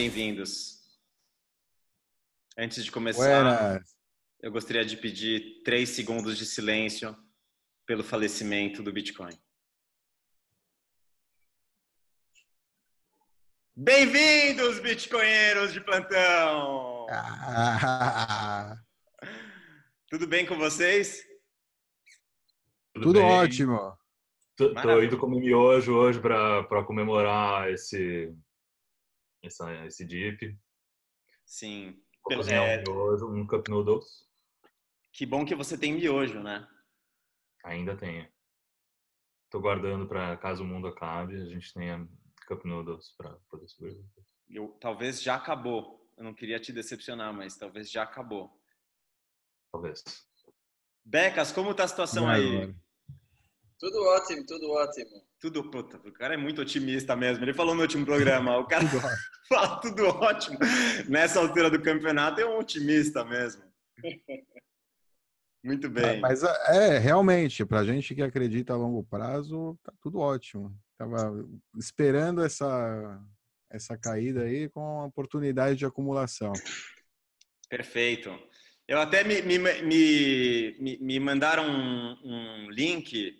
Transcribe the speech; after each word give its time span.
Bem-vindos. 0.00 0.76
Antes 2.54 2.84
de 2.84 2.92
começar, 2.92 3.42
Buenas. 3.42 3.96
eu 4.42 4.52
gostaria 4.52 4.84
de 4.84 4.94
pedir 4.94 5.62
três 5.64 5.88
segundos 5.88 6.36
de 6.36 6.44
silêncio 6.44 7.16
pelo 7.86 8.04
falecimento 8.04 8.82
do 8.82 8.92
Bitcoin. 8.92 9.32
Bem-vindos, 13.74 14.80
Bitcoinheiros 14.80 15.72
de 15.72 15.80
plantão! 15.80 17.06
Ah, 17.08 18.76
Tudo 20.10 20.26
bem 20.26 20.44
com 20.44 20.58
vocês? 20.58 21.24
tudo 22.92 23.14
bem? 23.14 23.22
ótimo. 23.22 23.96
Maravilha. 24.74 25.06
indo 25.06 25.16
comer 25.18 25.40
miojo 25.40 25.94
hoje 25.94 26.20
para 26.20 26.84
comemorar 26.84 27.70
esse, 27.70 28.30
essa, 29.46 29.86
esse 29.86 30.04
dip. 30.04 30.58
Sim. 31.44 31.92
Vou 32.22 32.28
Pelo- 32.30 32.40
cozinhar 32.42 32.64
é, 32.64 32.78
um 32.78 32.82
miojo, 32.82 33.26
um 33.28 33.46
cup 33.46 33.68
noodles. 33.68 34.26
que 35.12 35.24
bom 35.24 35.44
que 35.44 35.54
você 35.54 35.78
tem 35.78 35.92
miojo, 35.94 36.42
né? 36.42 36.68
Ainda 37.64 37.96
tenho. 37.96 38.28
Tô 39.50 39.60
guardando 39.60 40.06
para 40.08 40.36
caso 40.36 40.62
o 40.62 40.66
mundo 40.66 40.88
acabe, 40.88 41.40
a 41.40 41.46
gente 41.46 41.72
tenha 41.72 42.06
cup 42.46 42.64
noodles 42.64 43.10
para 43.16 43.30
poder 43.48 43.68
sobreviver. 43.68 44.04
Eu, 44.48 44.68
talvez 44.80 45.22
já 45.22 45.36
acabou. 45.36 46.04
Eu 46.16 46.24
não 46.24 46.34
queria 46.34 46.58
te 46.60 46.72
decepcionar, 46.72 47.32
mas 47.34 47.56
talvez 47.56 47.90
já 47.90 48.02
acabou. 48.02 48.60
Talvez. 49.72 50.02
Becas, 51.04 51.52
como 51.52 51.74
tá 51.74 51.84
a 51.84 51.88
situação 51.88 52.28
aí? 52.28 52.74
Tudo 53.78 54.02
ótimo, 54.04 54.46
tudo 54.46 54.70
ótimo. 54.70 55.25
Tudo, 55.38 55.70
puta, 55.70 55.98
o 55.98 56.12
cara 56.12 56.34
é 56.34 56.36
muito 56.36 56.62
otimista 56.62 57.14
mesmo. 57.14 57.44
Ele 57.44 57.52
falou 57.52 57.74
no 57.74 57.82
último 57.82 58.04
programa, 58.06 58.56
o 58.58 58.66
cara 58.66 58.84
fala 59.48 59.80
tudo 59.80 60.06
ótimo. 60.06 60.58
Nessa 61.08 61.40
altura 61.40 61.70
do 61.70 61.80
campeonato 61.80 62.40
é 62.40 62.46
um 62.46 62.58
otimista 62.58 63.24
mesmo. 63.24 63.62
Muito 65.62 65.90
bem. 65.90 66.20
Mas 66.20 66.42
é, 66.42 66.98
realmente, 66.98 67.64
pra 67.66 67.84
gente 67.84 68.14
que 68.14 68.22
acredita 68.22 68.72
a 68.72 68.76
longo 68.76 69.04
prazo, 69.04 69.78
tá 69.82 69.92
tudo 70.00 70.18
ótimo. 70.20 70.74
Tava 70.96 71.44
esperando 71.76 72.42
essa, 72.42 73.20
essa 73.70 73.96
caída 73.98 74.44
aí 74.44 74.68
com 74.70 75.04
oportunidade 75.04 75.76
de 75.76 75.84
acumulação. 75.84 76.52
Perfeito. 77.68 78.30
Eu 78.88 79.00
até 79.00 79.24
me, 79.24 79.42
me, 79.42 79.58
me, 79.58 80.76
me- 80.78 80.98
me 80.98 81.20
mandaram 81.20 81.68
um, 81.68 82.16
um 82.24 82.70
link 82.70 83.34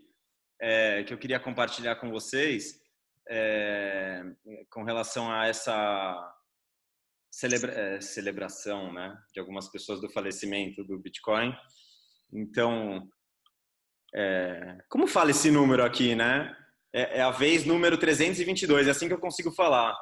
é, 0.60 1.04
que 1.04 1.12
eu 1.12 1.18
queria 1.18 1.38
compartilhar 1.40 1.96
com 1.96 2.10
vocês 2.10 2.80
é, 3.28 4.22
com 4.70 4.82
relação 4.84 5.30
a 5.30 5.46
essa 5.48 6.34
celebra- 7.30 7.72
é, 7.72 8.00
celebração 8.00 8.92
né, 8.92 9.16
de 9.34 9.40
algumas 9.40 9.68
pessoas 9.68 10.00
do 10.00 10.08
falecimento 10.10 10.84
do 10.84 10.98
Bitcoin. 10.98 11.52
Então, 12.32 13.08
é, 14.14 14.78
como 14.88 15.06
fala 15.06 15.30
esse 15.32 15.50
número 15.50 15.84
aqui, 15.84 16.14
né? 16.14 16.54
É, 16.92 17.18
é 17.18 17.22
a 17.22 17.30
vez 17.30 17.64
número 17.66 17.98
322, 17.98 18.86
é 18.86 18.90
assim 18.90 19.08
que 19.08 19.14
eu 19.14 19.20
consigo 19.20 19.50
falar. 19.52 19.94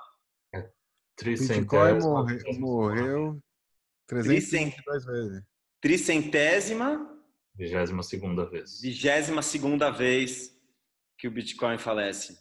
Bitcoin 0.52 0.68
Tricentésima- 1.16 2.00
morre- 2.10 2.58
morreu 2.58 3.42
322 4.06 5.04
vezes. 5.06 5.42
Tricentésima 5.80 7.13
Vigésima 7.56 8.02
segunda 8.02 8.44
vez. 8.44 8.80
vigésima 8.80 9.42
segunda 9.42 9.90
vez 9.90 10.50
que 11.16 11.28
o 11.28 11.30
Bitcoin 11.30 11.78
falece. 11.78 12.36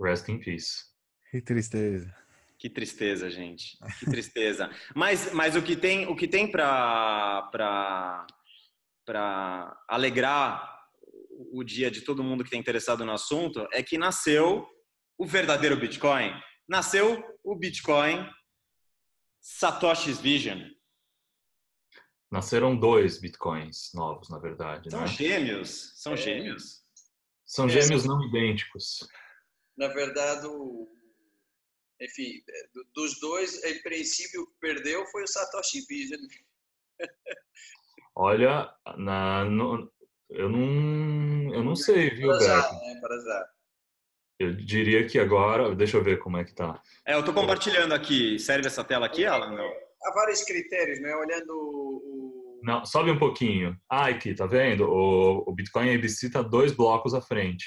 Rest 0.00 0.28
in 0.28 0.38
peace. 0.38 0.84
Que 1.30 1.40
tristeza. 1.40 2.14
Que 2.58 2.70
tristeza, 2.70 3.28
gente. 3.28 3.76
Que 3.98 4.06
tristeza. 4.06 4.70
mas, 4.94 5.32
mas 5.32 5.56
o 5.56 5.62
que 5.62 5.76
tem, 5.76 6.06
o 6.06 6.16
que 6.16 6.28
tem 6.28 6.50
para 6.50 8.26
para 9.04 9.76
alegrar 9.88 10.76
o 11.52 11.62
dia 11.62 11.90
de 11.90 12.00
todo 12.00 12.24
mundo 12.24 12.42
que 12.42 12.48
está 12.48 12.56
interessado 12.56 13.04
no 13.04 13.12
assunto 13.12 13.66
é 13.72 13.82
que 13.82 13.96
nasceu 13.96 14.66
o 15.16 15.24
verdadeiro 15.24 15.76
Bitcoin. 15.76 16.32
Nasceu 16.68 17.22
o 17.44 17.56
Bitcoin 17.56 18.28
Satoshi's 19.40 20.20
Vision. 20.20 20.60
Nasceram 22.36 22.76
dois 22.76 23.18
bitcoins 23.18 23.90
novos, 23.94 24.28
na 24.28 24.38
verdade. 24.38 24.90
São 24.90 25.00
né? 25.00 25.06
gêmeos. 25.06 25.92
São 25.96 26.12
É. 26.12 26.16
gêmeos. 26.18 26.84
São 27.46 27.66
gêmeos 27.66 28.04
não 28.04 28.22
idênticos. 28.24 29.08
Na 29.74 29.88
verdade, 29.88 30.46
o, 30.46 30.86
enfim, 31.98 32.42
é, 32.46 32.68
do- 32.74 32.84
dos 32.94 33.18
dois, 33.20 33.64
em 33.64 33.80
princípio, 33.82 34.42
o 34.42 34.46
que 34.48 34.54
perdeu 34.60 35.06
foi 35.06 35.22
o 35.22 35.26
Satoshi 35.26 35.86
Vision. 35.88 36.20
Olha, 38.14 38.70
na, 38.98 39.44
no- 39.46 39.90
eu 40.28 40.50
não, 40.50 41.54
eu 41.54 41.64
não 41.64 41.74
sei, 41.74 42.10
viu, 42.10 42.28
Para 42.28 42.40
já, 42.40 42.72
né? 42.72 42.98
Para 43.00 43.18
já. 43.18 43.48
Eu 44.38 44.54
diria 44.56 45.06
que 45.06 45.18
agora, 45.18 45.74
deixa 45.74 45.96
eu 45.96 46.04
ver 46.04 46.18
como 46.18 46.36
é 46.36 46.44
que 46.44 46.54
tá. 46.54 46.82
É, 47.06 47.14
eu 47.14 47.20
estou 47.20 47.32
compartilhando 47.32 47.94
aqui. 47.94 48.38
Serve 48.38 48.66
essa 48.66 48.84
tela 48.84 49.06
aqui, 49.06 49.24
Alan? 49.24 49.52
Não. 49.56 49.86
Há 50.04 50.12
vários 50.12 50.42
critérios, 50.44 51.00
né? 51.00 51.14
Olhando 51.16 51.50
o- 51.50 52.15
Não, 52.66 52.84
sobe 52.84 53.12
um 53.12 53.18
pouquinho. 53.18 53.78
Ah, 53.88 54.06
aqui, 54.08 54.34
tá 54.34 54.44
vendo? 54.44 54.84
O, 54.90 55.44
o 55.48 55.52
Bitcoin 55.54 55.94
ABC 55.94 56.28
tá 56.28 56.42
dois 56.42 56.72
blocos 56.72 57.14
à 57.14 57.20
frente. 57.20 57.64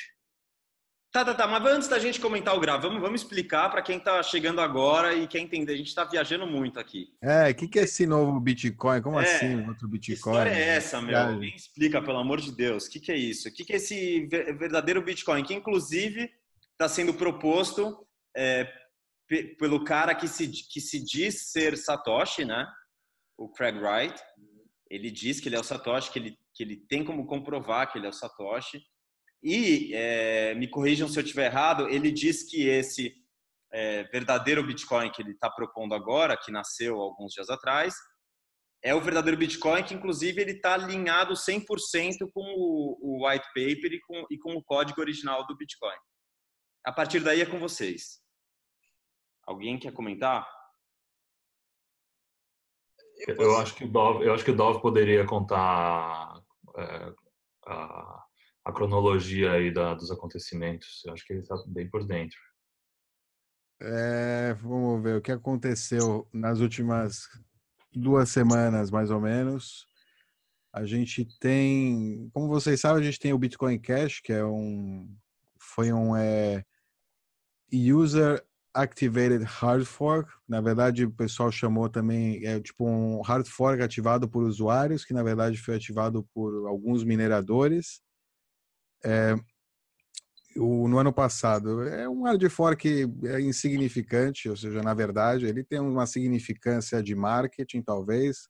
Tá, 1.12 1.24
tá, 1.26 1.34
tá. 1.34 1.48
Mas 1.48 1.66
antes 1.66 1.88
da 1.88 1.98
gente 1.98 2.20
comentar 2.20 2.54
o 2.56 2.60
grave, 2.60 2.84
vamos, 2.84 3.02
vamos 3.02 3.22
explicar 3.22 3.70
para 3.72 3.82
quem 3.82 3.98
está 3.98 4.22
chegando 4.22 4.60
agora 4.62 5.14
e 5.16 5.26
quer 5.26 5.40
entender. 5.40 5.74
A 5.74 5.78
gente 5.78 5.88
está 5.88 6.04
viajando 6.04 6.46
muito 6.46 6.80
aqui. 6.80 7.08
É, 7.24 7.50
o 7.50 7.56
que, 7.56 7.68
que 7.68 7.80
é 7.80 7.84
esse 7.84 8.06
novo 8.06 8.40
Bitcoin? 8.42 9.02
Como 9.02 9.20
É, 9.20 9.24
assim, 9.24 9.66
outro 9.68 9.88
Que 9.88 9.94
Bitcoin? 9.94 10.14
história 10.34 10.50
é 10.52 10.68
essa, 10.76 11.02
meu? 11.02 11.18
Alguém 11.18 11.56
explica, 11.56 12.02
pelo 12.02 12.20
amor 12.20 12.42
de 12.42 12.52
Deus. 12.52 12.86
O 12.86 12.92
que, 12.92 13.00
que 13.00 13.12
é 13.12 13.18
isso? 13.18 13.48
O 13.48 13.52
que, 13.54 13.64
que 13.64 13.72
é 13.74 13.78
esse 13.78 14.28
ver- 14.28 14.56
verdadeiro 14.58 15.02
Bitcoin? 15.02 15.44
Que, 15.44 15.54
inclusive, 15.56 16.30
está 16.74 16.88
sendo 16.90 17.14
proposto 17.14 18.06
é, 18.36 18.72
pe- 19.28 19.56
pelo 19.58 19.84
cara 19.84 20.14
que 20.14 20.28
se, 20.28 20.48
que 20.48 20.80
se 20.82 21.04
diz 21.04 21.50
ser 21.52 21.76
Satoshi, 21.78 22.44
né? 22.46 22.68
O 23.36 23.50
Craig 23.50 23.78
Wright. 23.80 24.22
Ele 24.90 25.12
diz 25.12 25.40
que 25.40 25.48
ele 25.48 25.56
é 25.56 25.60
o 25.60 25.64
Satoshi, 25.64 26.12
que 26.12 26.20
ele, 26.20 26.38
que 26.54 26.64
ele 26.64 26.78
tem 26.88 27.04
como 27.04 27.26
comprovar 27.26 27.92
que 27.92 27.98
ele 27.98 28.08
é 28.08 28.10
o 28.10 28.14
Satoshi. 28.14 28.82
E, 29.42 29.94
é, 29.94 30.54
me 30.56 30.68
corrijam 30.68 31.08
se 31.08 31.18
eu 31.18 31.24
estiver 31.24 31.46
errado, 31.46 31.88
ele 31.88 32.12
diz 32.12 32.44
que 32.50 32.68
esse 32.68 33.14
é, 33.72 34.04
verdadeiro 34.06 34.66
Bitcoin 34.66 35.12
que 35.12 35.22
ele 35.22 35.32
está 35.32 35.50
propondo 35.50 35.94
agora, 35.94 36.38
que 36.38 36.52
nasceu 36.52 37.00
alguns 37.00 37.34
dias 37.34 37.50
atrás, 37.50 37.96
é 38.84 38.96
o 38.96 39.02
verdadeiro 39.02 39.38
Bitcoin, 39.38 39.84
que 39.84 39.94
inclusive 39.94 40.42
ele 40.42 40.52
está 40.54 40.74
alinhado 40.74 41.34
100% 41.34 42.30
com 42.34 42.42
o, 42.42 42.98
o 43.02 43.28
white 43.28 43.46
paper 43.48 43.94
e 43.94 44.00
com, 44.02 44.26
e 44.32 44.38
com 44.38 44.54
o 44.54 44.64
código 44.64 45.02
original 45.02 45.46
do 45.46 45.56
Bitcoin. 45.56 45.98
A 46.86 46.92
partir 46.92 47.20
daí 47.20 47.42
é 47.42 47.46
com 47.46 47.60
vocês. 47.60 48.22
Alguém 49.46 49.78
quer 49.78 49.92
comentar? 49.92 50.48
Eu 53.28 53.36
Eu 53.36 53.58
acho 53.58 53.76
que 53.76 53.84
o 53.84 53.88
Dov, 53.88 54.24
eu 54.24 54.34
acho 54.34 54.44
que 54.44 54.52
o 54.52 54.56
Dov 54.56 54.82
poderia 54.82 55.26
contar 55.26 56.42
é, 56.78 57.14
a, 57.66 58.24
a 58.66 58.72
cronologia 58.74 59.54
aí 59.54 59.72
da, 59.72 59.94
dos 59.94 60.12
acontecimentos. 60.12 61.04
Eu 61.06 61.14
acho 61.14 61.26
que 61.26 61.34
ele 61.34 61.42
está 61.42 61.56
bem 61.68 61.90
por 61.90 62.06
dentro. 62.06 62.38
É, 63.82 64.54
vamos 64.56 65.02
ver 65.02 65.18
o 65.18 65.22
que 65.22 65.32
aconteceu 65.32 66.28
nas 66.34 66.60
últimas 66.60 67.30
duas 67.94 68.30
semanas, 68.30 68.92
mais 68.92 69.10
ou 69.10 69.22
menos. 69.22 69.88
A 70.72 70.86
gente 70.86 71.26
tem, 71.40 72.30
como 72.34 72.48
vocês 72.48 72.80
sabem, 72.82 73.02
a 73.02 73.06
gente 73.06 73.20
tem 73.20 73.34
o 73.34 73.38
Bitcoin 73.38 73.80
Cash, 73.80 74.20
que 74.20 74.34
é 74.34 74.44
um, 74.46 75.10
foi 75.58 75.92
um 75.92 76.16
é, 76.16 76.64
user 77.72 78.46
activated 78.74 79.44
hard 79.44 79.86
fork. 79.86 80.32
Na 80.48 80.62
verdade, 80.62 81.06
o 81.06 81.12
pessoal 81.12 81.52
chamou 81.52 81.90
também 81.90 82.46
é 82.46 82.60
tipo 82.60 82.86
um 82.88 83.22
hard 83.22 83.48
fork 83.48 83.82
ativado 83.82 84.30
por 84.30 84.44
usuários, 84.44 85.06
que 85.06 85.14
na 85.14 85.24
verdade 85.24 85.58
foi 85.58 85.76
ativado 85.76 86.24
por 86.34 86.68
alguns 86.68 87.04
mineradores. 87.04 88.02
É, 89.04 89.36
o, 90.56 90.88
no 90.88 91.00
ano 91.00 91.14
passado. 91.14 91.84
É 91.84 92.08
um 92.08 92.24
hard 92.24 92.50
fork 92.50 92.88
é 93.26 93.42
insignificante, 93.42 94.50
ou 94.50 94.58
seja, 94.58 94.82
na 94.82 94.94
verdade, 94.94 95.46
ele 95.46 95.64
tem 95.64 95.80
uma 95.80 96.06
significância 96.06 97.02
de 97.02 97.16
marketing, 97.16 97.82
talvez, 97.82 98.48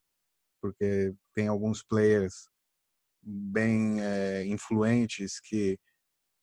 porque 0.62 1.13
tem 1.33 1.48
alguns 1.48 1.83
players 1.83 2.48
bem 3.21 4.01
é, 4.01 4.45
influentes 4.45 5.39
que 5.39 5.77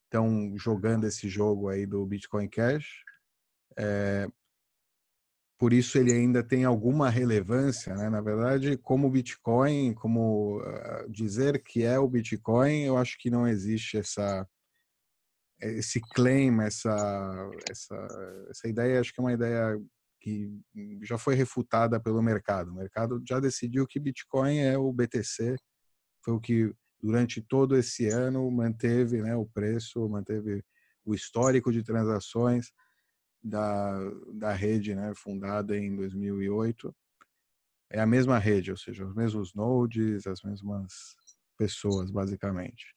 estão 0.04 0.56
jogando 0.56 1.06
esse 1.06 1.28
jogo 1.28 1.68
aí 1.68 1.86
do 1.86 2.04
Bitcoin 2.06 2.48
Cash. 2.48 3.05
É, 3.78 4.28
por 5.58 5.72
isso 5.72 5.98
ele 5.98 6.12
ainda 6.12 6.42
tem 6.42 6.64
alguma 6.64 7.08
relevância, 7.08 7.94
né? 7.94 8.10
Na 8.10 8.20
verdade, 8.20 8.76
como 8.76 9.10
Bitcoin, 9.10 9.94
como 9.94 10.60
uh, 10.60 11.10
dizer 11.10 11.62
que 11.62 11.82
é 11.82 11.98
o 11.98 12.08
Bitcoin, 12.08 12.82
eu 12.82 12.98
acho 12.98 13.16
que 13.18 13.30
não 13.30 13.48
existe 13.48 13.96
essa 13.96 14.46
esse 15.58 16.00
claim, 16.00 16.60
essa, 16.60 17.50
essa, 17.70 18.46
essa 18.50 18.68
ideia, 18.68 19.00
acho 19.00 19.12
que 19.12 19.20
é 19.20 19.24
uma 19.24 19.32
ideia 19.32 19.80
que 20.20 20.60
já 21.02 21.16
foi 21.16 21.34
refutada 21.34 21.98
pelo 21.98 22.22
mercado. 22.22 22.70
O 22.70 22.74
mercado 22.74 23.22
já 23.26 23.40
decidiu 23.40 23.86
que 23.86 23.98
Bitcoin 23.98 24.58
é 24.58 24.76
o 24.76 24.92
BTC, 24.92 25.56
foi 26.22 26.34
o 26.34 26.40
que 26.40 26.74
durante 27.00 27.40
todo 27.40 27.76
esse 27.76 28.08
ano 28.08 28.50
manteve 28.50 29.22
né, 29.22 29.34
o 29.34 29.46
preço, 29.46 30.08
manteve 30.08 30.62
o 31.04 31.14
histórico 31.14 31.72
de 31.72 31.82
transações 31.82 32.70
da, 33.42 33.98
da 34.34 34.52
rede 34.52 34.94
né, 34.94 35.12
fundada 35.14 35.76
em 35.76 35.94
2008. 35.94 36.94
É 37.90 38.00
a 38.00 38.06
mesma 38.06 38.38
rede, 38.38 38.70
ou 38.70 38.76
seja, 38.76 39.06
os 39.06 39.14
mesmos 39.14 39.54
nodes, 39.54 40.26
as 40.26 40.42
mesmas 40.42 41.16
pessoas, 41.56 42.10
basicamente. 42.10 42.94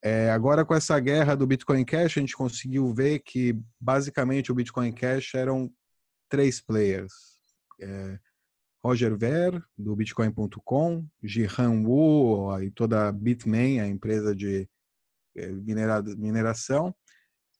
É, 0.00 0.30
agora, 0.30 0.64
com 0.64 0.74
essa 0.74 0.98
guerra 1.00 1.34
do 1.34 1.46
Bitcoin 1.46 1.84
Cash, 1.84 2.16
a 2.16 2.20
gente 2.20 2.36
conseguiu 2.36 2.94
ver 2.94 3.18
que, 3.18 3.60
basicamente, 3.80 4.52
o 4.52 4.54
Bitcoin 4.54 4.92
Cash 4.92 5.34
eram 5.34 5.72
três 6.28 6.60
players. 6.60 7.12
É, 7.80 8.18
Roger 8.84 9.16
Ver, 9.18 9.60
do 9.76 9.94
Bitcoin.com, 9.96 11.06
Jihan 11.22 11.82
Wu 11.82 12.62
e 12.62 12.70
toda 12.70 13.08
a 13.08 13.12
Bitmain, 13.12 13.80
a 13.80 13.88
empresa 13.88 14.34
de 14.34 14.68
é, 15.36 15.48
mineração, 16.16 16.94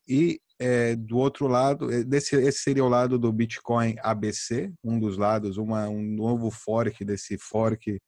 e 0.07 0.41
é, 0.59 0.97
do 0.97 1.17
outro 1.17 1.47
lado, 1.47 1.93
é, 1.93 2.03
desse, 2.03 2.35
esse 2.37 2.59
seria 2.59 2.85
o 2.85 2.89
lado 2.89 3.19
do 3.19 3.33
Bitcoin 3.33 3.97
ABC, 4.03 4.73
um 4.83 4.99
dos 4.99 5.17
lados, 5.17 5.57
uma, 5.57 5.89
um 5.89 6.03
novo 6.03 6.51
fork 6.51 7.05
desse 7.05 7.39
fork 7.39 8.01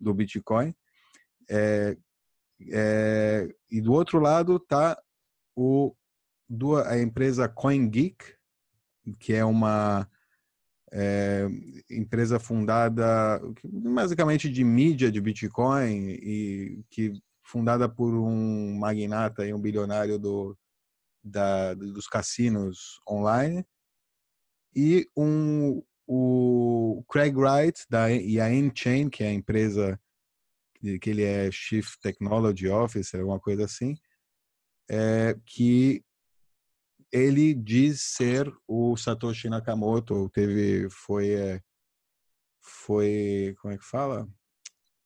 do 0.00 0.14
Bitcoin. 0.14 0.74
É, 1.48 1.96
é, 2.70 3.48
e 3.70 3.80
do 3.80 3.92
outro 3.92 4.18
lado 4.18 4.56
está 4.56 5.00
a 6.86 6.98
empresa 6.98 7.48
CoinGeek, 7.48 8.34
que 9.18 9.34
é 9.34 9.44
uma 9.44 10.08
é, 10.90 11.46
empresa 11.90 12.38
fundada 12.38 13.40
basicamente 13.64 14.48
de 14.48 14.64
mídia 14.64 15.10
de 15.10 15.20
Bitcoin 15.20 16.10
e 16.10 16.84
que 16.90 17.12
fundada 17.42 17.88
por 17.88 18.14
um 18.14 18.76
magnata 18.78 19.46
e 19.46 19.52
um 19.52 19.60
bilionário 19.60 20.18
do, 20.18 20.56
da, 21.22 21.74
dos 21.74 22.06
cassinos 22.06 23.00
online 23.08 23.64
e 24.74 25.08
um 25.16 25.82
o 26.10 27.04
Craig 27.10 27.36
Wright 27.36 27.84
da 27.90 28.10
e 28.10 28.40
a 28.40 28.50
Enchain 28.52 29.10
que 29.10 29.22
é 29.22 29.28
a 29.28 29.32
empresa 29.32 30.00
que 31.00 31.10
ele 31.10 31.24
é 31.24 31.50
Chief 31.50 31.96
Technology 32.00 32.68
Officer, 32.68 33.20
alguma 33.20 33.40
coisa 33.40 33.64
assim, 33.64 33.96
é, 34.88 35.36
que 35.44 36.04
ele 37.10 37.54
diz 37.54 38.00
ser 38.00 38.52
o 38.66 38.96
Satoshi 38.96 39.48
Nakamoto, 39.48 40.28
teve, 40.30 40.88
foi, 40.90 41.30
é, 41.30 41.60
foi, 42.60 43.56
como 43.60 43.74
é 43.74 43.78
que 43.78 43.84
fala? 43.84 44.28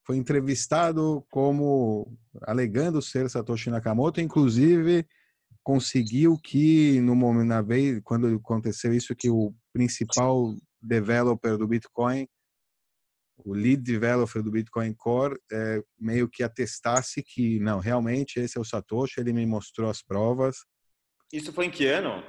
Foi 0.05 0.17
entrevistado 0.17 1.25
como 1.31 2.19
alegando 2.43 3.01
ser 3.01 3.31
Satoshi 3.31 3.71
Nakamoto, 3.71 4.21
inclusive 4.21 5.07
conseguiu 5.63 6.37
que 6.39 7.01
no 7.01 7.15
momento 7.15 7.49
na 7.49 7.63
vez 7.63 8.01
quando 8.03 8.27
aconteceu 8.35 8.93
isso 8.93 9.15
que 9.15 9.31
o 9.31 9.55
principal 9.73 10.55
developer 10.81 11.57
do 11.57 11.69
Bitcoin 11.69 12.27
o 13.45 13.55
lead 13.55 13.83
developer 13.83 14.43
do 14.43 14.51
Bitcoin 14.51 14.95
Core 14.95 15.39
é, 15.51 15.83
meio 15.99 16.29
que 16.29 16.43
atestasse 16.43 17.23
que 17.23 17.59
não, 17.61 17.79
realmente 17.79 18.39
esse 18.39 18.57
é 18.57 18.61
o 18.61 18.65
Satoshi, 18.65 19.21
ele 19.21 19.33
me 19.33 19.45
mostrou 19.47 19.91
as 19.91 20.03
provas. 20.03 20.59
Isso 21.33 21.53
foi 21.53 21.67
em 21.67 21.71
que 21.71 21.87
ano? 21.87 22.23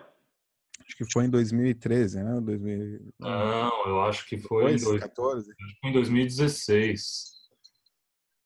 Acho 0.79 0.97
que 0.97 1.11
foi 1.11 1.25
em 1.25 1.29
2013, 1.29 2.23
né? 2.23 2.41
2000... 2.41 3.13
Não, 3.19 3.87
eu 3.87 4.01
acho 4.01 4.27
que 4.27 4.37
foi 4.37 4.73
Depois, 4.73 4.81
em 4.81 4.85
2014. 4.85 5.51
Acho 5.51 5.55
que 5.55 5.79
foi 5.81 5.89
em 5.89 5.93
2016. 5.93 7.23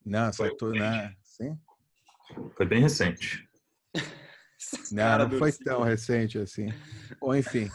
Não, 0.05 0.33
Satoshi, 0.33 0.79
né? 0.79 1.15
Sim? 1.23 1.57
Foi 2.55 2.65
bem 2.65 2.81
recente. 2.81 3.47
Não, 4.91 5.29
não 5.29 5.37
foi 5.37 5.51
tão 5.51 5.83
recente 5.83 6.37
assim. 6.39 6.67
Ou 7.21 7.35
enfim, 7.35 7.69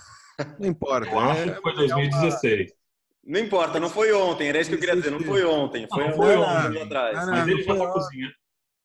não 0.58 0.68
importa. 0.68 1.10
Eu 1.10 1.18
acho 1.18 1.54
que 1.54 1.60
foi 1.60 1.74
2016. 1.74 2.70
É 2.70 2.82
não 3.24 3.38
importa, 3.38 3.78
não 3.78 3.88
foi 3.88 4.12
ontem, 4.12 4.48
era 4.48 4.60
isso 4.60 4.68
que 4.68 4.74
eu 4.74 4.80
queria 4.80 4.96
dizer, 4.96 5.10
não 5.10 5.20
foi 5.20 5.44
ontem, 5.44 5.86
foi, 5.88 6.08
não, 6.08 6.12
foi 6.12 6.36
ontem 6.36 6.82
atrás. 6.82 7.16
Não, 7.16 7.26
não, 7.26 7.32
Mas 7.32 7.48
ele 7.48 7.62
já 7.62 7.72
está 7.72 7.92
cozinhando. 7.92 8.34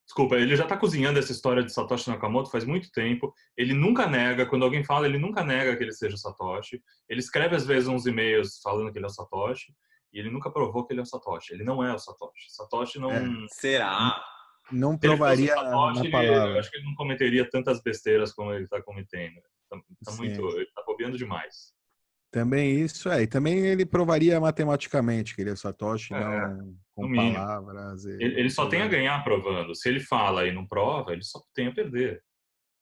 Desculpa, 0.05 0.35
ele 0.35 0.55
já 0.55 0.63
está 0.63 0.77
cozinhando 0.77 1.19
essa 1.19 1.31
história 1.31 1.63
de 1.63 1.73
Satoshi 1.73 2.09
Nakamoto 2.09 2.49
faz 2.49 2.63
muito 2.63 2.89
tempo. 2.91 3.33
Ele 3.57 3.73
nunca 3.73 4.07
nega, 4.07 4.45
quando 4.45 4.63
alguém 4.63 4.83
fala, 4.83 5.05
ele 5.05 5.17
nunca 5.17 5.43
nega 5.43 5.75
que 5.75 5.83
ele 5.83 5.91
seja 5.91 6.15
Satoshi. 6.15 6.81
Ele 7.09 7.19
escreve 7.19 7.55
às 7.55 7.65
vezes 7.65 7.89
uns 7.89 8.05
e-mails 8.05 8.59
falando 8.63 8.91
que 8.91 8.99
ele 8.99 9.05
é 9.05 9.09
o 9.09 9.11
Satoshi, 9.11 9.73
e 10.13 10.19
ele 10.19 10.29
nunca 10.29 10.49
provou 10.49 10.85
que 10.85 10.93
ele 10.93 11.01
é 11.01 11.03
o 11.03 11.05
Satoshi. 11.05 11.53
Ele 11.53 11.63
não 11.63 11.83
é 11.83 11.93
o 11.93 11.99
Satoshi. 11.99 12.45
Satoshi 12.49 12.99
não. 12.99 13.11
É. 13.11 13.25
Será? 13.49 14.23
Não 14.71 14.97
provaria 14.97 15.53
Satoshi, 15.53 16.03
na 16.03 16.11
palavra. 16.11 16.53
Eu 16.53 16.59
acho 16.59 16.69
que 16.69 16.77
ele 16.77 16.85
não 16.85 16.95
cometeria 16.95 17.49
tantas 17.49 17.81
besteiras 17.81 18.33
como 18.33 18.53
ele 18.53 18.65
está 18.65 18.81
cometendo. 18.81 19.35
Tá, 19.69 19.77
tá 20.05 20.11
muito, 20.13 20.41
ele 20.49 20.63
está 20.63 20.83
bobeando 20.85 21.17
demais. 21.17 21.73
Também 22.31 22.81
isso, 22.81 23.09
é. 23.09 23.23
E 23.23 23.27
também 23.27 23.59
ele 23.59 23.85
provaria 23.85 24.39
matematicamente 24.39 25.33
que 25.33 25.41
ele 25.41 25.51
é 25.51 25.55
Satoshi, 25.55 26.13
é, 26.13 26.19
não 26.19 26.77
com 26.93 27.13
palavras. 27.13 28.05
E, 28.05 28.11
ele, 28.11 28.39
ele, 28.41 28.49
só 28.49 28.67
tem 28.67 28.81
a 28.81 28.87
ganhar 28.87 29.23
provando. 29.23 29.73
Se 29.73 29.87
ele 29.87 30.01
fala 30.01 30.45
e 30.45 30.51
não 30.51 30.67
prova, 30.67 31.13
ele 31.13 31.23
só 31.23 31.41
tem 31.53 31.67
a 31.67 31.73
perder. 31.73 32.21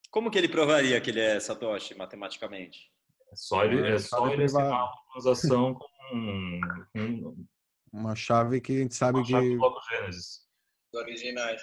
Como 0.10 0.32
que 0.32 0.38
ele 0.38 0.50
provaria 0.50 1.00
que 1.00 1.12
ele 1.12 1.20
é 1.20 1.40
Satoshi 1.40 1.96
matematicamente? 1.96 2.92
É 3.32 3.36
só 3.36 3.64
ele, 3.64 3.88
é 3.88 4.00
só 4.00 4.28
ele 4.30 4.44
assinar 4.44 4.86
uma 4.86 4.92
transação 5.14 5.76
com, 5.76 6.62
com, 6.94 7.46
uma 7.94 8.16
chave 8.16 8.60
que 8.60 8.74
a 8.74 8.80
gente 8.80 8.96
sabe 8.96 9.20
uma 9.20 9.26
que. 9.26 9.32
Chave 9.32 9.58
do 9.58 9.82
Gênesis. 9.90 10.46
Originais 10.94 11.62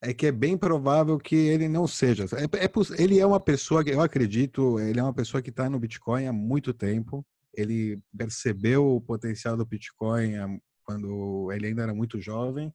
é 0.00 0.14
que 0.14 0.26
é 0.26 0.32
bem 0.32 0.56
provável 0.56 1.18
que 1.18 1.34
ele 1.34 1.68
não 1.68 1.86
seja. 1.86 2.24
É, 2.24 2.64
é, 2.64 3.02
ele 3.02 3.18
é 3.18 3.26
uma 3.26 3.40
pessoa 3.40 3.82
que 3.82 3.90
eu 3.90 4.00
acredito, 4.00 4.78
ele 4.78 5.00
é 5.00 5.02
uma 5.02 5.14
pessoa 5.14 5.42
que 5.42 5.50
está 5.50 5.68
no 5.68 5.78
Bitcoin 5.78 6.26
há 6.26 6.32
muito 6.32 6.72
tempo. 6.72 7.26
Ele 7.52 8.00
percebeu 8.16 8.86
o 8.86 9.00
potencial 9.00 9.56
do 9.56 9.66
Bitcoin 9.66 10.60
quando 10.84 11.50
ele 11.52 11.66
ainda 11.66 11.82
era 11.82 11.94
muito 11.94 12.20
jovem. 12.20 12.72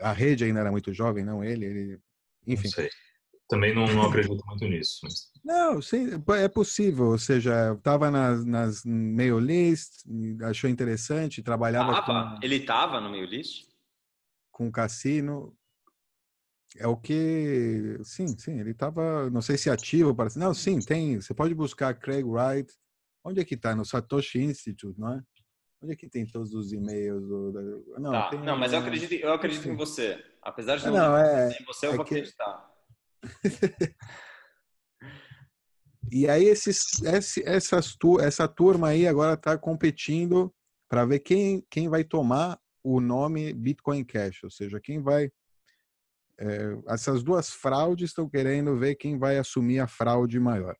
A 0.00 0.12
rede 0.12 0.44
ainda 0.44 0.60
era 0.60 0.72
muito 0.72 0.92
jovem, 0.92 1.24
não 1.24 1.44
ele. 1.44 1.64
ele 1.66 2.00
enfim. 2.46 2.68
Não 2.76 2.88
Também 3.48 3.72
não, 3.72 3.86
não 3.86 4.02
acredito 4.02 4.44
muito 4.46 4.66
nisso. 4.66 5.00
Mas... 5.04 5.32
Não, 5.44 5.82
sim, 5.82 6.08
é 6.38 6.48
possível. 6.48 7.08
Ou 7.08 7.18
seja, 7.18 7.74
estava 7.74 8.10
nas, 8.10 8.46
nas 8.46 8.82
mail 8.82 9.38
list, 9.38 10.02
achou 10.42 10.70
interessante, 10.70 11.42
trabalhava. 11.42 11.92
Tava? 12.00 12.30
Com... 12.30 12.38
Ele 12.42 12.56
estava 12.56 12.98
no 12.98 13.10
mail 13.10 13.26
list? 13.26 13.68
Com 14.50 14.68
o 14.68 14.72
cassino 14.72 15.54
é 16.76 16.86
o 16.86 16.96
que. 16.96 17.98
Sim, 18.02 18.26
sim, 18.38 18.58
ele 18.60 18.72
estava. 18.72 19.30
Não 19.30 19.40
sei 19.40 19.56
se 19.56 19.70
ativo. 19.70 20.14
Para... 20.14 20.28
Não, 20.36 20.52
sim, 20.52 20.78
tem. 20.80 21.20
Você 21.20 21.32
pode 21.32 21.54
buscar 21.54 21.94
Craig 21.94 22.24
Wright. 22.24 22.72
Onde 23.24 23.40
é 23.40 23.44
que 23.44 23.54
está? 23.54 23.74
No 23.74 23.84
Satoshi 23.84 24.40
Institute, 24.40 24.98
não 24.98 25.14
é? 25.14 25.22
Onde 25.82 25.92
é 25.92 25.96
que 25.96 26.08
tem 26.08 26.26
todos 26.26 26.52
os 26.52 26.72
e-mails? 26.72 27.22
Do... 27.26 27.84
Não, 27.98 28.10
tá. 28.10 28.30
tem... 28.30 28.40
não, 28.40 28.58
mas 28.58 28.72
eu 28.72 28.80
acredito, 28.80 29.12
eu 29.12 29.32
acredito 29.32 29.68
em 29.68 29.76
você. 29.76 30.22
Apesar 30.42 30.76
de 30.76 30.86
não, 30.86 30.92
não 30.92 31.16
é, 31.16 31.56
em 31.58 31.64
você, 31.64 31.86
eu 31.86 31.92
é 31.92 31.96
vou 31.96 32.04
que... 32.04 32.14
acreditar. 32.14 32.70
e 36.10 36.28
aí, 36.28 36.44
esses, 36.44 37.02
esse, 37.02 37.42
essas, 37.48 37.96
essa 38.20 38.48
turma 38.48 38.88
aí 38.88 39.06
agora 39.06 39.34
está 39.34 39.56
competindo 39.56 40.52
para 40.88 41.06
ver 41.06 41.20
quem, 41.20 41.64
quem 41.70 41.88
vai 41.88 42.04
tomar 42.04 42.58
o 42.82 43.00
nome 43.00 43.52
Bitcoin 43.54 44.04
Cash, 44.04 44.44
ou 44.44 44.50
seja, 44.50 44.80
quem 44.80 45.00
vai 45.00 45.30
é, 46.38 46.76
essas 46.88 47.22
duas 47.22 47.50
fraudes 47.50 48.10
estão 48.10 48.28
querendo 48.28 48.76
ver 48.76 48.96
quem 48.96 49.18
vai 49.18 49.38
assumir 49.38 49.80
a 49.80 49.86
fraude 49.86 50.38
maior. 50.40 50.76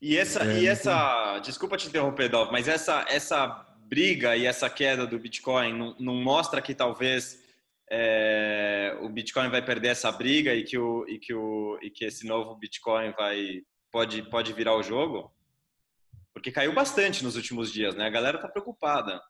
E 0.00 0.16
essa, 0.16 0.44
é, 0.44 0.60
e 0.60 0.66
essa 0.66 1.38
desculpa 1.38 1.76
te 1.76 1.88
interromper, 1.88 2.28
Dov, 2.28 2.52
mas 2.52 2.68
essa, 2.68 3.04
essa 3.08 3.46
briga 3.86 4.36
e 4.36 4.46
essa 4.46 4.68
queda 4.68 5.06
do 5.06 5.18
Bitcoin 5.18 5.72
não, 5.72 5.96
não 5.98 6.14
mostra 6.14 6.62
que 6.62 6.74
talvez 6.74 7.42
é, 7.90 8.96
o 9.00 9.08
Bitcoin 9.08 9.50
vai 9.50 9.62
perder 9.62 9.88
essa 9.88 10.10
briga 10.10 10.54
e 10.54 10.64
que, 10.64 10.78
o, 10.78 11.06
e, 11.06 11.18
que 11.18 11.34
o, 11.34 11.78
e 11.82 11.90
que 11.90 12.04
esse 12.04 12.26
novo 12.26 12.56
Bitcoin 12.56 13.12
vai, 13.12 13.60
pode, 13.90 14.22
pode 14.30 14.52
virar 14.52 14.76
o 14.76 14.82
jogo? 14.82 15.30
Porque 16.32 16.50
caiu 16.50 16.72
bastante 16.72 17.22
nos 17.22 17.36
últimos 17.36 17.70
dias, 17.70 17.94
né? 17.94 18.06
A 18.06 18.10
galera 18.10 18.38
tá 18.38 18.48
preocupada. 18.48 19.20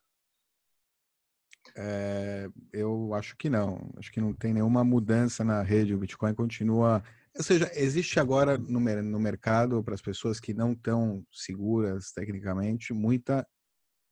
É, 1.75 2.49
eu 2.71 3.13
acho 3.13 3.35
que 3.37 3.49
não. 3.49 3.91
Acho 3.97 4.11
que 4.11 4.21
não 4.21 4.33
tem 4.33 4.53
nenhuma 4.53 4.83
mudança 4.83 5.43
na 5.43 5.61
rede. 5.63 5.93
O 5.93 5.99
Bitcoin 5.99 6.33
continua. 6.35 7.03
Ou 7.35 7.43
seja, 7.43 7.71
existe 7.75 8.19
agora 8.19 8.57
no, 8.57 8.79
no 8.79 9.19
mercado, 9.19 9.83
para 9.83 9.95
as 9.95 10.01
pessoas 10.01 10.39
que 10.39 10.53
não 10.53 10.73
estão 10.73 11.25
seguras 11.31 12.11
tecnicamente, 12.11 12.93
muita, 12.93 13.47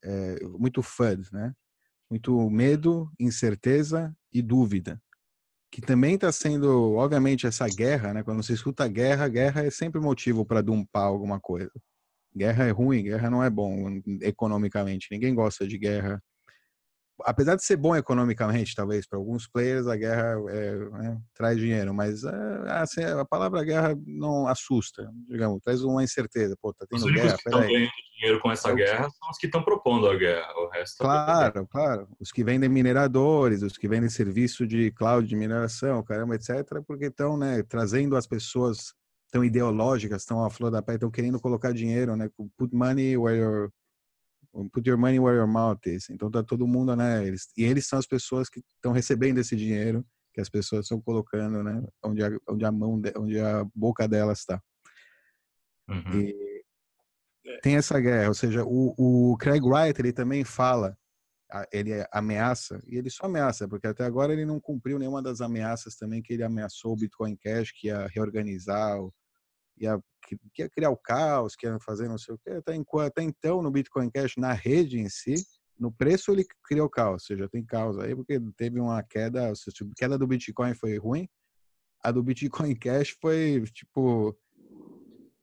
é, 0.03 0.43
muito 0.45 0.81
FUD, 0.83 1.29
né? 1.31 1.53
Muito 2.09 2.49
medo, 2.49 3.11
incerteza 3.19 4.15
e 4.33 4.41
dúvida. 4.41 5.01
que 5.71 5.81
também 5.81 6.15
está 6.15 6.31
sendo, 6.31 6.93
obviamente, 6.95 7.47
essa 7.47 7.67
guerra, 7.67 8.13
né? 8.13 8.23
Quando 8.23 8.43
você 8.43 8.53
escuta 8.53 8.87
guerra, 8.87 9.27
guerra 9.29 9.65
é 9.65 9.71
sempre 9.71 10.01
motivo 10.01 10.45
para 10.45 10.61
dumpar 10.61 11.03
alguma 11.05 11.39
coisa. 11.39 11.71
Guerra 12.35 12.65
é 12.65 12.71
ruim, 12.71 13.03
guerra 13.03 13.29
não 13.29 13.43
é 13.43 13.49
bom 13.49 14.01
economicamente. 14.21 15.07
Ninguém 15.11 15.33
gosta 15.35 15.67
de 15.67 15.77
guerra 15.77 16.21
apesar 17.23 17.55
de 17.55 17.63
ser 17.63 17.77
bom 17.77 17.95
economicamente, 17.95 18.75
talvez 18.75 19.07
para 19.07 19.17
alguns 19.17 19.47
players 19.47 19.87
a 19.87 19.95
guerra 19.95 20.37
é, 20.49 20.75
né, 20.75 21.21
traz 21.33 21.57
dinheiro, 21.57 21.93
mas 21.93 22.23
é, 22.23 22.31
assim, 22.67 23.03
a 23.03 23.25
palavra 23.25 23.63
guerra 23.63 23.95
não 24.05 24.47
assusta, 24.47 25.09
digamos, 25.27 25.61
traz 25.61 25.83
uma 25.83 26.03
incerteza. 26.03 26.55
Pô, 26.61 26.73
tá 26.73 26.85
tendo 26.89 27.05
os 27.05 27.11
guerra, 27.11 27.29
que 27.29 27.35
estão 27.35 27.59
ganhando 27.59 27.89
dinheiro 28.15 28.39
com 28.39 28.51
essa 28.51 28.73
guerra 28.73 29.09
são 29.09 29.29
os 29.29 29.37
que 29.37 29.47
estão 29.47 29.63
propondo 29.63 30.07
a 30.07 30.15
guerra, 30.15 30.53
o 30.57 30.69
resto. 30.69 30.97
Tá 30.97 31.03
claro, 31.03 31.67
claro. 31.67 32.07
Os 32.19 32.31
que 32.31 32.43
vendem 32.43 32.69
mineradores, 32.69 33.61
os 33.61 33.77
que 33.77 33.87
vendem 33.87 34.09
serviço 34.09 34.65
de 34.65 34.91
cloud 34.91 35.27
de 35.27 35.35
mineração, 35.35 36.03
caramba, 36.03 36.35
etc, 36.35 36.81
porque 36.85 37.05
estão, 37.05 37.37
né, 37.37 37.63
trazendo 37.63 38.15
as 38.15 38.27
pessoas 38.27 38.93
tão 39.31 39.43
ideológicas, 39.43 40.23
estão 40.23 40.43
à 40.43 40.49
flor 40.49 40.69
da 40.69 40.81
pele, 40.81 40.97
estão 40.97 41.09
querendo 41.09 41.39
colocar 41.39 41.71
dinheiro, 41.71 42.15
né? 42.17 42.29
Put 42.57 42.75
money 42.75 43.17
where 43.17 43.39
your 43.39 43.71
put 44.71 44.87
your 44.87 44.97
money 44.97 45.19
where 45.19 45.37
your 45.37 45.47
mouth 45.47 45.79
is. 45.85 46.09
Então 46.09 46.29
tá 46.29 46.43
todo 46.43 46.67
mundo, 46.67 46.95
né? 46.95 47.25
Eles, 47.25 47.49
e 47.57 47.63
eles 47.63 47.87
são 47.87 47.97
as 47.97 48.07
pessoas 48.07 48.49
que 48.49 48.61
estão 48.75 48.91
recebendo 48.91 49.39
esse 49.39 49.55
dinheiro 49.55 50.05
que 50.33 50.41
as 50.41 50.49
pessoas 50.49 50.85
estão 50.85 51.01
colocando, 51.01 51.63
né? 51.63 51.83
Onde 52.03 52.23
a, 52.23 52.29
onde 52.47 52.65
a 52.65 52.71
mão, 52.71 52.99
de, 52.99 53.13
onde 53.17 53.39
a 53.39 53.65
boca 53.75 54.07
delas 54.07 54.39
está. 54.39 54.61
Uhum. 55.89 56.19
E 56.19 56.63
tem 57.61 57.75
essa 57.75 57.99
guerra, 57.99 58.29
ou 58.29 58.33
seja, 58.33 58.63
o, 58.63 58.93
o 58.97 59.37
Craig 59.37 59.61
Wright 59.61 59.99
ele 59.99 60.13
também 60.13 60.43
fala, 60.43 60.97
ele 61.71 61.91
ameaça 62.11 62.81
e 62.87 62.97
ele 62.97 63.09
só 63.09 63.25
ameaça 63.25 63.67
porque 63.67 63.87
até 63.87 64.05
agora 64.05 64.31
ele 64.31 64.45
não 64.45 64.59
cumpriu 64.59 64.97
nenhuma 64.97 65.21
das 65.21 65.41
ameaças 65.41 65.95
também 65.95 66.21
que 66.21 66.33
ele 66.33 66.43
ameaçou 66.43 66.93
o 66.93 66.95
Bitcoin 66.95 67.35
Cash 67.35 67.71
que 67.73 67.87
ia 67.87 68.07
reorganizar 68.07 68.97
ia, 69.81 69.99
ia 70.57 70.69
criar 70.69 70.89
o 70.89 70.97
caos, 70.97 71.55
que 71.55 71.65
ia 71.65 71.79
fazer 71.79 72.07
não 72.07 72.17
sei 72.17 72.35
o 72.35 72.37
quê. 72.37 72.51
Até, 72.51 72.73
até 73.05 73.23
então, 73.23 73.61
no 73.61 73.71
Bitcoin 73.71 74.09
Cash, 74.09 74.35
na 74.37 74.53
rede 74.53 74.99
em 74.99 75.09
si, 75.09 75.35
no 75.77 75.91
preço 75.91 76.31
ele 76.31 76.45
criou 76.63 76.89
caos, 76.89 77.13
ou 77.13 77.19
seja, 77.19 77.49
tem 77.49 77.65
caos 77.65 77.97
aí, 77.97 78.15
porque 78.15 78.39
teve 78.55 78.79
uma 78.79 79.01
queda, 79.01 79.53
seja, 79.55 79.83
a 79.83 79.95
queda 79.97 80.17
do 80.17 80.27
Bitcoin 80.27 80.75
foi 80.75 80.97
ruim, 80.97 81.27
a 82.03 82.11
do 82.11 82.21
Bitcoin 82.21 82.75
Cash 82.75 83.15
foi, 83.19 83.63
tipo, 83.73 84.37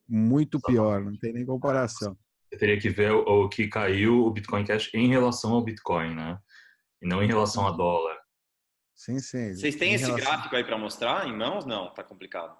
muito 0.09 0.61
pior, 0.61 1.03
não 1.03 1.19
tem 1.19 1.33
nem 1.33 1.45
comparação. 1.45 2.17
Você 2.49 2.59
teria 2.59 2.81
que 2.81 2.89
ver 2.89 3.13
o 3.13 3.49
que 3.49 3.69
caiu 3.69 4.25
o 4.25 4.31
Bitcoin 4.31 4.65
Cash 4.65 4.91
em 4.95 5.09
relação 5.09 5.53
ao 5.53 5.63
Bitcoin, 5.63 6.15
né? 6.15 6.39
E 7.03 7.07
não 7.07 7.23
em 7.23 7.27
relação 7.27 7.67
a 7.67 7.73
dólar. 7.73 8.17
Sim, 8.95 9.21
sim. 9.21 9.55
Vocês 9.55 9.77
têm 9.77 9.95
esse 9.95 10.07
relação... 10.07 10.31
gráfico 10.31 10.57
aí 10.57 10.65
para 10.65 10.79
mostrar 10.79 11.29
em 11.29 11.37
mãos? 11.37 11.65
Não, 11.67 11.93
tá 11.93 12.03
complicado. 12.03 12.57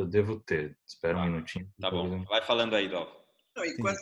Eu 0.00 0.06
devo 0.06 0.40
ter. 0.40 0.78
Espera 0.86 1.18
um 1.18 1.24
minutinho. 1.24 1.70
Tá 1.78 1.90
bom. 1.90 2.24
Vai 2.24 2.40
falando 2.42 2.74
aí, 2.74 2.88
Dov. 2.88 3.12
Não, 3.54 3.64
enquanto... 3.66 4.00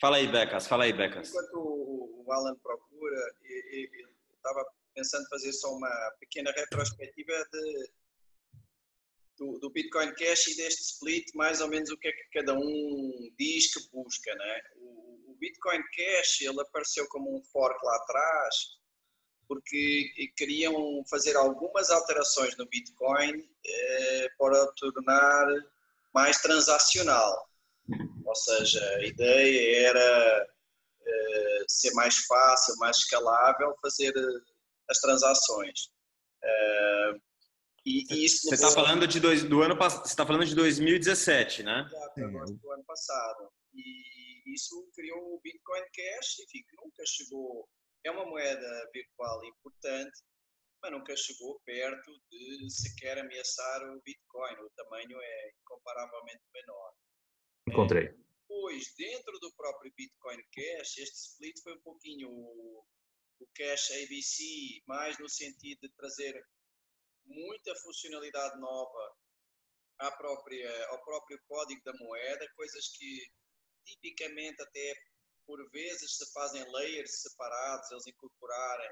Fala 0.00 0.16
aí, 0.16 0.26
Becas. 0.26 0.66
Fala 0.66 0.84
aí, 0.84 0.94
Becas. 0.94 1.28
Enquanto 1.28 1.56
o 1.56 2.32
Alan 2.32 2.56
procura, 2.56 3.34
eu 3.44 4.08
estava 4.34 4.64
pensando 4.94 5.28
fazer 5.28 5.52
só 5.52 5.68
uma 5.74 5.90
pequena 6.18 6.50
retrospectiva 6.52 7.32
de, 7.52 7.90
do, 9.36 9.58
do, 9.58 9.70
Bitcoin 9.70 10.14
Cash 10.14 10.46
e 10.48 10.56
deste 10.56 10.80
split, 10.80 11.26
mais 11.34 11.60
ou 11.60 11.68
menos 11.68 11.90
o 11.90 11.98
que 11.98 12.08
é 12.08 12.12
que 12.12 12.30
cada 12.32 12.54
um 12.54 13.30
diz 13.38 13.74
que 13.74 13.90
busca, 13.92 14.34
né? 14.34 14.60
O, 14.76 15.32
o 15.32 15.36
Bitcoin 15.38 15.82
Cash, 15.94 16.40
ele 16.40 16.60
apareceu 16.62 17.06
como 17.08 17.36
um 17.36 17.44
fork 17.44 17.78
lá 17.84 17.96
atrás, 17.96 18.54
porque 19.48 20.12
queriam 20.36 21.04
fazer 21.08 21.36
algumas 21.36 21.90
alterações 21.90 22.56
no 22.56 22.66
Bitcoin 22.66 23.48
eh, 23.64 24.28
para 24.38 24.66
tornar 24.72 25.46
mais 26.12 26.38
transacional. 26.38 27.48
Ou 28.24 28.34
seja, 28.34 28.82
a 28.96 29.04
ideia 29.04 29.88
era 29.88 30.48
eh, 31.06 31.64
ser 31.68 31.92
mais 31.92 32.16
fácil, 32.26 32.74
mais 32.78 32.96
escalável 32.96 33.76
fazer 33.80 34.12
eh, 34.16 34.40
as 34.88 34.98
transações. 34.98 35.90
Eh, 36.42 37.14
e, 37.84 38.04
e 38.10 38.24
isso 38.24 38.48
você 38.48 38.56
está 38.56 38.70
falando 38.72 39.06
de 39.06 39.20
dois, 39.20 39.44
do 39.44 39.62
ano 39.62 39.76
você 39.76 40.02
está 40.06 40.26
falando 40.26 40.44
de 40.44 40.56
2017, 40.56 41.62
né? 41.62 41.86
Exato, 41.86 42.20
do 42.54 42.72
ano 42.72 42.84
passado. 42.84 43.48
E 43.72 44.52
isso 44.54 44.88
criou 44.94 45.34
o 45.34 45.40
Bitcoin 45.40 45.82
Cash, 45.82 46.40
enfim, 46.40 46.64
que 46.68 46.76
nunca 46.82 47.04
chegou 47.06 47.68
é 48.06 48.10
uma 48.10 48.24
moeda 48.24 48.90
virtual 48.92 49.44
importante, 49.44 50.22
mas 50.80 50.92
nunca 50.92 51.16
chegou 51.16 51.60
perto 51.64 52.12
de 52.30 52.70
sequer 52.70 53.18
ameaçar 53.18 53.82
o 53.90 54.00
Bitcoin. 54.02 54.54
O 54.60 54.70
tamanho 54.70 55.20
é 55.20 55.50
incomparavelmente 55.60 56.44
menor. 56.54 56.92
Encontrei. 57.68 58.14
Depois, 58.48 58.94
dentro 58.96 59.38
do 59.40 59.52
próprio 59.54 59.92
Bitcoin 59.96 60.40
Cash, 60.52 60.98
este 60.98 61.16
split 61.30 61.60
foi 61.62 61.74
um 61.74 61.80
pouquinho 61.80 62.28
o, 62.30 62.86
o 63.40 63.46
Cash 63.56 63.90
ABC, 63.90 64.82
mais 64.86 65.18
no 65.18 65.28
sentido 65.28 65.80
de 65.80 65.94
trazer 65.96 66.40
muita 67.24 67.74
funcionalidade 67.74 68.60
nova 68.60 69.16
à 69.98 70.12
própria, 70.12 70.86
ao 70.90 71.04
próprio 71.04 71.40
código 71.48 71.82
da 71.82 71.92
moeda, 71.94 72.52
coisas 72.54 72.88
que 72.96 73.26
tipicamente 73.84 74.62
até 74.62 74.94
por 75.46 75.70
vezes 75.70 76.16
se 76.16 76.32
fazem 76.32 76.70
layers 76.72 77.22
separados, 77.22 77.90
eles 77.90 78.06
incorporarem 78.06 78.90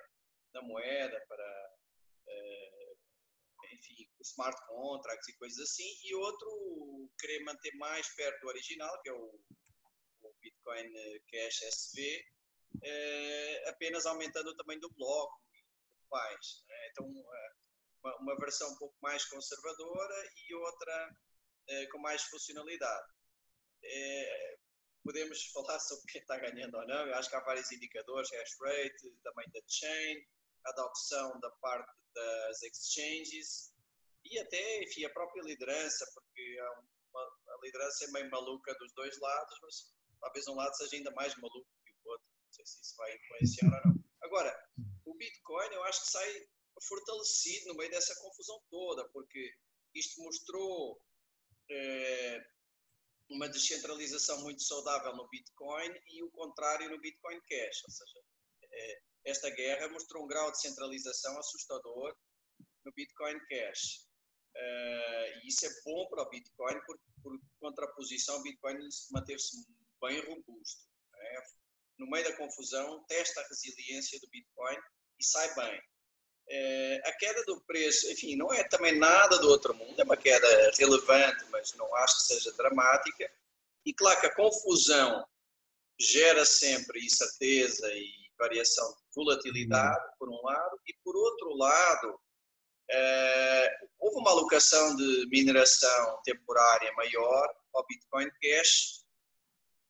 na 0.55 0.63
moeda 0.63 1.25
para, 1.29 1.75
uh, 2.29 2.97
enfim, 3.73 4.09
smart 4.23 4.59
contracts 4.67 5.29
e 5.29 5.37
coisas 5.37 5.59
assim, 5.59 5.89
e 6.05 6.15
outro 6.15 7.11
querer 7.19 7.43
manter 7.45 7.75
mais 7.77 8.09
perto 8.15 8.41
do 8.41 8.49
original, 8.49 9.03
que 9.03 9.11
é 9.11 9.13
o, 9.13 9.41
o 10.23 10.35
Bitcoin 10.41 10.93
Cash 11.31 11.63
SV, 11.63 12.25
eh, 12.83 13.69
apenas 13.69 14.07
aumentando 14.07 14.49
o 14.49 14.57
tamanho 14.57 14.81
do 14.81 14.93
bloco 14.95 15.41
e 15.53 15.65
mais. 16.11 16.65
Né? 16.69 16.89
Então, 16.91 17.07
uh, 17.07 17.55
uma, 18.03 18.17
uma, 18.19 18.37
versão 18.37 18.71
um 18.71 18.79
pouco 18.79 18.97
mais 19.01 19.25
conservadora 19.27 20.31
e 20.49 20.55
outra 20.55 21.17
com 21.91 21.99
mais 21.99 22.23
funcionalidade 22.25 23.15
podemos 25.05 25.45
falar 25.53 25.79
sobre 25.79 26.11
quem 26.11 26.21
está 26.21 26.39
ganhando 26.39 26.77
ou 26.77 26.87
não. 26.87 27.07
Eu 27.07 27.15
acho 27.15 27.29
que 27.29 27.37
há 27.37 27.41
vários 27.41 27.71
indicadores, 27.71 28.31
hash 28.33 28.57
rate, 28.61 29.11
tamanho 29.23 29.53
da 29.53 29.61
chain, 29.69 30.27
adopção 30.65 31.39
da 31.41 31.51
parte 31.61 31.93
das 32.15 32.63
exchanges 32.63 33.73
e 34.25 34.39
até, 34.39 34.83
enfim, 34.83 35.05
a 35.05 35.11
própria 35.11 35.43
liderança, 35.43 36.11
porque 36.15 36.57
uma, 37.11 37.21
a 37.21 37.59
liderança 37.63 38.05
é 38.05 38.11
meio 38.11 38.31
maluca 38.31 38.75
dos 38.75 38.93
dois 38.95 39.19
lados, 39.21 39.59
mas 39.63 39.95
talvez 40.21 40.49
um 40.49 40.55
lado 40.55 40.75
seja 40.77 40.97
ainda 40.97 41.11
mais 41.13 41.35
maluco 41.37 41.69
que 41.85 41.93
o 42.05 42.11
outro. 42.11 42.27
Não 42.47 42.53
sei 42.53 42.67
se 42.67 42.81
isso 42.81 42.97
vai 42.97 43.15
influenciar 43.15 43.83
ou 43.85 43.93
não. 43.93 44.05
Agora, 44.23 44.69
o 45.05 45.15
Bitcoin 45.15 45.75
eu 45.75 45.85
acho 45.85 46.03
que 46.03 46.11
sai 46.11 46.49
fortalecido 46.89 47.69
no 47.69 47.77
meio 47.77 47.91
dessa 47.91 48.15
confusão 48.21 48.61
toda, 48.71 49.09
porque 49.11 49.55
isto 49.95 50.21
mostrou 50.23 51.01
eh, 51.71 52.45
uma 53.35 53.49
descentralização 53.49 54.41
muito 54.43 54.62
saudável 54.62 55.14
no 55.17 55.29
Bitcoin 55.29 55.93
e 56.07 56.23
o 56.23 56.31
contrário 56.31 56.88
no 56.88 57.00
Bitcoin 57.00 57.41
Cash. 57.41 57.83
Ou 57.85 57.91
seja, 57.91 58.21
é, 58.73 59.00
esta 59.25 59.50
guerra 59.50 59.88
mostrou 59.88 60.25
um 60.25 60.29
grau 60.29 60.50
de 60.53 60.61
centralização 60.61 61.37
assustador 61.38 62.17
no 62.85 62.93
Bitcoin 62.93 63.38
Cash. 63.47 64.07
Uh, 64.57 65.41
e 65.43 65.49
isso 65.49 65.67
é 65.67 65.71
bom 65.85 66.07
para 66.09 66.23
o 66.23 66.31
Bitcoin, 66.31 66.81
por, 66.87 66.97
por 67.23 67.41
contraposição, 67.59 68.37
o 68.37 68.43
Bitcoin 68.43 68.79
manter-se 69.11 69.67
bem 70.00 70.21
robusto. 70.21 70.87
É? 71.17 71.43
No 71.99 72.09
meio 72.09 72.25
da 72.25 72.37
confusão, 72.37 73.05
testa 73.09 73.41
a 73.41 73.49
resiliência 73.49 74.21
do 74.21 74.29
Bitcoin 74.29 74.76
e 75.19 75.25
sai 75.25 75.53
bem. 75.57 75.83
É, 76.49 77.03
a 77.07 77.13
queda 77.13 77.43
do 77.45 77.61
preço, 77.63 78.11
enfim, 78.11 78.37
não 78.37 78.53
é 78.53 78.63
também 78.65 78.99
nada 78.99 79.39
do 79.39 79.49
outro 79.49 79.75
mundo, 79.75 79.99
é 79.99 80.05
uma 80.05 80.17
queda 80.17 80.47
relevante, 80.79 81.45
mas 81.51 81.73
não 81.75 81.95
acho 81.97 82.17
que 82.19 82.35
seja 82.35 82.53
dramática. 82.53 83.31
E 83.85 83.93
claro 83.93 84.21
que 84.21 84.27
a 84.27 84.35
confusão 84.35 85.27
gera 85.99 86.45
sempre 86.45 87.05
incerteza 87.05 87.91
e 87.93 88.13
variação 88.39 88.89
de 88.91 89.15
volatilidade, 89.15 90.05
por 90.19 90.29
um 90.29 90.43
lado, 90.43 90.81
e 90.87 90.95
por 91.05 91.17
outro 91.17 91.57
lado, 91.57 92.21
é, 92.91 93.79
houve 93.99 94.17
uma 94.19 94.31
alocação 94.31 94.95
de 94.97 95.27
mineração 95.31 96.21
temporária 96.25 96.93
maior 96.93 97.49
ao 97.73 97.87
Bitcoin 97.87 98.31
Cash, 98.43 99.05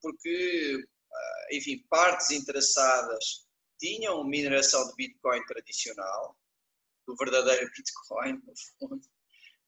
porque, 0.01 0.85
ah, 1.11 1.47
enfim, 1.51 1.83
partes 1.89 2.31
interessadas 2.31 3.45
tinham 3.79 4.23
mineração 4.23 4.87
de 4.87 4.95
Bitcoin 4.95 5.43
tradicional, 5.45 6.37
do 7.05 7.15
verdadeiro 7.15 7.69
Bitcoin, 7.75 8.41
no 8.45 8.53
fundo, 8.79 9.01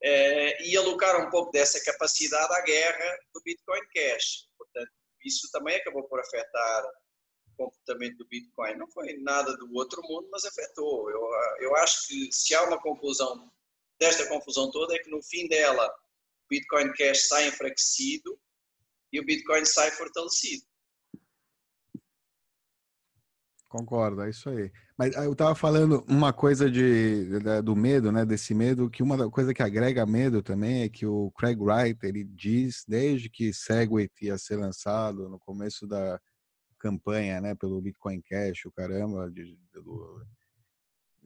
é, 0.02 0.64
e 0.68 0.78
alocar 0.78 1.26
um 1.26 1.30
pouco 1.30 1.52
dessa 1.52 1.84
capacidade 1.84 2.54
à 2.54 2.62
guerra 2.62 3.20
do 3.34 3.42
Bitcoin 3.44 3.82
Cash. 3.94 4.48
Portanto, 4.58 4.92
isso 5.24 5.50
também 5.52 5.76
acabou 5.76 6.04
por 6.08 6.20
afetar 6.20 6.86
o 6.86 7.66
comportamento 7.66 8.18
do 8.18 8.28
Bitcoin. 8.28 8.76
Não 8.76 8.90
foi 8.92 9.18
nada 9.18 9.56
do 9.58 9.74
outro 9.74 10.02
mundo, 10.04 10.28
mas 10.32 10.46
afetou. 10.46 11.10
Eu, 11.10 11.22
eu 11.60 11.76
acho 11.78 12.08
que 12.08 12.32
se 12.32 12.54
há 12.54 12.64
uma 12.64 12.82
conclusão 12.82 13.52
desta 14.00 14.28
confusão 14.28 14.70
toda 14.72 14.96
é 14.96 15.00
que 15.00 15.10
no 15.10 15.22
fim 15.24 15.48
dela 15.48 15.88
o 15.88 16.48
Bitcoin 16.50 16.94
Cash 16.94 17.28
sai 17.28 17.48
enfraquecido 17.48 18.40
e 19.12 19.20
o 19.20 19.26
Bitcoin 19.26 19.66
sai 19.66 19.92
fortalecido. 19.92 20.66
Concordo, 23.68 24.22
é 24.22 24.30
isso 24.30 24.50
aí. 24.50 24.72
Mas 24.98 25.16
ah, 25.16 25.26
eu 25.26 25.34
estava 25.34 25.54
falando 25.54 26.04
uma 26.08 26.34
coisa 26.34 26.72
de, 26.72 27.40
do 27.64 27.76
medo, 27.76 28.12
né? 28.12 28.26
Desse 28.26 28.56
medo, 28.56 28.90
que 28.90 29.04
uma 29.04 29.30
coisa 29.30 29.54
que 29.54 29.62
agrega 29.62 30.06
medo 30.08 30.42
também 30.42 30.82
é 30.82 30.90
que 30.90 31.06
o 31.06 31.32
Craig 31.38 31.56
Wright 31.60 32.00
ele 32.04 32.24
diz 32.24 32.84
desde 32.88 33.30
que 33.30 33.54
Segwit 33.54 34.12
ia 34.26 34.38
ser 34.40 34.56
lançado 34.56 35.30
no 35.30 35.38
começo 35.38 35.86
da 35.86 36.20
campanha, 36.80 37.40
né? 37.40 37.54
Pelo 37.54 37.80
Bitcoin 37.80 38.22
Cash, 38.22 38.66
o 38.66 38.72
caramba, 38.72 39.30
de, 39.30 39.56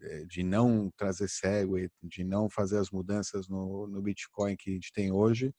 eh, 0.02 0.26
de 0.26 0.44
não 0.44 0.92
trazer 0.98 1.30
Segwit, 1.30 1.94
de 2.04 2.26
não 2.26 2.50
fazer 2.50 2.78
as 2.78 2.90
mudanças 2.90 3.48
no, 3.48 3.88
no 3.88 4.02
Bitcoin 4.02 4.58
que 4.58 4.70
a 4.70 4.74
gente 4.74 4.92
tem 4.92 5.14
hoje, 5.14 5.54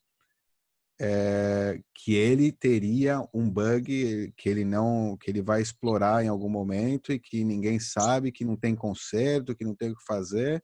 é, 1.01 1.81
que 1.95 2.15
ele 2.15 2.53
teria 2.53 3.23
um 3.35 3.51
bug 3.51 4.33
que 4.37 4.49
ele 4.49 4.65
não 4.65 5.17
que 5.21 5.31
ele 5.31 5.43
vai 5.43 5.61
explorar 5.61 6.25
em 6.25 6.29
algum 6.29 6.49
momento 6.49 7.13
e 7.13 7.19
que 7.19 7.45
ninguém 7.45 7.79
sabe, 7.81 8.33
que 8.33 8.45
não 8.45 8.57
tem 8.57 8.75
conserto, 8.75 9.55
que 9.55 9.65
não 9.65 9.75
tem 9.75 9.91
o 9.91 9.97
que 9.97 10.05
fazer. 10.05 10.63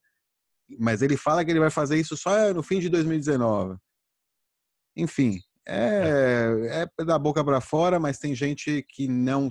Mas 0.79 1.03
ele 1.03 1.17
fala 1.17 1.45
que 1.45 1.51
ele 1.51 1.61
vai 1.61 1.71
fazer 1.71 1.99
isso 1.99 2.17
só 2.17 2.53
no 2.53 2.63
fim 2.63 2.79
de 2.79 2.89
2019. 2.89 3.77
Enfim, 4.97 5.41
é, 5.67 6.89
é 6.99 7.05
da 7.05 7.19
boca 7.19 7.45
para 7.45 7.61
fora, 7.61 7.99
mas 7.99 8.19
tem 8.19 8.35
gente 8.35 8.85
que 8.89 9.07
não 9.07 9.49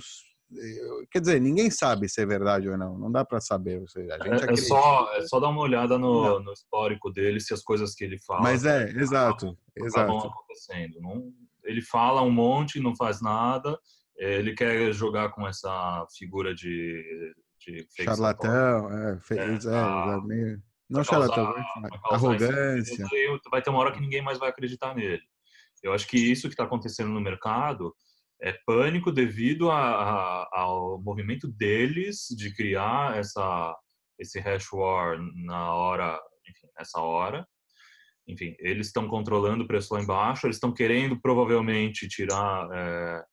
Quer 1.11 1.19
dizer, 1.19 1.41
ninguém 1.41 1.69
sabe 1.69 2.07
se 2.07 2.21
é 2.21 2.25
verdade 2.25 2.69
ou 2.69 2.77
não. 2.77 2.97
Não 2.97 3.11
dá 3.11 3.25
para 3.25 3.41
saber. 3.41 3.83
Seja, 3.89 4.13
é, 4.13 4.53
é, 4.53 4.55
só, 4.55 5.13
é 5.15 5.21
só 5.23 5.39
dar 5.39 5.49
uma 5.49 5.61
olhada 5.61 5.97
no, 5.97 6.39
no, 6.39 6.53
histórico 6.53 7.11
dele, 7.11 7.39
se 7.41 7.53
as 7.53 7.61
coisas 7.61 7.93
que 7.93 8.05
ele 8.05 8.17
fala. 8.19 8.41
Mas 8.41 8.65
é, 8.65 8.89
exato. 8.91 9.57
exato. 9.75 10.27
acontecendo. 10.27 11.01
Não, 11.01 11.33
ele 11.65 11.81
fala 11.81 12.21
um 12.21 12.31
monte, 12.31 12.79
não 12.79 12.95
faz 12.95 13.21
nada. 13.21 13.77
Ele 14.15 14.53
quer 14.53 14.91
jogar 14.93 15.29
com 15.29 15.45
essa 15.45 16.05
figura 16.17 16.55
de. 16.55 17.33
de 17.59 17.85
Charlatão, 17.99 18.89
é, 18.91 19.19
fez, 19.19 19.65
é, 19.65 19.75
é, 19.75 20.21
meio. 20.21 20.61
Não 20.89 21.03
charlatão, 21.03 21.53
arrogância. 22.05 23.05
Vai 23.51 23.61
ter 23.61 23.69
uma 23.69 23.79
hora 23.79 23.91
que 23.91 23.99
ninguém 23.99 24.21
mais 24.21 24.39
vai 24.39 24.49
acreditar 24.49 24.95
nele. 24.95 25.21
Eu 25.83 25.93
acho 25.93 26.07
que 26.07 26.17
isso 26.17 26.47
que 26.47 26.53
está 26.53 26.63
acontecendo 26.63 27.09
no 27.09 27.19
mercado 27.19 27.93
é 28.41 28.53
pânico 28.65 29.11
devido 29.11 29.71
a, 29.71 29.79
a, 29.79 30.49
ao 30.51 31.01
movimento 31.01 31.47
deles 31.47 32.27
de 32.29 32.53
criar 32.55 33.17
essa 33.17 33.75
esse 34.19 34.39
hash 34.39 34.71
war 34.73 35.17
na 35.35 35.73
hora, 35.73 36.19
enfim, 36.49 36.67
nessa 36.77 36.99
hora. 36.99 37.47
Enfim, 38.27 38.55
eles 38.59 38.87
estão 38.87 39.07
controlando 39.07 39.63
o 39.63 39.67
preço 39.67 39.93
lá 39.93 40.01
embaixo, 40.01 40.47
eles 40.47 40.57
estão 40.57 40.73
querendo 40.73 41.19
provavelmente 41.21 42.07
tirar, 42.07 42.67
é, 42.73 43.25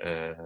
é, 0.00 0.36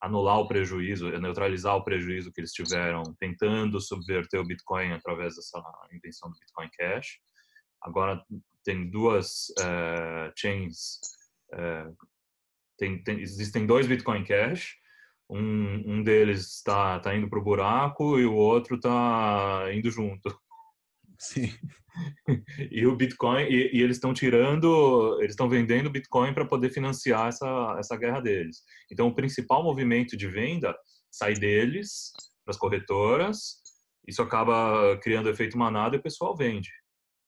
anular 0.00 0.38
o 0.38 0.46
prejuízo, 0.46 1.10
neutralizar 1.18 1.74
o 1.74 1.82
prejuízo 1.82 2.30
que 2.32 2.40
eles 2.40 2.52
tiveram 2.52 3.02
tentando 3.18 3.80
subverter 3.80 4.40
o 4.40 4.46
Bitcoin 4.46 4.92
através 4.92 5.34
dessa 5.34 5.60
invenção 5.92 6.30
do 6.30 6.38
Bitcoin 6.38 6.68
Cash. 6.78 7.18
Agora 7.82 8.22
tem 8.64 8.88
duas 8.88 9.46
é, 9.58 10.32
chains 10.36 11.00
é, 11.54 11.90
tem, 12.78 13.02
tem, 13.02 13.20
existem 13.20 13.66
dois 13.66 13.86
Bitcoin 13.86 14.24
Cash, 14.24 14.76
um, 15.28 15.82
um 15.86 16.02
deles 16.02 16.56
está 16.56 16.98
tá 17.00 17.14
indo 17.14 17.28
para 17.28 17.38
o 17.38 17.44
buraco 17.44 18.18
e 18.18 18.24
o 18.24 18.34
outro 18.34 18.76
está 18.76 19.66
indo 19.72 19.90
junto. 19.90 20.34
Sim. 21.18 21.52
e 22.70 22.86
o 22.86 22.96
Bitcoin, 22.96 23.42
e, 23.42 23.76
e 23.76 23.82
eles 23.82 23.96
estão 23.96 24.14
tirando, 24.14 25.18
eles 25.18 25.32
estão 25.32 25.48
vendendo 25.48 25.90
Bitcoin 25.90 26.32
para 26.32 26.46
poder 26.46 26.70
financiar 26.70 27.28
essa, 27.28 27.76
essa 27.78 27.96
guerra 27.96 28.20
deles. 28.20 28.62
Então, 28.90 29.08
o 29.08 29.14
principal 29.14 29.62
movimento 29.62 30.16
de 30.16 30.28
venda 30.28 30.74
sai 31.10 31.34
deles 31.34 32.12
para 32.44 32.52
as 32.52 32.56
corretoras, 32.56 33.56
isso 34.06 34.22
acaba 34.22 34.96
criando 35.02 35.28
efeito 35.28 35.58
manada 35.58 35.96
e 35.96 35.98
o 35.98 36.02
pessoal 36.02 36.34
vende. 36.34 36.70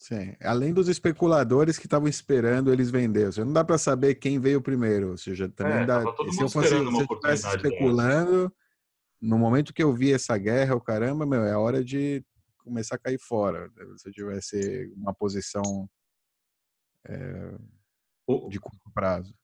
Sim. 0.00 0.34
Além 0.40 0.72
dos 0.72 0.88
especuladores 0.88 1.78
que 1.78 1.86
estavam 1.86 2.08
esperando 2.08 2.72
eles 2.72 2.90
vender. 2.90 3.26
Ou 3.26 3.32
seja, 3.32 3.44
não 3.44 3.52
dá 3.52 3.62
para 3.62 3.76
saber 3.76 4.14
quem 4.14 4.40
veio 4.40 4.62
primeiro. 4.62 5.10
Ou 5.10 5.16
seja, 5.18 5.46
também 5.50 5.82
é, 5.82 5.86
dá. 5.86 6.00
Se 6.00 6.42
eu 6.42 6.48
fosse 6.48 6.68
se 6.68 6.74
eu 6.74 7.54
especulando, 7.54 8.50
no 9.20 9.38
momento 9.38 9.74
que 9.74 9.82
eu 9.82 9.92
vi 9.92 10.10
essa 10.10 10.38
guerra, 10.38 10.74
o 10.74 10.80
caramba, 10.80 11.26
meu, 11.26 11.44
é 11.44 11.54
hora 11.54 11.84
de 11.84 12.24
começar 12.56 12.94
a 12.94 12.98
cair 12.98 13.18
fora. 13.20 13.70
Se 13.98 14.08
eu 14.08 14.12
tivesse 14.12 14.90
uma 14.96 15.12
posição 15.12 15.86
é, 17.06 17.54
de 18.48 18.58
curto 18.58 18.90
prazo. 18.94 19.34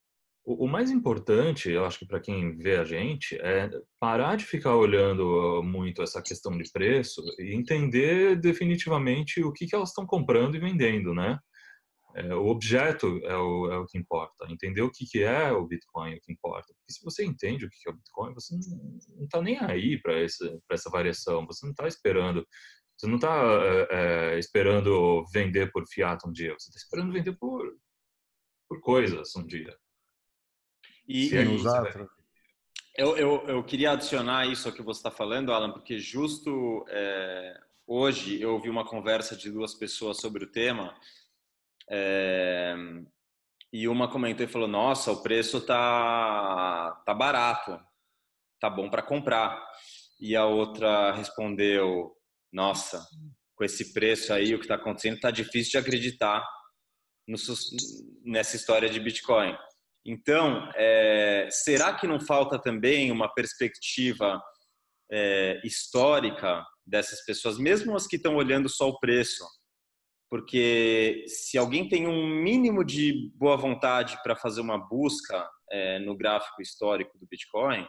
O, 0.49 0.69
mais 0.69 0.93
importante, 0.93 1.69
eu 1.69 1.85
acho 1.85 1.99
que 1.99 2.07
para 2.07 2.21
quem 2.21 2.57
vê 2.57 2.77
a 2.77 2.85
gente, 2.85 3.35
é 3.41 3.69
parar 3.99 4.37
de 4.37 4.45
ficar 4.45 4.77
olhando 4.77 5.61
muito 5.65 6.03
essa 6.03 6.23
questão 6.23 6.57
de 6.57 6.71
preço 6.71 7.21
e 7.41 7.53
entender 7.53 8.37
definitivamente 8.37 9.43
o 9.43 9.53
que, 9.53 9.67
que 9.67 9.75
elas 9.75 9.89
estão 9.89 10.07
comprando 10.07 10.55
e 10.55 10.61
vendendo, 10.61 11.13
né? 11.13 11.37
É, 12.15 12.33
o 12.33 12.47
objeto 12.47 13.19
é 13.25 13.37
o, 13.37 13.73
é 13.73 13.77
o, 13.77 13.87
que 13.87 13.99
importa. 13.99 14.47
Entender 14.49 14.83
o 14.83 14.91
que, 14.91 15.05
que 15.05 15.25
é 15.25 15.51
o 15.51 15.67
Bitcoin 15.67 16.15
é 16.15 16.17
o 16.17 16.21
que 16.21 16.33
importa. 16.33 16.73
Porque 16.75 16.93
se 16.93 17.05
você 17.05 17.25
entende 17.25 17.67
o 17.67 17.69
que, 17.69 17.79
que 17.83 17.89
é 17.91 17.93
o 17.93 17.97
Bitcoin, 17.97 18.33
você 18.33 18.55
não 19.17 19.25
está 19.25 19.43
nem 19.43 19.59
aí 19.59 20.01
para 20.01 20.15
essa 20.21 20.91
variação. 20.91 21.45
Você 21.47 21.67
não 21.67 21.73
está 21.73 21.89
esperando. 21.89 22.47
Você 22.97 23.07
não 23.09 23.17
está 23.17 23.37
é, 23.91 24.35
é, 24.35 24.39
esperando 24.39 25.25
vender 25.33 25.73
por 25.73 25.85
fiat 25.89 26.27
um 26.27 26.33
dia. 26.33 26.55
Você 26.57 26.71
está 26.71 26.79
esperando 26.79 27.13
vender 27.13 27.37
por, 27.37 27.77
por 28.69 28.81
coisas 28.81 29.35
um 29.37 29.45
dia. 29.45 29.77
E, 31.07 31.29
e 31.29 31.37
eu, 32.97 33.17
eu, 33.17 33.49
eu, 33.49 33.65
queria 33.65 33.93
adicionar 33.93 34.47
isso 34.47 34.69
ao 34.69 34.75
que 34.75 34.83
você 34.83 35.01
está 35.01 35.11
falando, 35.11 35.53
Alan, 35.53 35.71
porque 35.71 35.99
justo 35.99 36.85
é, 36.89 37.55
hoje 37.87 38.41
eu 38.41 38.55
ouvi 38.55 38.71
uma 38.71 38.87
conversa 38.87 39.37
de 39.37 39.51
duas 39.51 39.75
pessoas 39.75 40.19
sobre 40.19 40.45
o 40.45 40.51
tema 40.51 40.97
é, 41.91 42.75
e 43.73 43.87
uma 43.87 44.11
comentou 44.11 44.45
e 44.45 44.49
falou: 44.49 44.67
Nossa, 44.67 45.13
o 45.13 45.23
preço 45.23 45.61
tá 45.61 47.03
tá 47.05 47.15
barato, 47.15 47.79
tá 48.59 48.71
bom 48.71 48.89
para 48.89 49.03
comprar. 49.03 49.63
E 50.19 50.35
a 50.35 50.47
outra 50.47 51.13
respondeu: 51.13 52.17
Nossa, 52.51 53.07
com 53.55 53.65
esse 53.65 53.93
preço 53.93 54.33
aí, 54.33 54.55
o 54.55 54.59
que 54.59 54.65
está 54.65 54.77
acontecendo, 54.77 55.21
tá 55.21 55.31
difícil 55.31 55.73
de 55.73 55.79
acreditar 55.79 56.47
no, 57.29 57.37
nessa 58.25 58.57
história 58.57 58.89
de 58.89 58.99
Bitcoin. 58.99 59.55
Então, 60.07 60.71
é, 60.77 61.49
será 61.51 61.93
que 61.95 62.07
não 62.07 62.21
falta 62.21 62.61
também 62.61 63.11
uma 63.11 63.29
perspectiva 63.29 64.41
é, 65.11 65.61
histórica 65.65 66.65
dessas 66.87 67.25
pessoas, 67.25 67.59
mesmo 67.59 67.97
as 67.97 68.07
que 68.07 68.15
estão 68.15 68.37
olhando 68.37 68.69
só 68.69 68.89
o 68.89 69.01
preço? 69.01 69.45
Porque 70.31 71.25
se 71.27 71.59
alguém 71.59 71.89
tem 71.89 72.07
um 72.07 72.27
mínimo 72.27 72.85
de 72.85 73.33
boa 73.35 73.57
vontade 73.57 74.17
para 74.23 74.37
fazer 74.37 74.61
uma 74.61 74.79
busca 74.79 75.49
é, 75.71 75.99
no 75.99 76.17
gráfico 76.17 76.63
histórico 76.63 77.19
do 77.19 77.27
Bitcoin 77.29 77.85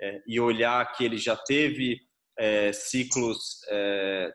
é, 0.00 0.20
e 0.26 0.38
olhar 0.38 0.92
que 0.92 1.04
ele 1.04 1.16
já 1.16 1.36
teve 1.36 1.98
é, 2.38 2.70
ciclos 2.72 3.60
é, 3.70 4.30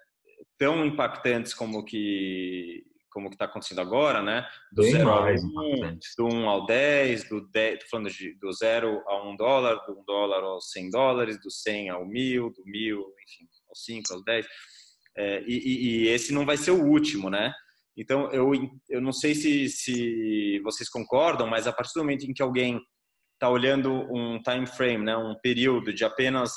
tão 0.58 0.84
impactantes 0.86 1.54
como 1.54 1.84
que 1.84 2.84
como 3.18 3.30
que 3.30 3.36
está 3.36 3.46
acontecendo 3.46 3.82
agora, 3.82 4.22
né? 4.22 4.48
Do 4.72 4.84
0 4.84 5.10
ao 5.10 5.26
1, 5.26 5.28
um, 5.28 6.00
do 6.20 6.26
1 6.26 6.36
um 6.36 6.48
ao 6.48 6.68
10, 6.68 7.28
do 7.28 7.42
10, 7.50 7.80
tô 7.80 7.90
falando 7.90 8.12
de, 8.12 8.36
do 8.36 8.54
0 8.54 9.04
a 9.08 9.28
1 9.28 9.36
dólar, 9.36 9.76
do 9.88 10.00
1 10.02 10.06
dólar 10.06 10.44
aos 10.44 10.70
100 10.70 10.92
dólares, 10.92 11.42
do 11.42 11.50
100 11.50 11.90
ao 11.90 12.06
1000, 12.06 12.52
do 12.52 12.64
1000, 12.64 13.00
enfim, 13.00 13.48
aos 13.68 13.84
5, 13.84 14.14
aos 14.14 14.24
10. 14.24 14.48
É, 15.18 15.44
e, 15.48 16.04
e, 16.04 16.08
esse 16.10 16.32
não 16.32 16.46
vai 16.46 16.58
ser 16.58 16.70
o 16.70 16.86
último, 16.86 17.28
né? 17.28 17.52
Então, 17.98 18.32
eu, 18.32 18.52
eu 18.88 19.02
não 19.02 19.12
sei 19.12 19.34
se, 19.34 19.68
se 19.68 20.60
vocês 20.60 20.88
concordam, 20.88 21.48
mas 21.48 21.66
a 21.66 21.74
partir 21.74 21.94
do 21.96 22.02
momento 22.02 22.24
em 22.24 22.34
que 22.36 22.44
alguém 22.44 22.80
está 23.34 23.50
olhando 23.50 23.92
um 24.14 24.40
time 24.44 24.68
frame, 24.68 25.04
né, 25.04 25.18
um 25.18 25.34
período 25.42 25.92
de 25.92 26.06
apenas, 26.06 26.52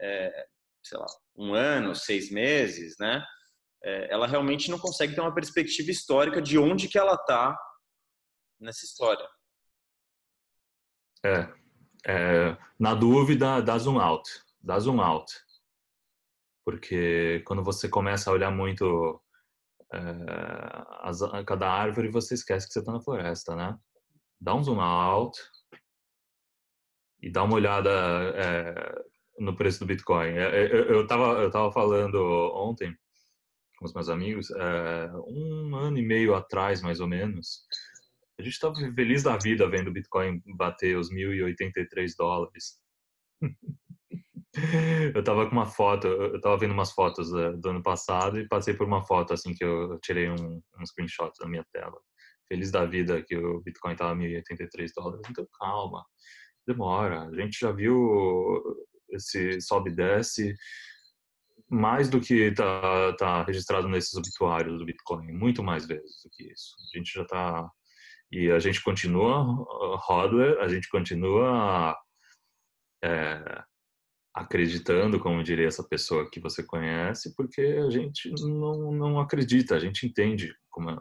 é, 0.00 0.46
sei 0.82 0.98
lá, 0.98 1.06
um 1.36 1.52
ano, 1.52 1.94
seis 1.94 2.30
meses, 2.30 2.96
né? 2.98 3.22
É, 3.82 4.12
ela 4.12 4.26
realmente 4.26 4.70
não 4.70 4.78
consegue 4.78 5.14
ter 5.14 5.20
uma 5.20 5.34
perspectiva 5.34 5.90
histórica 5.90 6.40
de 6.40 6.58
onde 6.58 6.88
que 6.88 6.98
ela 6.98 7.14
está 7.14 7.56
nessa 8.60 8.84
história. 8.84 9.26
É, 11.24 11.52
é, 12.06 12.56
na 12.78 12.94
dúvida, 12.94 13.60
dá 13.60 13.76
zoom 13.78 13.98
out, 13.98 14.28
dá 14.60 14.78
zoom 14.78 15.00
out, 15.00 15.32
porque 16.64 17.42
quando 17.46 17.62
você 17.62 17.88
começa 17.88 18.30
a 18.30 18.32
olhar 18.32 18.50
muito 18.50 19.20
é, 19.92 19.98
as, 21.02 21.18
cada 21.46 21.70
árvore, 21.70 22.10
você 22.10 22.34
esquece 22.34 22.66
que 22.66 22.72
você 22.72 22.80
está 22.80 22.92
na 22.92 23.00
floresta, 23.00 23.54
né? 23.54 23.78
Dá 24.40 24.54
um 24.54 24.62
zoom 24.62 24.80
out 24.80 25.38
e 27.22 27.30
dá 27.30 27.42
uma 27.42 27.54
olhada 27.54 27.90
é, 28.34 29.04
no 29.38 29.56
preço 29.56 29.80
do 29.80 29.86
Bitcoin. 29.86 30.28
É, 30.28 30.44
é, 30.44 30.72
eu, 30.72 30.84
eu, 30.84 31.06
tava, 31.06 31.40
eu 31.40 31.50
tava 31.50 31.72
falando 31.72 32.16
ontem 32.54 32.96
com 33.76 33.84
os 33.84 33.92
meus 33.92 34.08
amigos, 34.08 34.50
é, 34.50 35.10
um 35.26 35.76
ano 35.76 35.98
e 35.98 36.02
meio 36.02 36.34
atrás, 36.34 36.82
mais 36.82 37.00
ou 37.00 37.06
menos, 37.06 37.62
a 38.38 38.42
gente 38.42 38.54
estava 38.54 38.74
feliz 38.94 39.22
da 39.22 39.36
vida 39.36 39.68
vendo 39.68 39.88
o 39.88 39.92
Bitcoin 39.92 40.42
bater 40.56 40.96
os 40.96 41.10
1.083 41.10 42.12
dólares. 42.16 42.78
eu 45.14 45.20
estava 45.20 45.46
com 45.46 45.52
uma 45.52 45.66
foto, 45.66 46.06
eu 46.06 46.36
estava 46.36 46.58
vendo 46.58 46.72
umas 46.72 46.92
fotos 46.92 47.32
é, 47.32 47.52
do 47.52 47.70
ano 47.70 47.82
passado 47.82 48.38
e 48.38 48.48
passei 48.48 48.74
por 48.74 48.86
uma 48.86 49.04
foto 49.04 49.32
assim 49.32 49.54
que 49.54 49.64
eu 49.64 49.98
tirei 50.00 50.28
um, 50.28 50.62
um 50.78 50.86
screenshot 50.86 51.32
da 51.38 51.48
minha 51.48 51.64
tela. 51.72 51.98
Feliz 52.48 52.70
da 52.70 52.84
vida 52.84 53.22
que 53.22 53.36
o 53.36 53.60
Bitcoin 53.62 53.92
estava 53.92 54.14
1.083 54.14 54.90
dólares. 54.94 55.26
Então, 55.30 55.46
calma, 55.58 56.04
demora. 56.66 57.22
A 57.22 57.34
gente 57.34 57.58
já 57.58 57.72
viu 57.72 58.62
esse 59.10 59.60
sobe 59.60 59.90
e 59.90 59.94
desce 59.94 60.54
mais 61.68 62.08
do 62.08 62.20
que 62.20 62.34
está 62.34 63.12
tá 63.16 63.42
registrado 63.42 63.88
nesses 63.88 64.14
obituários 64.14 64.78
do 64.78 64.84
Bitcoin, 64.84 65.32
muito 65.32 65.62
mais 65.62 65.86
vezes 65.86 66.22
do 66.22 66.30
que 66.30 66.44
isso. 66.52 66.74
A 66.94 66.98
gente 66.98 67.12
já 67.12 67.22
está 67.22 67.70
e 68.30 68.50
a 68.50 68.58
gente 68.58 68.82
continua 68.82 69.44
hodler, 70.08 70.58
a 70.60 70.68
gente 70.68 70.88
continua 70.88 71.96
é, 73.02 73.62
acreditando, 74.34 75.20
como 75.20 75.42
diria 75.42 75.66
essa 75.66 75.86
pessoa 75.86 76.28
que 76.30 76.40
você 76.40 76.62
conhece, 76.62 77.34
porque 77.36 77.60
a 77.60 77.90
gente 77.90 78.30
não, 78.42 78.92
não 78.92 79.20
acredita, 79.20 79.76
a 79.76 79.78
gente 79.78 80.06
entende 80.06 80.52
como, 80.70 80.90
é, 80.90 80.98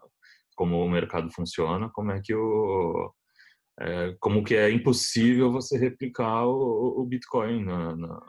como 0.56 0.78
o 0.84 0.90
mercado 0.90 1.32
funciona, 1.32 1.90
como 1.90 2.12
é 2.12 2.22
que 2.24 2.34
o 2.34 3.14
é, 3.78 4.16
como 4.22 4.44
que 4.44 4.56
é 4.56 4.72
impossível 4.72 5.52
você 5.52 5.78
replicar 5.78 6.46
o, 6.46 7.02
o 7.02 7.06
Bitcoin 7.06 7.66
na, 7.66 7.96
na, 7.96 8.22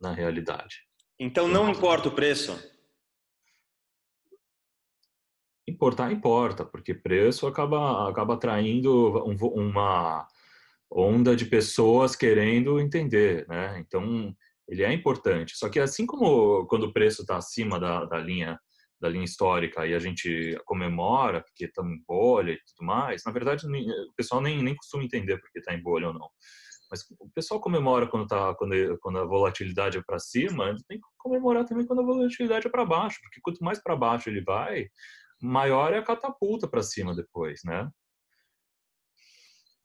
na 0.00 0.12
realidade. 0.12 0.86
Então 1.18 1.46
não 1.46 1.68
importa 1.70 2.08
o 2.08 2.14
preço? 2.14 2.58
Importar 5.66 6.12
importa, 6.12 6.64
porque 6.64 6.92
preço 6.92 7.46
acaba, 7.46 8.08
acaba 8.08 8.34
atraindo 8.34 9.24
um, 9.26 9.36
uma 9.46 10.26
onda 10.90 11.34
de 11.34 11.46
pessoas 11.46 12.14
querendo 12.14 12.80
entender, 12.80 13.46
né? 13.48 13.78
Então 13.78 14.34
ele 14.68 14.82
é 14.82 14.92
importante. 14.92 15.56
Só 15.56 15.68
que 15.68 15.78
assim 15.78 16.04
como 16.04 16.66
quando 16.66 16.84
o 16.84 16.92
preço 16.92 17.22
está 17.22 17.36
acima 17.36 17.78
da, 17.78 18.04
da 18.04 18.18
linha 18.18 18.58
da 19.00 19.08
linha 19.08 19.24
histórica 19.24 19.86
e 19.86 19.94
a 19.94 19.98
gente 19.98 20.58
comemora 20.64 21.42
porque 21.42 21.66
estamos 21.66 21.92
em 21.92 22.02
bolha 22.06 22.52
e 22.52 22.60
tudo 22.64 22.86
mais, 22.86 23.22
na 23.26 23.32
verdade 23.32 23.66
o 23.66 24.12
pessoal 24.16 24.40
nem, 24.40 24.62
nem 24.62 24.74
costuma 24.74 25.04
entender 25.04 25.36
porque 25.38 25.58
está 25.58 25.74
em 25.74 25.82
bolha 25.82 26.08
ou 26.08 26.14
não. 26.14 26.30
Mas 26.90 27.04
o 27.18 27.28
pessoal 27.34 27.60
comemora 27.60 28.06
quando, 28.06 28.26
tá, 28.26 28.54
quando, 28.54 28.98
quando 29.00 29.18
a 29.18 29.24
volatilidade 29.24 29.98
é 29.98 30.02
para 30.02 30.18
cima, 30.18 30.76
tem 30.88 30.98
que 30.98 31.06
comemorar 31.18 31.64
também 31.64 31.86
quando 31.86 32.00
a 32.00 32.04
volatilidade 32.04 32.66
é 32.66 32.70
para 32.70 32.84
baixo, 32.84 33.18
porque 33.22 33.40
quanto 33.42 33.64
mais 33.64 33.82
para 33.82 33.96
baixo 33.96 34.28
ele 34.28 34.42
vai, 34.42 34.88
maior 35.40 35.92
é 35.92 35.98
a 35.98 36.04
catapulta 36.04 36.68
para 36.68 36.82
cima 36.82 37.14
depois, 37.14 37.60
né? 37.64 37.90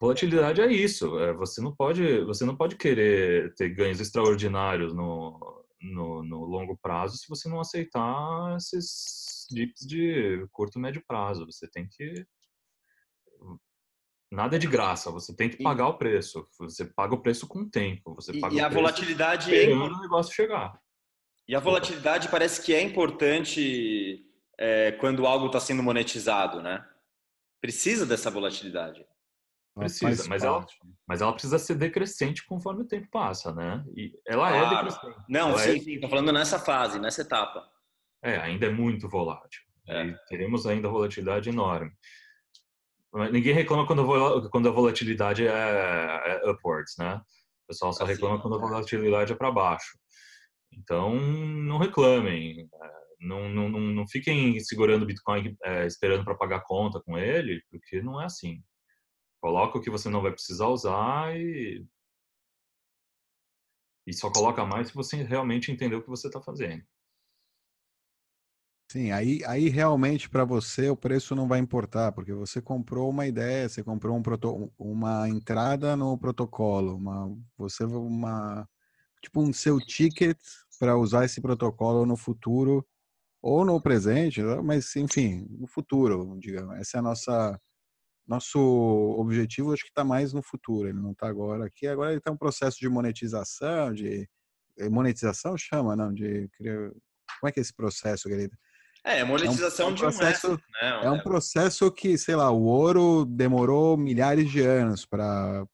Volatilidade 0.00 0.62
é 0.62 0.72
isso. 0.72 1.18
É, 1.18 1.32
você 1.34 1.60
não 1.60 1.74
pode, 1.74 2.24
você 2.24 2.44
não 2.44 2.56
pode 2.56 2.76
querer 2.76 3.54
ter 3.54 3.68
ganhos 3.68 4.00
extraordinários 4.00 4.94
no, 4.94 5.64
no, 5.82 6.22
no 6.24 6.44
longo 6.44 6.78
prazo 6.80 7.18
se 7.18 7.28
você 7.28 7.48
não 7.48 7.60
aceitar 7.60 8.56
esses 8.56 9.46
dips 9.50 9.86
de 9.86 10.46
curto 10.52 10.78
médio 10.78 11.04
prazo. 11.06 11.44
Você 11.44 11.68
tem 11.68 11.86
que 11.86 12.24
Nada 14.30 14.56
é 14.56 14.58
de 14.58 14.68
graça, 14.68 15.10
você 15.10 15.34
tem 15.34 15.48
que 15.48 15.62
pagar 15.62 15.86
e, 15.86 15.90
o 15.90 15.94
preço. 15.94 16.46
Você 16.60 16.84
paga 16.84 17.14
o 17.14 17.20
preço 17.20 17.48
com 17.48 17.60
o 17.60 17.70
tempo. 17.70 18.14
Você 18.14 18.38
paga 18.38 18.54
e 18.54 18.60
a 18.60 18.68
volatilidade 18.68 19.52
é 19.52 19.62
esperando 19.62 19.94
é... 19.94 19.98
o 19.98 20.00
negócio 20.00 20.32
chegar. 20.32 20.80
E 21.48 21.56
a 21.56 21.58
volatilidade 21.58 22.28
parece 22.28 22.64
que 22.64 22.72
é 22.72 22.80
importante 22.80 24.24
é, 24.56 24.92
quando 24.92 25.26
algo 25.26 25.46
está 25.46 25.58
sendo 25.58 25.82
monetizado, 25.82 26.62
né? 26.62 26.86
Precisa 27.60 28.06
dessa 28.06 28.30
volatilidade. 28.30 29.04
Precisa, 29.74 30.28
mas 30.28 30.44
ela, 30.44 30.64
mas 31.08 31.20
ela 31.20 31.32
precisa 31.32 31.58
ser 31.58 31.74
decrescente 31.74 32.44
conforme 32.44 32.82
o 32.82 32.86
tempo 32.86 33.08
passa, 33.10 33.52
né? 33.52 33.84
E 33.96 34.12
ela 34.26 34.48
é 34.48 34.60
claro. 34.60 34.66
é 34.66 34.76
decrescente. 34.76 35.24
Não, 35.28 35.48
ela 35.50 35.58
sim, 35.58 35.76
é... 35.76 35.80
sim, 35.80 36.00
tô 36.00 36.08
falando 36.08 36.32
nessa 36.32 36.58
fase, 36.58 37.00
nessa 37.00 37.22
etapa. 37.22 37.68
É, 38.22 38.36
ainda 38.36 38.66
é 38.66 38.70
muito 38.70 39.08
volátil. 39.08 39.62
É. 39.88 40.04
E 40.06 40.16
teremos 40.28 40.66
ainda 40.66 40.88
volatilidade 40.88 41.48
enorme. 41.48 41.90
Ninguém 43.32 43.52
reclama 43.52 43.86
quando 43.86 44.12
a, 44.12 44.50
quando 44.50 44.68
a 44.68 44.72
volatilidade 44.72 45.46
é, 45.46 45.50
é 45.50 46.50
upwards, 46.50 46.94
né? 46.98 47.16
O 47.16 47.66
pessoal 47.66 47.92
só 47.92 48.04
assim, 48.04 48.12
reclama 48.12 48.40
quando 48.40 48.56
a 48.56 48.60
volatilidade 48.60 49.32
é 49.32 49.36
para 49.36 49.50
baixo. 49.50 49.98
Então, 50.72 51.14
não 51.16 51.78
reclamem. 51.78 52.68
É, 52.72 52.90
não, 53.20 53.48
não, 53.48 53.68
não, 53.68 53.80
não 53.80 54.08
fiquem 54.08 54.58
segurando 54.60 55.02
o 55.02 55.06
Bitcoin 55.06 55.56
é, 55.64 55.86
esperando 55.86 56.24
para 56.24 56.36
pagar 56.36 56.62
conta 56.64 57.00
com 57.00 57.18
ele, 57.18 57.62
porque 57.70 58.00
não 58.00 58.20
é 58.20 58.26
assim. 58.26 58.62
Coloca 59.40 59.78
o 59.78 59.80
que 59.80 59.90
você 59.90 60.08
não 60.08 60.22
vai 60.22 60.32
precisar 60.32 60.68
usar 60.68 61.36
e. 61.36 61.84
E 64.06 64.12
só 64.14 64.30
coloca 64.30 64.64
mais 64.64 64.88
se 64.88 64.94
você 64.94 65.16
realmente 65.22 65.70
entender 65.70 65.96
o 65.96 66.02
que 66.02 66.08
você 66.08 66.28
está 66.28 66.40
fazendo. 66.40 66.84
Sim, 68.90 69.12
aí, 69.12 69.40
aí 69.46 69.68
realmente 69.68 70.28
para 70.28 70.44
você 70.44 70.88
o 70.90 70.96
preço 70.96 71.32
não 71.36 71.46
vai 71.46 71.60
importar, 71.60 72.10
porque 72.10 72.32
você 72.32 72.60
comprou 72.60 73.08
uma 73.08 73.24
ideia, 73.24 73.68
você 73.68 73.84
comprou 73.84 74.16
um 74.16 74.22
proto, 74.22 74.72
uma 74.76 75.28
entrada 75.28 75.94
no 75.96 76.18
protocolo, 76.18 76.96
uma, 76.96 77.32
você 77.56 77.84
uma 77.84 78.68
tipo 79.22 79.42
um 79.42 79.52
seu 79.52 79.80
ticket 79.80 80.38
para 80.78 80.96
usar 80.98 81.24
esse 81.26 81.40
protocolo 81.42 82.06
no 82.06 82.16
futuro 82.16 82.86
ou 83.42 83.64
no 83.64 83.80
presente, 83.82 84.42
mas 84.64 84.96
enfim, 84.96 85.46
no 85.50 85.66
futuro, 85.68 86.36
digamos. 86.40 86.76
Essa 86.78 86.98
é 86.98 87.00
a 87.00 87.02
nossa 87.02 87.60
nosso 88.26 88.58
objetivo, 89.18 89.72
acho 89.72 89.84
que 89.84 89.90
está 89.90 90.04
mais 90.04 90.32
no 90.32 90.42
futuro. 90.42 90.88
Ele 90.88 90.98
não 91.00 91.12
está 91.12 91.28
agora 91.28 91.66
aqui. 91.66 91.86
Agora 91.88 92.10
ele 92.10 92.18
está 92.18 92.30
um 92.32 92.36
processo 92.36 92.78
de 92.80 92.88
monetização, 92.88 93.92
de 93.94 94.28
eh, 94.78 94.88
monetização 94.90 95.56
chama, 95.58 95.96
não? 95.96 96.12
De 96.14 96.48
como 97.40 97.48
é 97.48 97.52
que 97.52 97.60
é 97.60 97.62
esse 97.62 97.74
processo, 97.74 98.28
querido? 98.28 98.56
É, 99.04 99.24
monetização 99.24 99.86
é 99.86 99.88
um, 99.88 99.92
é 99.92 99.94
um 99.94 99.98
processo, 99.98 100.48
de 100.48 100.52
um 100.52 100.56
né? 100.56 101.04
É 101.04 101.10
um 101.10 101.20
processo 101.20 101.90
que, 101.90 102.18
sei 102.18 102.36
lá, 102.36 102.50
o 102.50 102.62
ouro 102.62 103.24
demorou 103.24 103.96
milhares 103.96 104.50
de 104.50 104.60
anos 104.60 105.06
para 105.06 105.66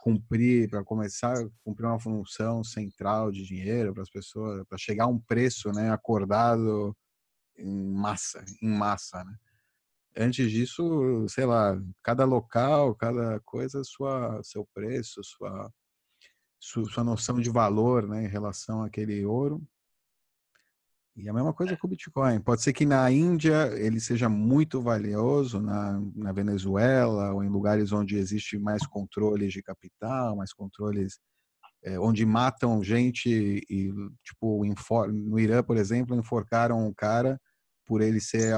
cumprir, 0.00 0.70
para 0.70 0.84
começar 0.84 1.36
a 1.36 1.48
cumprir 1.64 1.86
uma 1.86 1.98
função 1.98 2.62
central 2.62 3.32
de 3.32 3.44
dinheiro 3.44 3.92
para 3.92 4.02
as 4.02 4.10
pessoas, 4.10 4.64
para 4.68 4.78
chegar 4.78 5.04
a 5.04 5.08
um 5.08 5.18
preço, 5.18 5.72
né, 5.72 5.90
acordado 5.90 6.96
em 7.56 7.92
massa, 7.92 8.44
em 8.62 8.68
massa, 8.68 9.24
né? 9.24 9.34
Antes 10.16 10.50
disso, 10.50 11.26
sei 11.28 11.46
lá, 11.46 11.80
cada 12.02 12.24
local, 12.24 12.94
cada 12.94 13.40
coisa, 13.40 13.82
sua, 13.84 14.40
seu 14.42 14.66
preço, 14.74 15.22
sua, 15.22 15.70
sua 16.58 17.04
noção 17.04 17.40
de 17.40 17.50
valor, 17.50 18.08
né, 18.08 18.24
em 18.24 18.28
relação 18.28 18.82
àquele 18.82 19.24
ouro 19.24 19.62
e 21.18 21.28
a 21.28 21.32
mesma 21.32 21.52
coisa 21.52 21.76
com 21.76 21.86
o 21.88 21.90
Bitcoin. 21.90 22.40
Pode 22.40 22.62
ser 22.62 22.72
que 22.72 22.86
na 22.86 23.10
Índia 23.10 23.72
ele 23.76 23.98
seja 23.98 24.28
muito 24.28 24.80
valioso, 24.80 25.60
na, 25.60 26.00
na 26.14 26.32
Venezuela 26.32 27.32
ou 27.32 27.42
em 27.42 27.48
lugares 27.48 27.90
onde 27.90 28.16
existe 28.16 28.56
mais 28.56 28.86
controles 28.86 29.52
de 29.52 29.60
capital, 29.60 30.36
mais 30.36 30.52
controles 30.52 31.18
é, 31.82 31.98
onde 31.98 32.24
matam 32.24 32.82
gente 32.84 33.28
e 33.28 33.92
tipo 34.24 34.64
no 35.08 35.38
Irã, 35.40 35.62
por 35.62 35.76
exemplo, 35.76 36.16
enforcaram 36.16 36.86
um 36.86 36.94
cara 36.94 37.40
por 37.84 38.00
ele 38.00 38.20
ser 38.20 38.54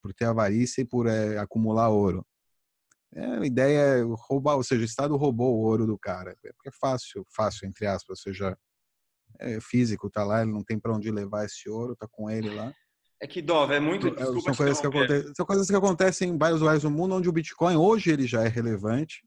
por 0.00 0.14
ter 0.14 0.26
avarícia 0.26 0.82
e 0.82 0.84
por 0.84 1.08
é, 1.08 1.38
acumular 1.38 1.88
ouro. 1.88 2.24
É, 3.12 3.24
a 3.24 3.46
ideia 3.46 3.78
é 3.78 4.02
roubar, 4.28 4.54
ou 4.54 4.62
seja, 4.62 4.82
o 4.82 4.84
Estado 4.84 5.16
roubou 5.16 5.56
o 5.56 5.62
ouro 5.62 5.86
do 5.86 5.98
cara. 5.98 6.30
É 6.44 6.52
porque 6.52 6.68
é 6.68 6.72
fácil, 6.80 7.26
fácil 7.34 7.66
entre 7.66 7.86
aspas, 7.86 8.10
ou 8.10 8.22
seja, 8.22 8.56
é, 9.38 9.60
físico, 9.60 10.10
tá 10.10 10.24
lá, 10.24 10.42
ele 10.42 10.52
não 10.52 10.64
tem 10.64 10.78
para 10.78 10.92
onde 10.92 11.10
levar 11.10 11.44
esse 11.44 11.68
ouro, 11.68 11.96
tá 11.96 12.06
com 12.10 12.30
ele 12.30 12.50
lá. 12.50 12.72
É 13.22 13.26
que, 13.26 13.42
Dov, 13.42 13.70
é 13.70 13.78
muito. 13.78 14.08
É, 14.08 14.24
são, 14.24 14.54
coisas 14.54 14.80
que 14.80 14.86
acontecem, 14.86 15.34
são 15.34 15.46
coisas 15.46 15.68
que 15.68 15.76
acontecem 15.76 16.30
em 16.30 16.38
vários 16.38 16.60
lugares 16.60 16.82
do 16.82 16.90
mundo 16.90 17.14
onde 17.14 17.28
o 17.28 17.32
Bitcoin 17.32 17.76
hoje 17.76 18.10
ele 18.10 18.26
já 18.26 18.42
é 18.42 18.48
relevante. 18.48 19.22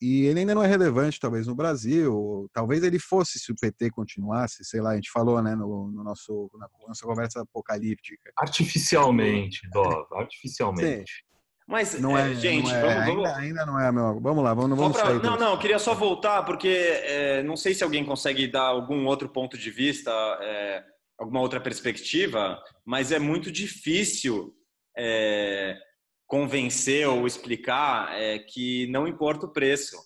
E 0.00 0.26
ele 0.26 0.40
ainda 0.40 0.54
não 0.54 0.62
é 0.62 0.66
relevante, 0.66 1.18
talvez, 1.18 1.46
no 1.46 1.54
Brasil. 1.54 2.48
Talvez 2.52 2.82
ele 2.82 2.98
fosse 2.98 3.38
se 3.38 3.50
o 3.50 3.56
PT 3.56 3.90
continuasse, 3.90 4.64
sei 4.64 4.80
lá, 4.80 4.90
a 4.90 4.94
gente 4.96 5.10
falou, 5.10 5.40
né, 5.40 5.54
no, 5.54 5.90
no 5.90 6.04
nosso, 6.04 6.50
na 6.54 6.68
nossa 6.86 7.06
conversa 7.06 7.40
apocalíptica. 7.40 8.30
Artificialmente, 8.36 9.68
Dov, 9.70 10.06
artificialmente. 10.12 11.10
Sim. 11.10 11.34
Mas, 11.66 11.98
não 11.98 12.16
é, 12.16 12.30
é 12.30 12.34
gente, 12.34 12.64
não 12.64 12.74
é, 12.74 12.82
vamos, 12.82 13.06
vamos... 13.06 13.24
Ainda, 13.24 13.38
ainda, 13.38 13.66
não 13.66 13.80
é, 13.80 13.90
meu. 13.90 14.20
Vamos 14.20 14.44
lá, 14.44 14.52
vamos, 14.52 14.78
vamos 14.78 14.96
pra... 14.96 15.06
sair. 15.06 15.22
Não, 15.22 15.38
não, 15.38 15.58
queria 15.58 15.78
só 15.78 15.94
voltar, 15.94 16.42
porque 16.42 16.68
é, 16.68 17.42
não 17.42 17.56
sei 17.56 17.72
se 17.72 17.82
alguém 17.82 18.04
consegue 18.04 18.46
dar 18.46 18.66
algum 18.66 19.06
outro 19.06 19.30
ponto 19.30 19.56
de 19.56 19.70
vista, 19.70 20.10
é, 20.42 20.84
alguma 21.18 21.40
outra 21.40 21.60
perspectiva, 21.60 22.62
mas 22.84 23.12
é 23.12 23.18
muito 23.18 23.50
difícil 23.50 24.54
é, 24.96 25.74
convencer 26.26 27.08
ou 27.08 27.26
explicar 27.26 28.12
é, 28.12 28.38
que 28.40 28.86
não 28.88 29.08
importa 29.08 29.46
o 29.46 29.52
preço. 29.52 29.96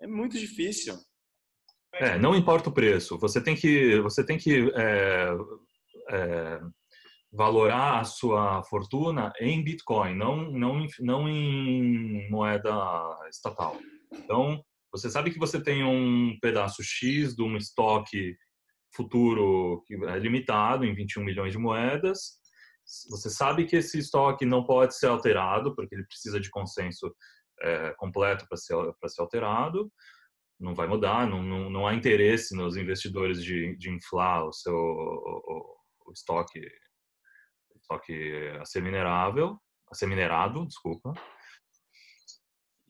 É 0.00 0.06
muito 0.06 0.38
difícil. 0.38 0.94
É, 1.94 2.18
não 2.18 2.34
importa 2.34 2.70
o 2.70 2.72
preço. 2.72 3.18
Você 3.18 3.42
tem 3.42 3.54
que, 3.54 4.00
você 4.00 4.24
tem 4.24 4.38
que 4.38 4.70
é, 4.74 5.28
é, 6.10 6.60
valorar 7.32 8.00
a 8.00 8.04
sua 8.04 8.62
fortuna 8.64 9.32
em 9.40 9.62
Bitcoin, 9.62 10.14
não, 10.14 10.50
não, 10.50 10.86
não 11.00 11.28
em 11.28 12.28
moeda 12.30 12.74
estatal. 13.28 13.76
Então, 14.12 14.64
você 14.90 15.10
sabe 15.10 15.30
que 15.30 15.38
você 15.38 15.62
tem 15.62 15.84
um 15.84 16.38
pedaço 16.40 16.82
X 16.82 17.34
de 17.34 17.42
um 17.42 17.56
estoque 17.56 18.36
futuro 18.94 19.82
que 19.86 19.94
é 19.94 20.18
limitado 20.18 20.84
em 20.84 20.94
21 20.94 21.22
milhões 21.22 21.52
de 21.52 21.58
moedas. 21.58 22.38
Você 23.10 23.28
sabe 23.28 23.66
que 23.66 23.76
esse 23.76 23.98
estoque 23.98 24.46
não 24.46 24.64
pode 24.64 24.96
ser 24.96 25.08
alterado, 25.08 25.74
porque 25.74 25.94
ele 25.94 26.06
precisa 26.06 26.40
de 26.40 26.48
consenso 26.48 27.14
é, 27.60 27.94
completo 27.98 28.46
para 28.48 28.56
ser, 28.56 28.74
ser 29.08 29.20
alterado. 29.20 29.92
Não 30.58 30.74
vai 30.74 30.88
mudar, 30.88 31.28
não, 31.28 31.42
não, 31.42 31.70
não 31.70 31.86
há 31.86 31.94
interesse 31.94 32.56
nos 32.56 32.76
investidores 32.76 33.44
de, 33.44 33.76
de 33.76 33.90
inflar 33.90 34.46
o 34.46 34.52
seu 34.52 34.74
o, 34.74 35.76
o 36.06 36.12
estoque, 36.12 36.60
o 37.90 37.94
estoque 37.94 38.12
a 38.60 38.64
ser 38.64 38.82
minerável, 38.82 39.58
a 39.90 39.94
ser 39.94 40.06
minerado, 40.06 40.66
desculpa 40.66 41.14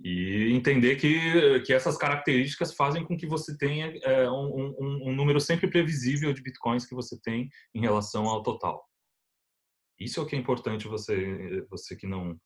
e 0.01 0.53
entender 0.53 0.97
que, 0.97 1.61
que 1.63 1.73
essas 1.73 1.97
características 1.97 2.75
fazem 2.75 3.05
com 3.05 3.17
que 3.17 3.27
você 3.27 3.57
tenha 3.57 3.87
é, 4.03 4.31
um, 4.31 4.75
um, 4.79 5.09
um, 5.09 5.13
número 5.15 5.41
sempre 5.41 5.69
previsível 5.69 6.33
de 6.33 6.43
bitcoins 6.43 6.87
que 6.87 6.95
você 6.95 7.21
tem 7.21 7.49
em 7.75 7.81
relação 7.81 8.27
ao 8.27 8.43
total. 8.43 8.87
Isso 9.99 10.21
é 10.21 10.23
o 10.23 10.27
que 10.27 10.37
é 10.37 10.39
importante 10.39 10.87
você 10.87 11.67
você 11.69 11.97
que 11.97 12.07
não 12.07 12.39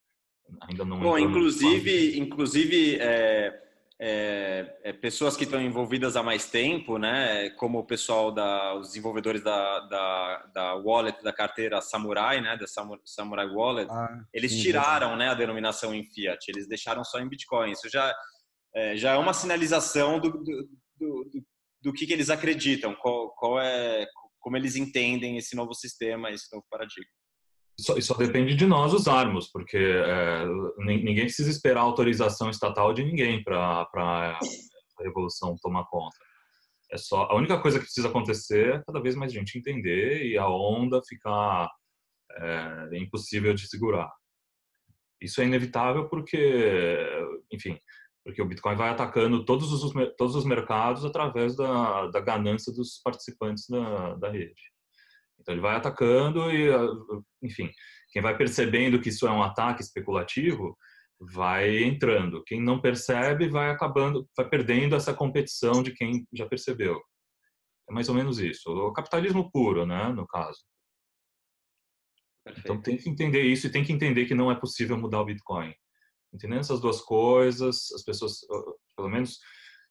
ainda 0.62 0.84
não. 0.84 0.98
Bom, 0.98 1.18
inclusive, 1.18 2.18
inclusive 2.18 2.96
é, 2.98 3.52
é, 4.04 4.80
é, 4.82 4.92
pessoas 4.92 5.36
que 5.36 5.44
estão 5.44 5.62
envolvidas 5.62 6.16
há 6.16 6.24
mais 6.24 6.50
tempo, 6.50 6.98
né, 6.98 7.50
como 7.50 7.78
o 7.78 7.86
pessoal 7.86 8.32
da, 8.32 8.74
os 8.74 8.88
desenvolvedores 8.88 9.44
da, 9.44 9.78
da, 9.78 10.50
da 10.52 10.74
wallet 10.74 11.22
da 11.22 11.32
carteira 11.32 11.80
Samurai, 11.80 12.40
né, 12.40 12.56
da 12.56 12.66
Samurai 13.04 13.46
Wallet, 13.46 13.88
ah, 13.88 14.24
eles 14.34 14.56
tiraram, 14.60 15.16
né, 15.16 15.28
a 15.28 15.34
denominação 15.34 15.94
em 15.94 16.02
fiat, 16.02 16.44
eles 16.48 16.66
deixaram 16.66 17.04
só 17.04 17.20
em 17.20 17.28
Bitcoin. 17.28 17.70
Isso 17.70 17.88
já 17.88 18.12
é, 18.74 18.96
já 18.96 19.12
é 19.12 19.16
uma 19.16 19.32
sinalização 19.32 20.18
do, 20.18 20.32
do, 20.32 20.68
do, 20.98 21.30
do 21.80 21.92
que, 21.92 22.04
que, 22.04 22.12
eles 22.12 22.28
acreditam, 22.28 22.96
qual, 22.96 23.30
qual 23.36 23.60
é, 23.60 24.04
como 24.40 24.56
eles 24.56 24.74
entendem 24.74 25.36
esse 25.36 25.54
novo 25.54 25.74
sistema, 25.74 26.28
esse 26.28 26.52
novo 26.52 26.66
paradigma. 26.68 27.06
Só, 27.82 28.00
só 28.00 28.14
depende 28.14 28.54
de 28.54 28.64
nós 28.64 28.92
usarmos, 28.94 29.48
porque 29.50 29.76
é, 29.76 30.44
ninguém 30.78 31.24
precisa 31.24 31.50
esperar 31.50 31.80
autorização 31.80 32.48
estatal 32.48 32.92
de 32.92 33.02
ninguém 33.02 33.42
para 33.42 33.88
a 33.96 34.38
revolução 35.00 35.56
tomar 35.60 35.84
conta. 35.86 36.16
É 36.92 36.96
só 36.96 37.22
a 37.22 37.34
única 37.34 37.60
coisa 37.60 37.78
que 37.78 37.84
precisa 37.84 38.08
acontecer 38.08 38.74
é 38.74 38.82
cada 38.86 39.00
vez 39.00 39.16
mais 39.16 39.32
gente 39.32 39.58
entender 39.58 40.26
e 40.26 40.38
a 40.38 40.48
onda 40.48 41.02
ficar 41.02 41.68
é, 42.30 42.98
impossível 42.98 43.52
de 43.52 43.66
segurar. 43.66 44.12
Isso 45.20 45.40
é 45.40 45.44
inevitável 45.44 46.08
porque, 46.08 47.08
enfim, 47.50 47.78
porque 48.24 48.40
o 48.40 48.46
Bitcoin 48.46 48.76
vai 48.76 48.90
atacando 48.90 49.44
todos 49.44 49.72
os, 49.72 49.92
todos 50.16 50.36
os 50.36 50.44
mercados 50.44 51.04
através 51.04 51.56
da, 51.56 52.06
da 52.08 52.20
ganância 52.20 52.72
dos 52.72 53.00
participantes 53.02 53.66
da, 53.68 54.14
da 54.14 54.30
rede. 54.30 54.72
Então 55.42 55.52
ele 55.52 55.60
vai 55.60 55.76
atacando 55.76 56.50
e, 56.50 56.68
enfim, 57.42 57.70
quem 58.10 58.22
vai 58.22 58.36
percebendo 58.36 59.00
que 59.00 59.08
isso 59.08 59.26
é 59.26 59.30
um 59.30 59.42
ataque 59.42 59.82
especulativo 59.82 60.78
vai 61.20 61.82
entrando. 61.82 62.42
Quem 62.44 62.60
não 62.62 62.80
percebe 62.80 63.48
vai 63.48 63.70
acabando, 63.70 64.28
vai 64.36 64.48
perdendo 64.48 64.94
essa 64.94 65.12
competição 65.12 65.82
de 65.82 65.92
quem 65.92 66.26
já 66.32 66.46
percebeu. 66.46 67.00
É 67.90 67.92
mais 67.92 68.08
ou 68.08 68.14
menos 68.14 68.38
isso. 68.38 68.70
O 68.70 68.92
capitalismo 68.92 69.50
puro, 69.50 69.84
né, 69.84 70.08
no 70.08 70.26
caso. 70.26 70.60
Perfeito. 72.44 72.66
Então 72.66 72.80
tem 72.80 72.96
que 72.96 73.08
entender 73.08 73.42
isso 73.42 73.66
e 73.66 73.70
tem 73.70 73.84
que 73.84 73.92
entender 73.92 74.26
que 74.26 74.34
não 74.34 74.50
é 74.50 74.54
possível 74.54 74.96
mudar 74.96 75.20
o 75.20 75.24
Bitcoin. 75.24 75.74
Entendendo 76.32 76.60
essas 76.60 76.80
duas 76.80 77.00
coisas, 77.00 77.92
as 77.92 78.02
pessoas, 78.02 78.40
pelo 78.96 79.08
menos 79.08 79.38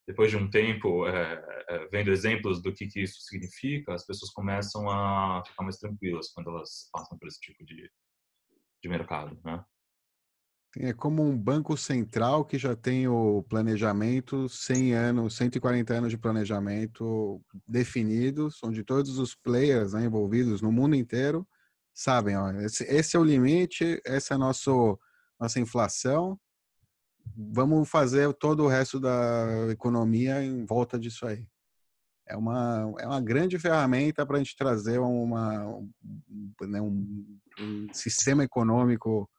depois 0.07 0.29
de 0.29 0.37
um 0.37 0.49
tempo 0.49 1.07
é, 1.07 1.87
vendo 1.91 2.11
exemplos 2.11 2.61
do 2.61 2.73
que, 2.73 2.87
que 2.87 3.01
isso 3.01 3.21
significa, 3.21 3.93
as 3.93 4.05
pessoas 4.05 4.31
começam 4.31 4.89
a 4.89 5.43
ficar 5.45 5.63
mais 5.63 5.77
tranquilas 5.77 6.29
quando 6.33 6.49
elas 6.49 6.89
passam 6.91 7.17
por 7.17 7.27
esse 7.27 7.39
tipo 7.39 7.63
de, 7.63 7.89
de 8.83 8.89
mercado, 8.89 9.39
né? 9.43 9.63
É 10.77 10.93
como 10.93 11.21
um 11.21 11.37
banco 11.37 11.75
central 11.75 12.45
que 12.45 12.57
já 12.57 12.73
tem 12.77 13.05
o 13.05 13.43
planejamento, 13.43 14.47
100 14.47 14.93
anos, 14.93 15.35
140 15.35 15.93
anos 15.93 16.11
de 16.11 16.17
planejamento 16.17 17.43
definidos, 17.67 18.57
onde 18.63 18.81
todos 18.81 19.19
os 19.19 19.35
players 19.35 19.91
né, 19.91 20.05
envolvidos 20.05 20.61
no 20.61 20.71
mundo 20.71 20.95
inteiro 20.95 21.45
sabem, 21.93 22.37
ó, 22.37 22.51
esse, 22.51 22.85
esse, 22.85 23.17
é 23.17 23.19
o 23.19 23.23
limite, 23.23 24.01
essa 24.05 24.33
é 24.33 24.35
a 24.35 24.39
nossa 24.39 25.59
inflação, 25.59 26.39
vamos 27.35 27.89
fazer 27.89 28.33
todo 28.33 28.63
o 28.63 28.67
resto 28.67 28.99
da 28.99 29.67
economia 29.69 30.43
em 30.43 30.65
volta 30.65 30.99
disso 30.99 31.25
aí. 31.25 31.47
É 32.27 32.35
uma, 32.35 32.93
é 32.99 33.05
uma 33.05 33.19
grande 33.19 33.59
ferramenta 33.59 34.25
para 34.25 34.37
a 34.37 34.39
gente 34.39 34.55
trazer 34.55 34.99
uma, 34.99 35.65
um, 35.65 35.89
né, 36.61 36.81
um, 36.81 37.39
um, 37.59 37.87
sistema 37.93 38.43
econômico 38.43 39.29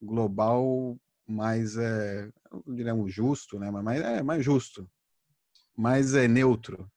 global 0.00 0.96
mais, 1.28 1.76
é, 1.76 2.30
diremos, 2.66 3.12
justo, 3.12 3.58
né? 3.58 3.70
mas 3.70 4.00
é 4.00 4.22
mais 4.22 4.44
justo, 4.44 4.88
mais 5.76 6.14
é, 6.14 6.26
neutro. 6.26 6.90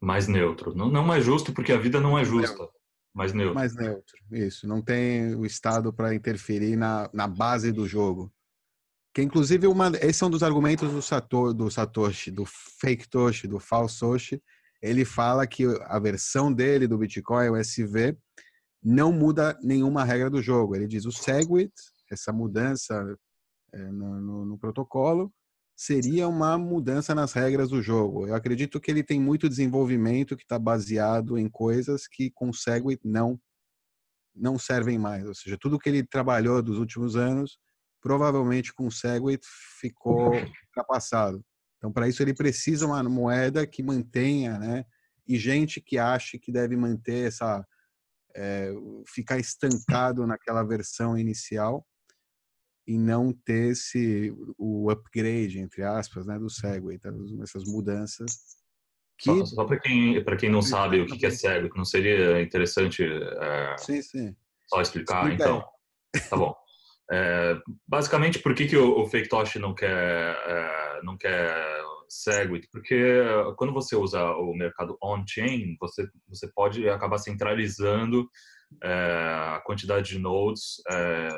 Mais 0.00 0.28
neutro. 0.28 0.74
Não, 0.74 0.90
não 0.90 1.04
mais 1.04 1.24
justo, 1.24 1.52
porque 1.52 1.72
a 1.72 1.78
vida 1.78 2.00
não 2.00 2.18
é 2.18 2.24
justa. 2.24 2.68
Mais 3.12 3.32
neutro. 3.32 3.54
Mais 3.54 3.74
neutro, 3.74 4.16
isso. 4.30 4.66
Não 4.66 4.82
tem 4.82 5.34
o 5.34 5.46
Estado 5.46 5.92
para 5.92 6.14
interferir 6.14 6.76
na, 6.76 7.08
na 7.12 7.26
base 7.26 7.72
do 7.72 7.86
jogo. 7.86 8.32
Que 9.14 9.22
inclusive 9.22 9.68
uma, 9.68 9.92
esse 10.00 10.24
é 10.24 10.26
um 10.26 10.30
dos 10.30 10.42
argumentos 10.42 10.90
do, 10.90 11.00
Sator, 11.00 11.54
do 11.54 11.70
Satoshi, 11.70 12.32
do 12.32 12.44
fake 12.44 13.08
Toshi, 13.08 13.46
do 13.46 13.60
falso 13.60 14.00
Toshi. 14.00 14.42
Ele 14.82 15.04
fala 15.04 15.46
que 15.46 15.64
a 15.84 15.98
versão 16.00 16.52
dele 16.52 16.88
do 16.88 16.98
Bitcoin, 16.98 17.48
o 17.48 17.56
SV, 17.56 18.18
não 18.82 19.12
muda 19.12 19.56
nenhuma 19.62 20.04
regra 20.04 20.28
do 20.28 20.42
jogo. 20.42 20.74
Ele 20.74 20.88
diz 20.88 21.06
o 21.06 21.12
Segwit, 21.12 21.72
essa 22.10 22.32
mudança 22.32 23.16
é, 23.72 23.78
no, 23.78 24.20
no, 24.20 24.44
no, 24.44 24.58
protocolo, 24.58 25.32
seria 25.76 26.28
uma 26.28 26.58
mudança 26.58 27.14
nas 27.14 27.32
regras 27.32 27.70
do 27.70 27.80
jogo. 27.80 28.26
Eu 28.26 28.34
acredito 28.34 28.80
que 28.80 28.90
ele 28.90 29.04
tem 29.04 29.20
muito 29.20 29.48
desenvolvimento 29.48 30.36
que 30.36 30.42
está 30.42 30.58
baseado 30.58 31.38
em 31.38 31.48
coisas 31.48 32.08
que 32.08 32.30
com 32.30 32.52
Segwit 32.52 33.00
não 33.04 33.40
não 34.36 34.58
servem 34.58 34.98
mais. 34.98 35.24
Ou 35.24 35.34
seja, 35.34 35.56
tudo 35.56 35.78
que 35.78 35.88
ele 35.88 36.02
trabalhou 36.04 36.60
dos 36.60 36.78
últimos 36.78 37.14
anos 37.14 37.56
provavelmente 38.04 38.74
com 38.74 38.86
o 38.86 38.92
Segwit 38.92 39.42
ficou 39.80 40.34
ultrapassado. 40.34 41.42
Então, 41.78 41.90
para 41.90 42.06
isso, 42.06 42.22
ele 42.22 42.34
precisa 42.34 42.86
uma 42.86 43.02
moeda 43.02 43.66
que 43.66 43.82
mantenha, 43.82 44.58
né? 44.58 44.84
E 45.26 45.38
gente 45.38 45.80
que 45.80 45.96
ache 45.96 46.38
que 46.38 46.52
deve 46.52 46.76
manter 46.76 47.28
essa. 47.28 47.66
É, 48.36 48.72
ficar 49.06 49.38
estancado 49.38 50.26
naquela 50.26 50.62
versão 50.64 51.16
inicial 51.16 51.86
e 52.84 52.98
não 52.98 53.32
ter 53.32 53.70
esse, 53.70 54.34
o 54.58 54.90
upgrade, 54.90 55.60
entre 55.60 55.84
aspas, 55.84 56.26
né, 56.26 56.36
do 56.36 56.50
Segway, 56.50 56.98
tá? 56.98 57.10
essas 57.42 57.62
mudanças. 57.64 58.26
Que... 59.16 59.30
Só, 59.30 59.46
só 59.46 59.64
para 59.64 59.78
quem, 59.78 60.22
quem 60.36 60.50
não 60.50 60.60
sabe 60.60 61.00
o 61.00 61.06
que 61.06 61.24
é 61.24 61.30
Segway, 61.30 61.70
não 61.76 61.84
seria 61.84 62.42
interessante 62.42 63.04
é, 63.04 63.76
sim, 63.78 64.02
sim. 64.02 64.36
só 64.66 64.82
explicar? 64.82 65.30
Explica 65.30 65.44
então, 65.44 65.64
aí. 66.12 66.20
tá 66.28 66.36
bom. 66.36 66.63
É, 67.12 67.56
basicamente, 67.86 68.38
por 68.38 68.54
que, 68.54 68.66
que 68.66 68.76
o, 68.76 69.00
o 69.00 69.06
Fake 69.06 69.28
Tosh 69.28 69.56
não 69.56 69.74
quer, 69.74 69.90
é, 69.90 71.00
não 71.02 71.16
quer 71.16 71.82
Segwit? 72.08 72.68
Porque 72.70 73.22
quando 73.56 73.72
você 73.72 73.96
usa 73.96 74.22
o 74.32 74.54
mercado 74.54 74.96
on-chain, 75.02 75.76
você, 75.80 76.08
você 76.28 76.50
pode 76.54 76.88
acabar 76.88 77.18
centralizando 77.18 78.28
é, 78.82 79.54
a 79.56 79.62
quantidade 79.64 80.10
de 80.10 80.18
nodes 80.18 80.82
é, 80.90 81.28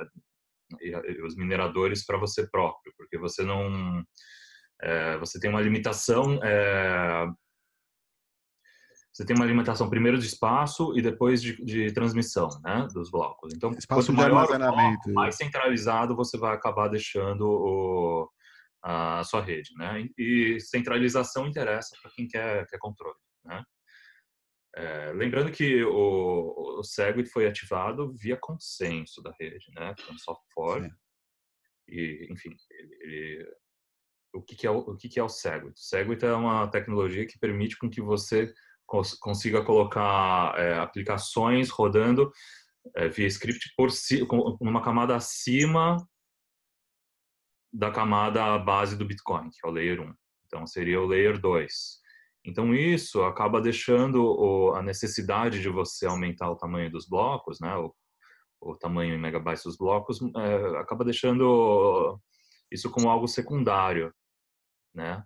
e, 0.81 0.91
e, 0.91 1.23
os 1.23 1.37
mineradores 1.37 2.05
para 2.05 2.19
você 2.19 2.49
próprio, 2.49 2.93
porque 2.97 3.19
você 3.19 3.43
não 3.43 4.05
é, 4.83 5.17
você 5.19 5.41
tem 5.41 5.51
uma 5.51 5.61
limitação 5.61 6.39
é, 6.45 7.27
você 9.17 9.25
tem 9.25 9.35
uma 9.35 9.47
alimentação 9.47 9.89
primeiro 9.89 10.19
de 10.19 10.27
espaço 10.27 10.93
e 10.95 11.01
depois 11.01 11.41
de, 11.41 11.57
de 11.65 11.91
transmissão, 11.91 12.51
né, 12.63 12.87
dos 12.93 13.11
blocos. 13.11 13.55
Então, 13.55 13.71
espaço 13.71 14.13
de 14.13 14.21
armazenamento, 14.21 15.05
bloco, 15.05 15.15
mais 15.15 15.37
centralizado 15.37 16.15
você 16.15 16.37
vai 16.37 16.55
acabar 16.55 16.89
deixando 16.89 17.49
o, 17.49 18.31
a 18.83 19.25
sua 19.25 19.41
rede, 19.41 19.71
né? 19.75 20.07
E 20.19 20.61
centralização 20.61 21.47
interessa 21.47 21.97
para 22.03 22.11
quem 22.11 22.29
quer, 22.29 22.67
quer 22.67 22.77
controle, 22.79 23.17
né? 23.43 23.65
É, 24.77 25.13
lembrando 25.15 25.51
que 25.51 25.83
o, 25.83 26.79
o 26.81 26.85
Segwit 26.85 27.31
foi 27.31 27.47
ativado 27.47 28.13
via 28.13 28.37
consenso 28.37 29.23
da 29.23 29.35
rede, 29.41 29.65
né? 29.75 29.95
Foi 29.99 30.15
um 30.15 30.19
soft 30.19 30.43
fork. 30.53 30.91
E, 31.89 32.29
enfim, 32.31 32.55
ele, 32.71 32.99
ele, 33.01 33.49
o 34.35 34.43
que, 34.43 34.55
que, 34.55 34.67
é 34.67 34.71
o, 34.71 34.77
o 34.77 34.95
que, 34.95 35.09
que 35.09 35.19
é 35.19 35.23
o 35.23 35.29
Segwit? 35.31 35.73
O 35.73 35.83
Segwit 35.83 36.23
é 36.23 36.35
uma 36.35 36.69
tecnologia 36.69 37.27
que 37.27 37.39
permite 37.39 37.79
com 37.79 37.89
que 37.89 38.03
você 38.03 38.53
consiga 38.87 39.65
colocar 39.65 40.59
é, 40.59 40.79
aplicações 40.79 41.71
rodando 41.71 42.31
é, 42.95 43.09
via 43.09 43.27
script 43.27 43.73
por 43.77 43.91
si, 43.91 44.27
uma 44.61 44.83
camada 44.83 45.17
acima 45.17 45.97
da 47.73 47.91
camada 47.91 48.59
base 48.59 48.97
do 48.97 49.05
Bitcoin, 49.05 49.51
que 49.51 49.59
é 49.65 49.69
o 49.69 49.73
Layer 49.73 50.01
1. 50.01 50.15
Então, 50.47 50.67
seria 50.67 51.01
o 51.01 51.07
Layer 51.07 51.39
2. 51.39 51.73
Então, 52.45 52.75
isso 52.75 53.23
acaba 53.23 53.61
deixando 53.61 54.25
o, 54.25 54.73
a 54.75 54.83
necessidade 54.83 55.61
de 55.61 55.69
você 55.69 56.07
aumentar 56.07 56.51
o 56.51 56.57
tamanho 56.57 56.91
dos 56.91 57.09
blocos, 57.09 57.59
né, 57.61 57.77
o, 57.77 57.95
o 58.61 58.77
tamanho 58.77 59.15
em 59.15 59.19
megabytes 59.19 59.65
dos 59.65 59.77
blocos, 59.77 60.21
é, 60.23 60.79
acaba 60.79 61.05
deixando 61.05 62.21
isso 62.71 62.91
como 62.91 63.09
algo 63.09 63.29
secundário, 63.29 64.13
né? 64.95 65.23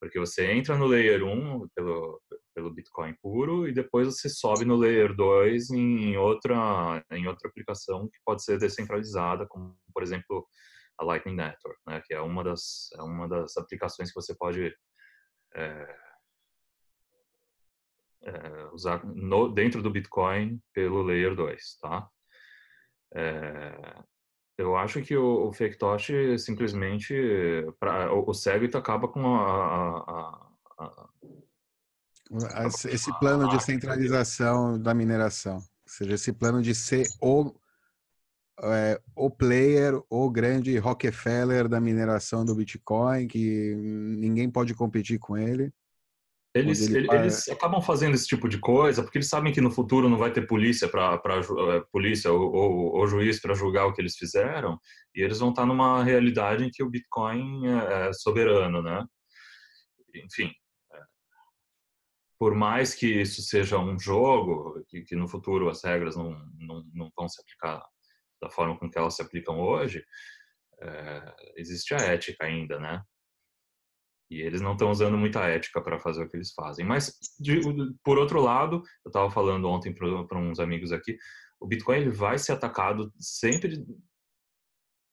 Porque 0.00 0.18
você 0.18 0.52
entra 0.52 0.76
no 0.76 0.86
Layer 0.86 1.24
1 1.24 1.68
pelo, 1.74 2.20
pelo 2.58 2.74
Bitcoin 2.74 3.14
puro 3.22 3.68
e 3.68 3.72
depois 3.72 4.08
você 4.08 4.28
sobe 4.28 4.64
no 4.64 4.74
Layer 4.74 5.14
2 5.14 5.70
em 5.70 6.16
outra, 6.16 7.04
em 7.12 7.28
outra 7.28 7.48
aplicação 7.48 8.08
que 8.08 8.18
pode 8.24 8.42
ser 8.42 8.58
descentralizada, 8.58 9.46
como, 9.46 9.78
por 9.94 10.02
exemplo, 10.02 10.44
a 10.98 11.04
Lightning 11.04 11.36
Network, 11.36 11.80
né? 11.86 12.02
Que 12.04 12.14
é 12.14 12.20
uma 12.20 12.42
das, 12.42 12.90
é 12.98 13.02
uma 13.02 13.28
das 13.28 13.56
aplicações 13.56 14.08
que 14.08 14.20
você 14.20 14.34
pode 14.34 14.74
é, 15.54 15.96
é, 18.24 18.64
usar 18.72 19.06
no, 19.06 19.48
dentro 19.48 19.80
do 19.80 19.90
Bitcoin 19.90 20.60
pelo 20.74 21.02
Layer 21.02 21.36
2, 21.36 21.78
tá? 21.80 22.08
É, 23.14 24.02
eu 24.58 24.76
acho 24.76 25.00
que 25.02 25.16
o, 25.16 25.46
o 25.46 25.52
Factosh 25.52 26.10
simplesmente, 26.38 27.14
pra, 27.78 28.12
o, 28.12 28.28
o 28.28 28.34
Segwit 28.34 28.76
acaba 28.76 29.06
com 29.06 29.36
a, 29.36 29.98
a, 30.00 30.48
a, 30.80 31.08
esse 32.88 33.16
plano 33.18 33.48
de 33.48 33.62
centralização 33.62 34.80
da 34.80 34.94
mineração, 34.94 35.56
ou 35.56 35.62
seja, 35.86 36.14
esse 36.14 36.32
plano 36.32 36.60
de 36.60 36.74
ser 36.74 37.06
o, 37.20 37.54
é, 38.62 39.00
o 39.16 39.30
player, 39.30 40.00
o 40.10 40.30
grande 40.30 40.76
Rockefeller 40.78 41.68
da 41.68 41.80
mineração 41.80 42.44
do 42.44 42.54
Bitcoin, 42.54 43.26
que 43.26 43.74
ninguém 43.74 44.50
pode 44.50 44.74
competir 44.74 45.18
com 45.18 45.36
ele. 45.36 45.72
Eles, 46.54 46.88
ele 46.88 47.06
eles 47.12 47.48
acabam 47.48 47.80
fazendo 47.80 48.14
esse 48.14 48.26
tipo 48.26 48.48
de 48.48 48.58
coisa 48.58 49.02
porque 49.02 49.18
eles 49.18 49.28
sabem 49.28 49.52
que 49.52 49.60
no 49.60 49.70
futuro 49.70 50.08
não 50.08 50.16
vai 50.16 50.32
ter 50.32 50.46
polícia 50.46 50.88
para 50.88 51.14
eh, 51.14 51.82
polícia 51.92 52.32
ou, 52.32 52.52
ou, 52.52 52.96
ou 52.96 53.06
juiz 53.06 53.38
para 53.38 53.54
julgar 53.54 53.86
o 53.86 53.92
que 53.92 54.00
eles 54.00 54.16
fizeram 54.16 54.78
e 55.14 55.20
eles 55.20 55.38
vão 55.38 55.50
estar 55.50 55.66
numa 55.66 56.02
realidade 56.02 56.64
em 56.64 56.70
que 56.70 56.82
o 56.82 56.88
Bitcoin 56.88 57.66
é, 57.66 58.08
é 58.08 58.12
soberano, 58.14 58.82
né? 58.82 59.04
Enfim, 60.14 60.46
é, 60.46 60.67
por 62.38 62.54
mais 62.54 62.94
que 62.94 63.20
isso 63.20 63.42
seja 63.42 63.78
um 63.78 63.98
jogo, 63.98 64.84
que, 64.88 65.02
que 65.02 65.16
no 65.16 65.26
futuro 65.26 65.68
as 65.68 65.82
regras 65.82 66.16
não, 66.16 66.30
não, 66.58 66.84
não, 66.94 67.12
vão 67.16 67.28
se 67.28 67.40
aplicar 67.40 67.84
da 68.40 68.48
forma 68.48 68.78
com 68.78 68.88
que 68.88 68.96
elas 68.96 69.14
se 69.14 69.22
aplicam 69.22 69.58
hoje, 69.58 70.04
é, 70.80 71.34
existe 71.56 71.94
a 71.94 71.98
ética 71.98 72.44
ainda, 72.44 72.78
né? 72.78 73.02
E 74.30 74.40
eles 74.40 74.60
não 74.60 74.72
estão 74.72 74.90
usando 74.90 75.16
muita 75.16 75.46
ética 75.46 75.80
para 75.80 75.98
fazer 75.98 76.22
o 76.22 76.28
que 76.28 76.36
eles 76.36 76.52
fazem. 76.52 76.84
Mas, 76.84 77.18
de, 77.40 77.60
por 78.04 78.18
outro 78.18 78.40
lado, 78.40 78.82
eu 79.04 79.08
estava 79.08 79.30
falando 79.30 79.68
ontem 79.68 79.92
para 79.92 80.38
uns 80.38 80.60
amigos 80.60 80.92
aqui, 80.92 81.16
o 81.58 81.66
Bitcoin 81.66 81.96
ele 81.96 82.10
vai 82.10 82.38
ser 82.38 82.52
atacado 82.52 83.12
sempre 83.18 83.68
de, 83.68 83.84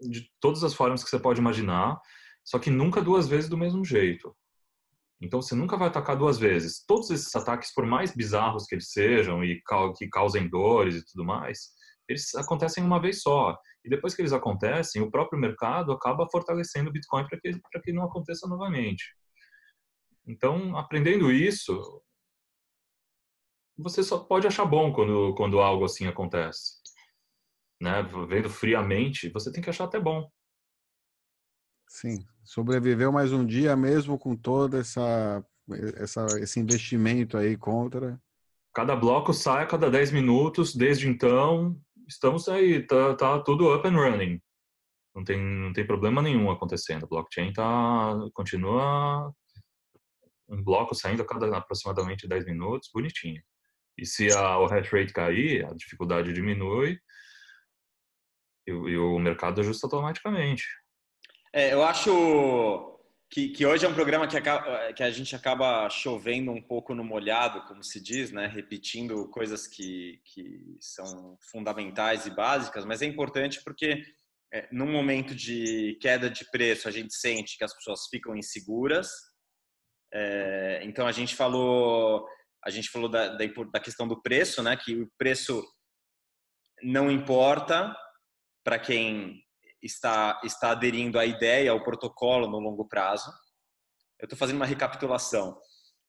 de 0.02 0.32
todas 0.40 0.64
as 0.64 0.74
formas 0.74 1.04
que 1.04 1.10
você 1.10 1.18
pode 1.18 1.40
imaginar, 1.40 2.00
só 2.44 2.60
que 2.60 2.70
nunca 2.70 3.02
duas 3.02 3.28
vezes 3.28 3.50
do 3.50 3.58
mesmo 3.58 3.84
jeito. 3.84 4.36
Então 5.22 5.42
você 5.42 5.56
nunca 5.56 5.78
vai 5.78 5.88
atacar 5.88 6.18
duas 6.18 6.38
vezes. 6.38 6.84
Todos 6.86 7.10
esses 7.10 7.34
ataques, 7.36 7.74
por 7.74 7.86
mais 7.86 8.14
bizarros 8.14 8.66
que 8.66 8.76
eles 8.76 8.92
sejam 8.92 9.44
e 9.44 9.62
que 9.98 10.10
causem 10.10 10.50
dores 10.50 10.96
e 10.96 11.06
tudo 11.06 11.24
mais, 11.24 11.70
eles 12.08 12.34
acontecem 12.36 12.84
uma 12.84 13.02
vez 13.02 13.22
só. 13.22 13.58
E 13.84 13.90
depois 13.90 14.16
que 14.16 14.22
eles 14.22 14.34
acontecem, 14.34 15.02
o 15.02 15.12
próprio 15.12 15.40
mercado 15.40 15.92
acaba 15.92 16.28
fortalecendo 16.30 16.90
o 16.90 16.94
Bitcoin 16.94 17.28
para 17.28 17.40
que, 17.40 17.52
que 17.84 17.94
não 17.94 18.04
aconteça 18.04 18.48
novamente. 18.48 19.06
Então, 20.28 20.76
aprendendo 20.76 21.32
isso, 21.32 22.02
você 23.78 24.04
só 24.04 24.20
pode 24.20 24.48
achar 24.48 24.66
bom 24.66 24.92
quando, 24.92 25.36
quando 25.36 25.60
algo 25.60 25.86
assim 25.86 26.08
acontece. 26.08 26.82
Né? 27.80 28.02
Vendo 28.28 28.50
friamente, 28.50 29.30
você 29.30 29.52
tem 29.52 29.62
que 29.62 29.70
achar 29.70 29.86
até 29.86 30.00
bom. 30.00 30.30
Sim, 31.96 32.28
sobreviveu 32.44 33.10
mais 33.10 33.32
um 33.32 33.46
dia 33.46 33.74
mesmo 33.74 34.20
com 34.20 34.36
todo 34.36 34.76
essa, 34.76 35.42
essa, 35.96 36.26
esse 36.42 36.60
investimento 36.60 37.38
aí 37.38 37.56
contra. 37.56 38.22
Cada 38.74 38.98
bloco 38.98 39.32
sai 39.32 39.64
a 39.64 39.66
cada 39.66 39.90
10 39.90 40.12
minutos, 40.12 40.76
desde 40.76 41.08
então, 41.08 41.80
estamos 42.06 42.50
aí, 42.50 42.86
tá, 42.86 43.16
tá 43.16 43.40
tudo 43.40 43.74
up 43.74 43.88
and 43.88 43.96
running. 43.96 44.42
Não 45.16 45.24
tem, 45.24 45.40
não 45.40 45.72
tem 45.72 45.88
problema 45.88 46.22
nenhum 46.22 46.52
acontecendo. 46.52 47.04
O 47.04 47.08
blockchain 47.08 47.54
tá, 47.54 48.14
continua 48.34 49.34
um 50.50 50.62
bloco 50.62 50.94
saindo 50.94 51.22
a 51.22 51.26
cada 51.26 51.58
aproximadamente 51.58 52.28
10 52.28 52.46
minutos, 52.46 52.90
bonitinho. 52.94 53.42
E 53.98 54.06
se 54.06 54.30
a, 54.34 54.60
o 54.60 54.66
hash 54.66 54.90
rate 54.90 55.14
cair, 55.14 55.66
a 55.66 55.74
dificuldade 55.74 56.34
diminui 56.34 57.00
e, 58.68 58.72
e 58.72 58.98
o 58.98 59.18
mercado 59.18 59.62
ajusta 59.62 59.88
automaticamente. 59.88 60.66
É, 61.56 61.72
eu 61.72 61.82
acho 61.86 63.00
que, 63.30 63.48
que, 63.48 63.66
hoje 63.66 63.86
é 63.86 63.88
um 63.88 63.94
programa 63.94 64.28
que, 64.28 64.36
acaba, 64.36 64.92
que, 64.92 65.02
a 65.02 65.10
gente 65.10 65.34
acaba 65.38 65.90
chovendo 65.90 66.52
um 66.52 66.62
pouco 66.62 66.94
no 66.94 67.02
molhado, 67.02 67.62
como 67.62 67.82
se 67.82 68.04
diz, 68.04 68.30
né? 68.30 68.46
repetindo 68.46 69.30
coisas 69.30 69.66
que, 69.66 70.20
que 70.26 70.78
são 70.82 71.38
fundamentais 71.50 72.26
e 72.26 72.30
básicas, 72.30 72.84
mas 72.84 73.02
é 73.02 73.06
importante 73.06 73.64
porque 73.64 74.04
é, 74.54 74.68
num 74.70 74.92
momento 74.92 75.34
de 75.34 75.98
queda 76.02 76.30
de 76.30 76.44
preço 76.52 76.90
a 76.90 76.92
gente 76.92 77.16
sente 77.16 77.58
que 77.58 77.64
as 77.64 77.74
pessoas 77.74 78.02
ficam 78.10 78.36
inseguras. 78.36 79.10
É, 80.14 80.82
então 80.84 81.08
a 81.08 81.14
gente 81.14 81.38
falou 81.38 82.28
a 82.66 82.70
gente 82.70 82.90
falou 82.90 83.08
da, 83.08 83.30
da, 83.30 83.46
da 83.72 83.80
questão 83.80 84.06
do 84.06 84.22
preço, 84.22 84.62
né? 84.62 84.76
Que 84.76 85.04
o 85.04 85.10
preço 85.18 85.64
não 86.84 87.10
importa 87.10 87.96
para 88.62 88.78
quem 88.78 89.45
está, 89.86 90.40
está 90.44 90.72
aderindo 90.72 91.20
à 91.20 91.26
ideia, 91.26 91.72
ao 91.72 91.84
protocolo 91.84 92.48
no 92.48 92.60
longo 92.60 92.88
prazo. 92.88 93.32
Eu 94.20 94.26
estou 94.26 94.38
fazendo 94.38 94.58
uma 94.58 94.66
recapitulação. 94.66 95.58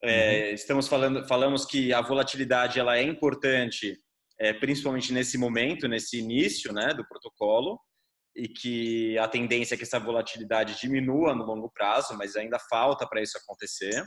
É, 0.03 0.49
uhum. 0.49 0.55
Estamos 0.55 0.89
falando, 0.89 1.27
falamos 1.27 1.65
que 1.65 1.93
a 1.93 2.01
volatilidade 2.01 2.79
ela 2.79 2.97
é 2.97 3.03
importante, 3.03 3.99
é, 4.39 4.53
principalmente 4.53 5.12
nesse 5.12 5.37
momento, 5.37 5.89
nesse 5.89 6.19
início, 6.19 6.73
né, 6.73 6.95
do 6.95 7.07
protocolo, 7.07 7.79
e 8.35 8.49
que 8.49 9.19
a 9.19 9.27
tendência 9.27 9.75
é 9.75 9.79
que 9.79 9.85
essa 9.85 9.99
volatilidade 9.99 10.79
diminua 10.79 11.35
no 11.35 11.45
longo 11.45 11.71
prazo, 11.71 12.17
mas 12.17 12.37
ainda 12.37 12.59
falta 12.59 13.07
para 13.07 13.23
isso 13.23 13.39
acontecer. 13.39 14.05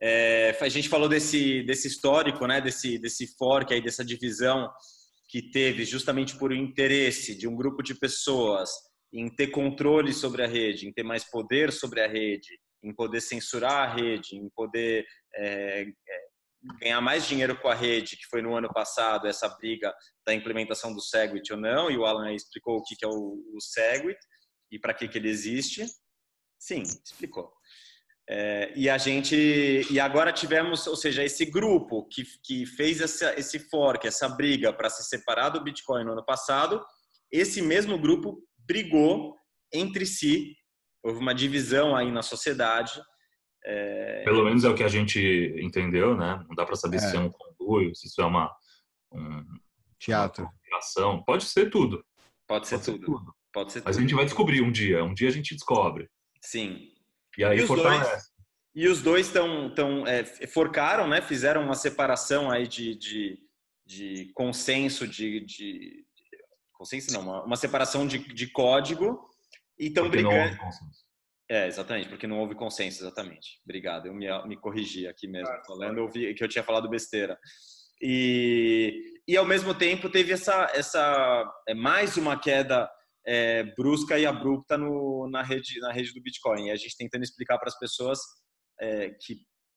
É, 0.00 0.56
a 0.60 0.68
gente 0.68 0.88
falou 0.88 1.08
desse, 1.08 1.62
desse 1.62 1.88
histórico, 1.88 2.46
né, 2.46 2.60
desse, 2.60 2.98
desse 2.98 3.34
fork 3.38 3.72
aí, 3.72 3.82
dessa 3.82 4.04
divisão 4.04 4.70
que 5.34 5.42
teve 5.42 5.84
justamente 5.84 6.38
por 6.38 6.52
interesse 6.52 7.34
de 7.34 7.48
um 7.48 7.56
grupo 7.56 7.82
de 7.82 7.92
pessoas 7.92 8.70
em 9.12 9.28
ter 9.28 9.48
controle 9.48 10.12
sobre 10.12 10.44
a 10.44 10.46
rede, 10.46 10.86
em 10.86 10.92
ter 10.92 11.02
mais 11.02 11.28
poder 11.28 11.72
sobre 11.72 12.00
a 12.00 12.06
rede, 12.06 12.56
em 12.84 12.94
poder 12.94 13.20
censurar 13.20 13.90
a 13.90 13.94
rede, 13.96 14.36
em 14.36 14.48
poder 14.54 15.04
é, 15.34 15.82
é, 15.82 16.20
ganhar 16.80 17.00
mais 17.00 17.26
dinheiro 17.26 17.60
com 17.60 17.66
a 17.66 17.74
rede, 17.74 18.16
que 18.16 18.28
foi 18.30 18.42
no 18.42 18.54
ano 18.54 18.72
passado 18.72 19.26
essa 19.26 19.48
briga 19.48 19.92
da 20.24 20.32
implementação 20.32 20.94
do 20.94 21.00
Segwit 21.00 21.52
ou 21.52 21.58
não, 21.58 21.90
e 21.90 21.98
o 21.98 22.04
Alan 22.04 22.32
explicou 22.32 22.76
o 22.76 22.82
que 22.84 22.94
é 23.04 23.08
o, 23.08 23.58
Segwit 23.58 24.20
e 24.70 24.78
para 24.78 24.94
que 24.94 25.18
ele 25.18 25.28
existe. 25.28 25.84
Sim, 26.60 26.82
explicou. 26.82 27.52
É, 28.28 28.72
e 28.74 28.88
a 28.88 28.96
gente 28.96 29.36
e 29.90 30.00
agora 30.00 30.32
tivemos, 30.32 30.86
ou 30.86 30.96
seja, 30.96 31.22
esse 31.22 31.44
grupo 31.44 32.08
que, 32.08 32.24
que 32.42 32.64
fez 32.64 33.00
essa, 33.00 33.38
esse 33.38 33.58
fork, 33.58 34.06
essa 34.06 34.28
briga 34.28 34.72
para 34.72 34.88
se 34.88 35.04
separar 35.04 35.50
do 35.50 35.62
Bitcoin 35.62 36.04
no 36.04 36.12
ano 36.12 36.24
passado, 36.24 36.82
esse 37.30 37.60
mesmo 37.60 37.98
grupo 37.98 38.38
brigou 38.66 39.36
entre 39.72 40.06
si, 40.06 40.56
houve 41.02 41.18
uma 41.18 41.34
divisão 41.34 41.94
aí 41.94 42.10
na 42.10 42.22
sociedade. 42.22 42.92
É... 43.62 44.24
Pelo 44.24 44.44
menos 44.44 44.64
é 44.64 44.68
o 44.68 44.74
que 44.74 44.84
a 44.84 44.88
gente 44.88 45.54
entendeu, 45.60 46.16
né? 46.16 46.42
Não 46.48 46.54
dá 46.54 46.64
para 46.64 46.76
saber 46.76 46.96
é. 46.96 47.00
se 47.00 47.16
é 47.16 47.20
um 47.20 47.30
conduio, 47.30 47.94
se 47.94 48.06
isso 48.06 48.22
é 48.22 48.24
uma 48.24 48.50
um, 49.12 49.44
teatro, 49.98 50.48
uma 50.98 51.24
pode 51.24 51.44
ser 51.44 51.70
tudo. 51.70 52.04
Pode 52.46 52.68
ser, 52.68 52.76
pode 52.76 52.86
tudo. 52.86 52.98
ser 52.98 53.04
tudo. 53.04 53.34
Pode 53.52 53.72
ser 53.72 53.82
Mas 53.84 53.96
tudo. 53.96 53.98
a 53.98 54.06
gente 54.06 54.14
vai 54.14 54.24
descobrir 54.24 54.62
um 54.62 54.72
dia, 54.72 55.04
um 55.04 55.14
dia 55.14 55.28
a 55.28 55.32
gente 55.32 55.54
descobre. 55.54 56.08
Sim. 56.40 56.93
E 57.38 57.44
aí 57.44 57.58
e 57.58 57.66
fortalece. 57.66 58.10
Dois, 58.10 58.34
e 58.74 58.88
os 58.88 59.00
dois 59.00 59.26
estão 59.26 59.72
tão, 59.72 60.06
é, 60.06 60.24
forcaram, 60.46 61.06
né? 61.06 61.22
Fizeram 61.22 61.62
uma 61.62 61.74
separação 61.74 62.50
aí 62.50 62.66
de, 62.66 62.96
de, 62.96 63.38
de 63.86 64.32
consenso 64.34 65.06
de, 65.06 65.40
de, 65.40 66.04
consenso 66.72 67.12
não, 67.12 67.20
uma, 67.20 67.44
uma 67.44 67.56
separação 67.56 68.06
de, 68.06 68.18
de 68.18 68.48
código 68.48 69.28
e 69.78 69.86
estão 69.86 70.08
brigando. 70.10 70.56
É, 71.48 71.66
exatamente, 71.66 72.08
porque 72.08 72.26
não 72.26 72.40
houve 72.40 72.54
consenso, 72.54 73.02
exatamente. 73.02 73.60
Obrigado, 73.64 74.06
eu 74.06 74.14
me, 74.14 74.26
me 74.48 74.56
corrigi 74.56 75.06
aqui 75.06 75.28
mesmo, 75.28 75.46
claro, 75.46 75.62
falando, 75.66 75.98
eu 75.98 76.08
vi 76.08 76.34
que 76.34 76.42
eu 76.42 76.48
tinha 76.48 76.64
falado 76.64 76.88
besteira. 76.88 77.38
E, 78.00 79.20
e 79.26 79.36
ao 79.36 79.44
mesmo 79.44 79.74
tempo 79.74 80.10
teve 80.10 80.32
essa, 80.32 80.70
essa 80.74 81.44
é, 81.68 81.74
mais 81.74 82.16
uma 82.16 82.38
queda 82.38 82.90
é, 83.26 83.62
brusca 83.76 84.18
e 84.18 84.26
abrupta 84.26 84.76
no, 84.76 85.28
na, 85.30 85.42
rede, 85.42 85.80
na 85.80 85.92
rede 85.92 86.12
do 86.12 86.22
Bitcoin. 86.22 86.66
E 86.66 86.70
a 86.70 86.76
gente 86.76 86.96
tentando 86.96 87.24
explicar 87.24 87.58
para 87.58 87.68
as 87.68 87.78
pessoas 87.78 88.18
é, 88.80 89.10
que 89.20 89.36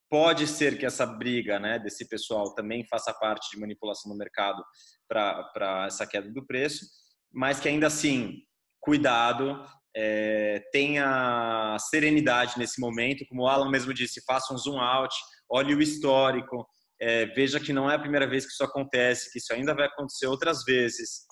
pode 0.10 0.48
ser 0.48 0.78
que 0.78 0.86
essa 0.86 1.06
briga 1.06 1.60
né, 1.60 1.80
desse 1.80 2.08
pessoal 2.08 2.54
também 2.54 2.86
faça 2.88 3.14
parte 3.14 3.50
de 3.52 3.60
manipulação 3.60 4.12
do 4.12 4.18
mercado 4.18 4.64
para 5.08 5.86
essa 5.88 6.08
queda 6.08 6.30
do 6.32 6.46
preço, 6.46 6.86
mas 7.32 7.60
que 7.60 7.68
ainda 7.68 7.88
assim, 7.88 8.42
cuidado, 8.80 9.64
é, 9.96 10.62
tenha 10.72 11.78
serenidade 11.80 12.58
nesse 12.58 12.80
momento, 12.80 13.26
como 13.28 13.44
o 13.44 13.48
Alan 13.48 13.70
mesmo 13.70 13.94
disse, 13.94 14.24
faça 14.26 14.54
um 14.54 14.58
zoom 14.58 14.80
out, 14.80 15.14
olhe 15.50 15.74
o 15.74 15.82
histórico, 15.82 16.66
é, 17.00 17.26
veja 17.28 17.60
que 17.60 17.74
não 17.74 17.90
é 17.90 17.96
a 17.96 18.00
primeira 18.00 18.28
vez 18.28 18.46
que 18.46 18.52
isso 18.52 18.64
acontece, 18.64 19.32
que 19.32 19.40
isso 19.40 19.54
ainda 19.54 19.74
vai 19.74 19.86
acontecer 19.86 20.28
outras 20.28 20.64
vezes. 20.64 21.27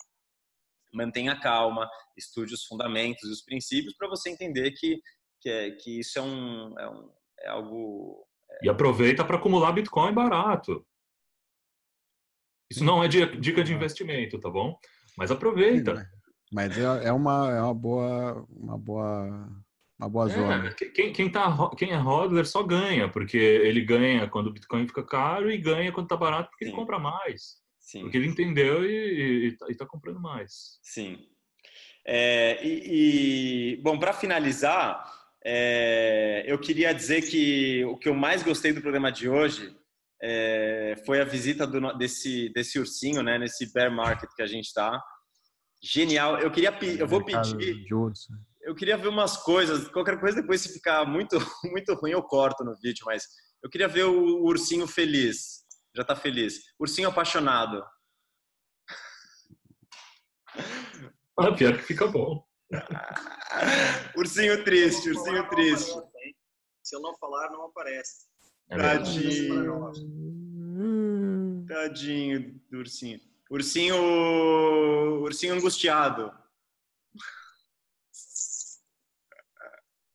Mantenha 0.96 1.40
calma, 1.40 1.90
estude 2.18 2.54
os 2.54 2.66
fundamentos 2.66 3.24
e 3.28 3.32
os 3.32 3.42
princípios 3.42 3.96
para 3.96 4.08
você 4.08 4.30
entender 4.30 4.72
que, 4.72 5.00
que, 5.42 5.50
é, 5.50 5.72
que 5.72 6.00
isso 6.00 6.20
é, 6.20 6.22
um, 6.22 6.80
é, 6.80 6.90
um, 6.90 7.10
é 7.42 7.50
algo. 7.50 8.26
É... 8.50 8.66
E 8.66 8.70
aproveita 8.70 9.24
para 9.24 9.38
acumular 9.38 9.72
Bitcoin 9.72 10.14
barato. 10.14 10.86
Isso 12.72 12.84
não 12.84 13.04
é 13.04 13.08
dica 13.08 13.64
de 13.64 13.74
investimento, 13.74 14.40
tá 14.40 14.50
bom? 14.50 14.76
Mas 15.18 15.30
aproveita. 15.30 16.10
Mas 16.52 16.78
é, 16.78 17.08
é 17.08 17.12
uma, 17.12 17.52
é 17.52 17.62
uma 17.62 17.74
boa, 17.74 18.46
uma 18.50 18.78
boa 18.78 19.66
uma 19.98 20.10
boa 20.10 20.30
é, 20.30 20.30
zona. 20.30 20.74
Quem, 20.74 21.14
quem, 21.14 21.32
tá, 21.32 21.70
quem 21.78 21.92
é 21.92 21.98
hodler 21.98 22.46
só 22.46 22.62
ganha, 22.64 23.10
porque 23.10 23.38
ele 23.38 23.82
ganha 23.82 24.30
quando 24.30 24.48
o 24.48 24.54
Bitcoin 24.54 24.88
fica 24.88 25.06
caro 25.06 25.50
e 25.50 25.58
ganha 25.58 25.92
quando 25.92 26.08
tá 26.08 26.18
barato 26.18 26.50
porque 26.50 26.66
Sim. 26.66 26.72
ele 26.72 26.80
compra 26.80 27.00
mais. 27.00 27.64
Sim. 27.86 28.02
Porque 28.02 28.18
ele 28.18 28.28
entendeu 28.28 28.84
e, 28.84 29.56
está 29.70 29.86
tá 29.86 29.86
comprando 29.86 30.20
mais. 30.20 30.80
Sim. 30.82 31.20
É, 32.06 32.60
e, 32.66 33.74
e, 33.74 33.78
bom, 33.78 34.00
para 34.00 34.12
finalizar, 34.12 35.06
é, 35.46 36.44
eu 36.48 36.58
queria 36.60 36.92
dizer 36.94 37.22
que 37.22 37.86
o 37.86 37.96
que 37.96 38.10
eu 38.10 38.16
mais 38.16 38.42
gostei 38.42 38.74
do 38.74 38.82
programa 38.82 39.12
de 39.12 39.30
hoje 39.30 39.76
é, 40.22 40.96
foi 41.06 41.22
a 41.22 41.26
visita 41.26 41.68
do, 41.68 41.94
desse, 41.94 42.50
desse 42.50 42.80
ursinho, 42.80 43.22
né, 43.22 43.38
nesse 43.38 43.72
bear 43.72 43.92
market 43.92 44.30
que 44.36 44.42
a 44.42 44.48
gente 44.48 44.66
está. 44.66 45.00
Genial. 45.84 46.40
Eu 46.40 46.50
queria, 46.50 46.76
eu 46.98 47.08
vou 47.08 47.24
pedir. 47.24 47.56
De 47.56 47.86
eu 48.64 48.74
queria 48.74 48.98
ver 48.98 49.10
umas 49.10 49.38
coisas. 49.38 49.88
Qualquer 49.90 50.20
coisa 50.20 50.42
depois 50.42 50.62
se 50.62 50.74
ficar 50.74 51.06
muito 51.06 51.38
muito 51.72 51.94
ruim 51.94 52.12
eu 52.12 52.24
corto 52.24 52.64
no 52.64 52.76
vídeo, 52.82 53.04
mas 53.06 53.28
eu 53.64 53.70
queria 53.70 53.88
ver 53.88 54.06
o 54.06 54.44
ursinho 54.44 54.88
feliz. 54.88 55.65
Já 55.96 56.04
tá 56.04 56.16
feliz. 56.16 56.74
Ursinho 56.78 57.08
apaixonado. 57.10 57.84
Ah, 61.38 61.52
pior 61.56 61.78
que 61.78 61.84
fica 61.84 62.06
bom. 62.08 62.46
ursinho 64.18 64.64
triste, 64.64 65.10
ursinho 65.10 65.48
triste. 65.50 65.92
Se 66.84 66.96
eu 66.96 67.02
não 67.02 67.16
falar, 67.18 67.50
não 67.50 67.66
aparece. 67.66 68.28
É 68.70 68.78
Tadinho. 68.78 69.92
Tadinho 71.68 72.60
do 72.70 72.80
ursinho. 72.80 73.20
Ursinho, 73.50 73.96
ursinho 75.22 75.54
angustiado. 75.54 76.32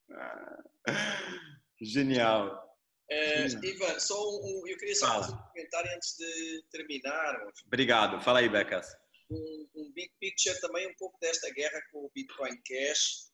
Genial. 1.80 2.69
É, 3.10 3.44
Ivan, 3.46 3.98
só 3.98 4.16
um, 4.40 4.62
eu 4.68 4.78
queria 4.78 4.94
só 4.94 5.08
Fala. 5.08 5.22
fazer 5.24 5.34
um 5.34 5.48
comentário 5.48 5.90
antes 5.96 6.16
de 6.16 6.64
terminar. 6.70 7.44
Obrigado. 7.66 8.22
Fala 8.22 8.38
aí, 8.38 8.48
Becas. 8.48 8.96
Um, 9.28 9.68
um, 9.74 9.92
big 9.92 10.12
picture 10.20 10.60
também 10.60 10.88
um 10.88 10.94
pouco 10.94 11.18
desta 11.20 11.50
guerra 11.50 11.80
com 11.90 12.04
o 12.04 12.10
Bitcoin 12.14 12.56
Cash 12.62 13.30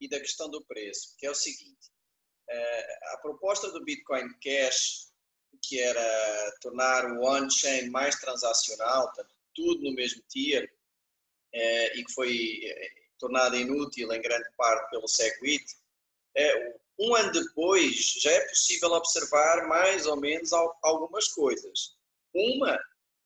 e 0.00 0.08
da 0.08 0.18
questão 0.18 0.50
do 0.50 0.64
preço, 0.64 1.14
que 1.16 1.26
é 1.26 1.30
o 1.30 1.34
seguinte. 1.34 1.90
É, 2.48 3.14
a 3.14 3.18
proposta 3.18 3.70
do 3.70 3.84
Bitcoin 3.84 4.28
Cash, 4.42 5.12
que 5.62 5.80
era 5.80 6.56
tornar 6.60 7.12
o 7.12 7.24
on-chain 7.24 7.88
mais 7.88 8.16
transacional, 8.16 9.12
tudo 9.54 9.82
no 9.82 9.94
mesmo 9.94 10.22
tier, 10.28 10.68
é, 11.52 11.98
e 11.98 12.04
que 12.04 12.12
foi 12.12 12.60
tornada 13.18 13.56
inútil 13.56 14.12
em 14.12 14.22
grande 14.22 14.48
parte 14.56 14.90
pelo 14.90 15.06
Segwit, 15.06 15.64
é, 16.36 16.80
um 17.00 17.14
ano 17.14 17.32
depois 17.32 18.12
já 18.20 18.30
é 18.30 18.48
possível 18.48 18.90
observar 18.92 19.66
mais 19.66 20.06
ou 20.06 20.20
menos 20.20 20.52
algumas 20.52 21.28
coisas. 21.28 21.96
Uma 22.34 22.78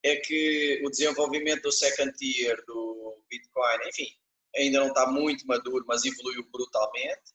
é 0.05 0.17
que 0.17 0.81
o 0.85 0.91
desenvolvimento 0.91 1.63
do 1.63 1.73
second 1.73 2.13
tier 2.17 2.65
do 2.67 3.21
Bitcoin, 3.29 3.89
enfim, 3.89 4.17
ainda 4.57 4.79
não 4.79 4.89
está 4.89 5.07
muito 5.07 5.45
maduro, 5.47 5.85
mas 5.89 6.05
evoluiu 6.05 6.49
brutalmente. 6.53 7.35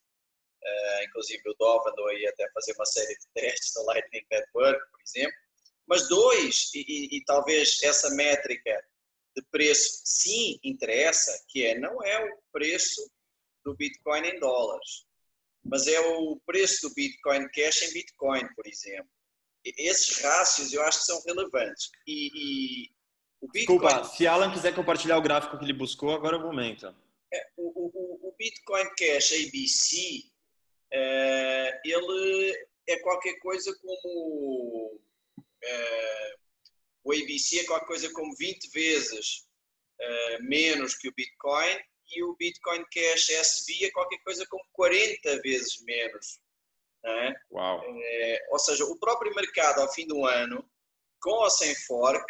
Uh, 0.62 1.04
inclusive 1.04 1.42
o 1.46 1.54
Dove 1.58 1.90
andou 1.90 2.08
aí 2.08 2.26
até 2.26 2.50
fazer 2.52 2.72
uma 2.72 2.86
série 2.86 3.18
de 3.18 3.26
testes 3.34 3.74
da 3.74 3.82
Lightning 3.82 4.24
Network, 4.30 4.90
por 4.90 5.00
exemplo. 5.02 5.38
Mas 5.86 6.08
dois, 6.08 6.70
e, 6.74 6.84
e, 6.88 7.18
e 7.18 7.24
talvez 7.24 7.82
essa 7.82 8.10
métrica 8.14 8.82
de 9.36 9.42
preço 9.50 10.00
sim 10.04 10.58
interessa, 10.64 11.44
que 11.48 11.66
é 11.66 11.78
não 11.78 12.02
é 12.02 12.24
o 12.24 12.38
preço 12.52 13.10
do 13.64 13.74
Bitcoin 13.74 14.26
em 14.26 14.40
dólares 14.40 15.09
mas 15.64 15.86
é 15.86 16.00
o 16.00 16.40
preço 16.46 16.88
do 16.88 16.94
Bitcoin 16.94 17.48
Cash 17.50 17.82
em 17.82 17.92
Bitcoin, 17.92 18.46
por 18.54 18.66
exemplo. 18.66 19.10
Esses 19.64 20.18
rácios 20.20 20.72
eu 20.72 20.82
acho 20.82 21.00
que 21.00 21.04
são 21.04 21.22
relevantes. 21.24 21.90
E, 22.06 22.30
e 22.34 22.90
o 23.40 23.48
Bitcoin... 23.48 23.78
Desculpa, 23.78 24.04
se 24.04 24.26
Alan 24.26 24.52
quiser 24.52 24.74
compartilhar 24.74 25.18
o 25.18 25.22
gráfico 25.22 25.58
que 25.58 25.64
ele 25.64 25.72
buscou, 25.72 26.14
agora 26.14 26.36
é 26.36 26.40
o 26.40 26.42
momento. 26.42 26.94
É, 27.32 27.46
o, 27.56 27.68
o, 27.68 28.28
o, 28.28 28.34
Bitcoin 28.38 28.88
Cash 28.96 29.32
ABC, 29.32 30.24
é, 30.92 31.80
ele 31.84 32.66
é 32.88 32.96
qualquer 32.98 33.38
coisa 33.40 33.76
como... 33.80 35.00
É, 35.62 36.34
o 37.04 37.12
ABC 37.12 37.60
é 37.60 37.64
qualquer 37.64 37.86
coisa 37.86 38.12
como 38.12 38.34
20 38.36 38.70
vezes 38.70 39.46
é, 40.00 40.38
menos 40.40 40.94
que 40.94 41.08
o 41.08 41.14
Bitcoin 41.14 41.78
e 42.12 42.22
o 42.22 42.34
Bitcoin 42.36 42.84
Cash 42.92 43.30
SB 43.30 43.86
é 43.86 43.90
qualquer 43.90 44.18
coisa 44.24 44.46
como 44.48 44.64
40 44.72 45.40
vezes 45.42 45.80
menos. 45.82 46.40
É? 47.04 47.34
Uau. 47.50 47.82
É, 47.84 48.46
ou 48.50 48.58
seja, 48.58 48.84
o 48.84 48.98
próprio 48.98 49.34
mercado, 49.34 49.80
ao 49.80 49.92
fim 49.92 50.06
do 50.06 50.26
ano, 50.26 50.68
com 51.20 51.30
ou 51.30 51.50
sem 51.50 51.74
fork, 51.74 52.24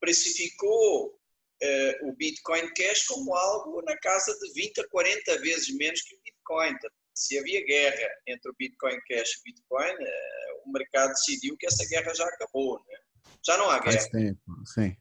precificou 0.00 1.18
é, 1.62 2.00
o 2.02 2.12
Bitcoin 2.14 2.72
Cash 2.74 3.06
como 3.06 3.34
algo 3.34 3.82
na 3.82 3.96
casa 3.98 4.36
de 4.38 4.52
20 4.52 4.80
a 4.80 4.88
40 4.88 5.38
vezes 5.38 5.74
menos 5.76 6.02
que 6.02 6.14
o 6.14 6.20
Bitcoin. 6.22 6.74
Se 7.14 7.38
havia 7.38 7.64
guerra 7.66 8.08
entre 8.26 8.50
o 8.50 8.54
Bitcoin 8.58 8.98
Cash 9.08 9.32
e 9.36 9.38
o 9.38 9.42
Bitcoin, 9.44 9.94
é, 10.00 10.62
o 10.64 10.72
mercado 10.72 11.10
decidiu 11.10 11.56
que 11.58 11.66
essa 11.66 11.86
guerra 11.88 12.14
já 12.14 12.24
acabou. 12.24 12.78
Né? 12.88 12.98
Já 13.44 13.56
não 13.58 13.70
há 13.70 13.78
guerra. 13.78 13.98
Faz 13.98 14.08
tempo, 14.08 14.40
sim. 14.66 14.96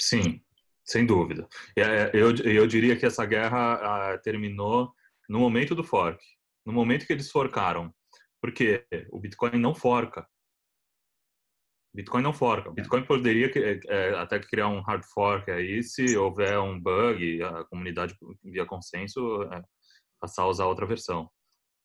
Sim. 0.00 0.44
Sem 0.88 1.04
dúvida. 1.04 1.46
É, 1.76 2.10
eu, 2.14 2.34
eu 2.36 2.66
diria 2.66 2.96
que 2.96 3.04
essa 3.04 3.26
guerra 3.26 4.16
terminou 4.18 4.90
no 5.28 5.38
momento 5.38 5.74
do 5.74 5.84
fork, 5.84 6.18
no 6.64 6.72
momento 6.72 7.06
que 7.06 7.12
eles 7.12 7.30
forcaram. 7.30 7.92
Porque 8.40 8.86
o 9.10 9.18
Bitcoin 9.20 9.58
não 9.58 9.74
forca. 9.74 10.26
Bitcoin 11.94 12.22
não 12.22 12.32
forca. 12.32 12.70
Bitcoin 12.70 13.04
poderia 13.04 13.50
é, 13.88 14.14
até 14.14 14.38
criar 14.38 14.68
um 14.68 14.80
hard 14.80 15.04
fork 15.12 15.50
aí 15.50 15.82
se 15.82 16.16
houver 16.16 16.58
um 16.58 16.80
bug, 16.80 17.42
a 17.42 17.64
comunidade 17.64 18.16
via 18.44 18.64
consenso 18.64 19.42
é, 19.52 19.62
passar 20.20 20.44
a 20.44 20.48
usar 20.48 20.66
outra 20.66 20.86
versão. 20.86 21.28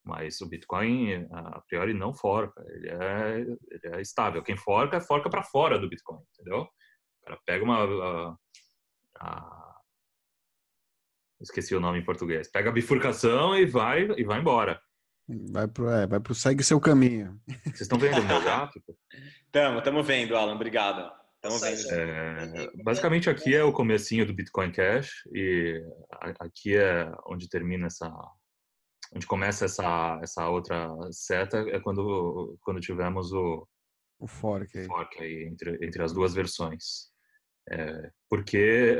Mas 0.04 0.40
o 0.40 0.48
Bitcoin, 0.48 1.26
a 1.32 1.60
priori, 1.66 1.94
não 1.94 2.14
forca. 2.14 2.62
Ele 2.68 2.90
é, 2.90 3.40
ele 3.40 3.96
é 3.96 4.00
estável. 4.00 4.42
Quem 4.42 4.56
forca, 4.56 5.00
forca 5.00 5.28
para 5.28 5.42
fora 5.42 5.78
do 5.78 5.88
Bitcoin, 5.88 6.20
entendeu? 6.32 6.60
O 6.62 7.24
cara 7.24 7.40
pega 7.46 7.64
uma. 7.64 8.38
Esqueci 11.40 11.74
o 11.74 11.80
nome 11.80 11.98
em 11.98 12.04
português. 12.04 12.50
Pega 12.50 12.70
a 12.70 12.72
bifurcação 12.72 13.56
e 13.56 13.66
vai 13.66 14.08
e 14.16 14.24
vai 14.24 14.40
embora. 14.40 14.80
Vai 15.26 15.66
pro, 15.66 15.88
é, 15.88 16.06
vai 16.06 16.20
pro 16.20 16.34
segue 16.34 16.62
seu 16.62 16.80
caminho. 16.80 17.40
Vocês 17.64 17.82
estão 17.82 17.98
vendo 17.98 18.20
o 18.20 18.24
meu 18.24 18.42
gráfico? 18.42 18.96
Estamos, 19.46 19.78
estamos 19.78 20.04
vendo, 20.04 20.36
Alan, 20.36 20.56
obrigado. 20.56 21.08
Estamos 21.36 21.60
vendo. 21.62 21.94
É, 21.94 22.68
basicamente 22.82 23.30
aqui 23.30 23.54
é 23.54 23.62
o 23.62 23.72
comecinho 23.72 24.26
do 24.26 24.34
Bitcoin 24.34 24.72
Cash 24.72 25.22
e 25.32 25.80
aqui 26.40 26.76
é 26.76 27.08
onde 27.24 27.48
termina 27.48 27.86
essa 27.86 28.12
onde 29.14 29.26
começa 29.28 29.66
essa 29.66 30.18
essa 30.20 30.48
outra 30.48 30.90
seta 31.12 31.58
é 31.68 31.78
quando 31.78 32.58
quando 32.62 32.80
tivemos 32.80 33.32
o 33.32 33.64
o 34.18 34.26
fork 34.26 34.76
aí, 34.76 34.86
fork 34.86 35.22
aí 35.22 35.44
entre, 35.44 35.78
entre 35.86 36.02
as 36.02 36.12
duas 36.12 36.34
versões. 36.34 37.13
É, 37.70 38.10
porque, 38.28 38.96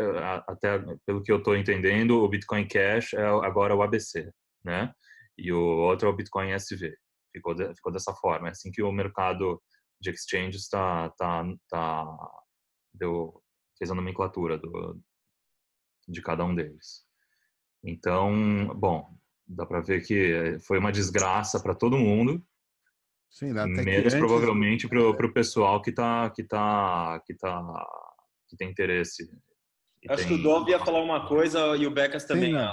até 0.46 0.78
pelo 1.06 1.22
que 1.22 1.30
eu 1.30 1.38
estou 1.38 1.56
entendendo, 1.56 2.22
o 2.22 2.28
Bitcoin 2.28 2.66
Cash 2.66 3.12
é 3.14 3.24
agora 3.24 3.74
o 3.74 3.82
ABC, 3.82 4.30
né? 4.64 4.92
e 5.36 5.52
o 5.52 5.60
outro 5.60 6.08
é 6.08 6.10
o 6.10 6.16
Bitcoin 6.16 6.52
SV. 6.52 6.94
Ficou, 7.32 7.54
de, 7.54 7.74
ficou 7.74 7.92
dessa 7.92 8.14
forma. 8.14 8.48
É 8.48 8.50
assim 8.50 8.70
que 8.70 8.82
o 8.82 8.92
mercado 8.92 9.60
de 10.00 10.10
exchanges 10.10 10.62
está 10.62 11.10
tá, 11.10 11.44
tá, 11.68 12.30
deu, 12.92 13.42
fez 13.76 13.90
a 13.90 13.94
nomenclatura 13.94 14.58
do, 14.58 15.00
de 16.08 16.22
cada 16.22 16.44
um 16.44 16.54
deles. 16.54 17.04
Então, 17.82 18.68
bom, 18.76 19.16
dá 19.46 19.66
para 19.66 19.80
ver 19.80 20.06
que 20.06 20.58
foi 20.66 20.78
uma 20.78 20.92
desgraça 20.92 21.60
para 21.60 21.74
todo 21.74 21.98
mundo. 21.98 22.44
Sim, 23.28 23.52
menos 23.52 24.14
provavelmente 24.14 24.86
para 24.86 25.00
o 25.00 25.32
pessoal 25.32 25.82
que 25.82 25.90
tá 25.90 26.30
que 26.30 26.44
tá 26.44 27.20
que 27.26 27.34
tá 27.34 27.60
que 28.54 28.58
tem 28.58 28.70
interesse. 28.70 29.28
Acho 30.08 30.26
tem... 30.26 30.28
que 30.28 30.34
o 30.34 30.42
Dov 30.42 30.68
ia 30.68 30.78
falar 30.78 31.02
uma 31.02 31.26
coisa 31.26 31.76
e 31.76 31.86
o 31.86 31.90
Becas 31.90 32.24
também. 32.24 32.52
Sim, 32.54 32.68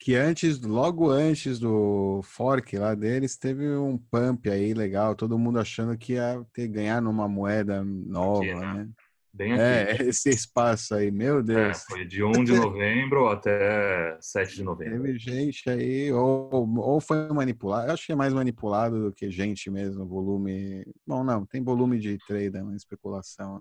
que 0.00 0.14
antes, 0.14 0.60
logo 0.60 1.10
antes 1.10 1.58
do 1.58 2.20
fork 2.22 2.78
lá 2.78 2.94
deles, 2.94 3.36
teve 3.36 3.68
um 3.76 3.98
pump 3.98 4.48
aí 4.48 4.72
legal, 4.72 5.16
todo 5.16 5.38
mundo 5.38 5.58
achando 5.58 5.98
que 5.98 6.12
ia 6.12 6.40
ter 6.52 6.68
ganhar 6.68 7.02
numa 7.02 7.26
moeda 7.26 7.82
nova, 7.84 8.44
aqui, 8.44 8.54
né? 8.54 8.74
né? 8.74 8.88
Bem 9.32 9.52
é, 9.52 9.92
aqui. 9.92 10.02
É, 10.02 10.06
esse 10.08 10.30
espaço 10.30 10.94
aí, 10.94 11.10
meu 11.10 11.40
é, 11.40 11.42
Deus. 11.42 11.78
É, 11.78 11.86
foi 11.88 12.04
de 12.04 12.22
1 12.22 12.44
de 12.44 12.52
novembro 12.58 13.28
até 13.28 14.16
7 14.20 14.54
de 14.54 14.62
novembro. 14.62 15.02
Teve 15.02 15.18
gente 15.18 15.68
aí, 15.68 16.12
ou, 16.12 16.78
ou 16.78 17.00
foi 17.00 17.28
manipulado, 17.32 17.90
acho 17.90 18.06
que 18.06 18.12
é 18.12 18.16
mais 18.16 18.32
manipulado 18.32 19.06
do 19.06 19.12
que 19.12 19.30
gente 19.30 19.68
mesmo, 19.68 20.06
volume. 20.06 20.84
Bom, 21.04 21.24
não, 21.24 21.44
tem 21.44 21.62
volume 21.62 21.98
de 21.98 22.18
trade, 22.18 22.56
uma 22.60 22.76
especulação. 22.76 23.60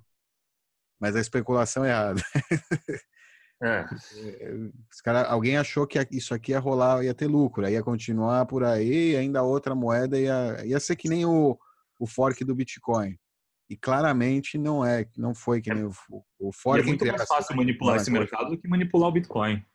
Mas 1.00 1.16
a 1.16 1.22
especulação 1.22 1.86
é 1.86 1.89
errada. 1.89 2.22
É. 3.60 3.86
Os 4.91 5.02
cara, 5.02 5.24
alguém 5.24 5.58
achou 5.58 5.88
que 5.88 5.98
isso 6.12 6.34
aqui 6.34 6.52
ia 6.52 6.60
rolar, 6.60 7.04
ia 7.04 7.14
ter 7.14 7.26
lucro, 7.26 7.68
ia 7.68 7.82
continuar 7.82 8.45
por 8.45 8.64
aí, 8.64 9.14
e 9.14 9.18
ainda 9.18 9.41
outra 9.41 9.74
moeda 9.74 10.20
ia, 10.20 10.64
ia 10.64 10.80
ser 10.80 10.95
que 10.95 11.10
nem 11.10 11.26
o, 11.26 11.58
o 12.00 12.06
fork 12.06 12.43
do 12.45 12.54
Bitcoin. 12.54 13.18
E 13.70 13.76
claramente 13.76 14.58
não 14.58 14.86
é, 14.86 15.06
não 15.18 15.34
foi 15.34 15.60
que 15.60 15.74
nem 15.74 15.84
o, 15.84 15.91
o 16.39 16.52
fork. 16.54 16.80
E 16.80 16.84
é 16.84 16.86
muito 16.86 17.06
mais 17.06 17.28
fácil 17.28 17.56
manipular 17.56 17.98
esse 17.98 18.12
mercado 18.12 18.52
do 18.52 18.58
que 18.58 18.68
manipular 18.68 19.10
o 19.10 19.12
Bitcoin. 19.12 19.66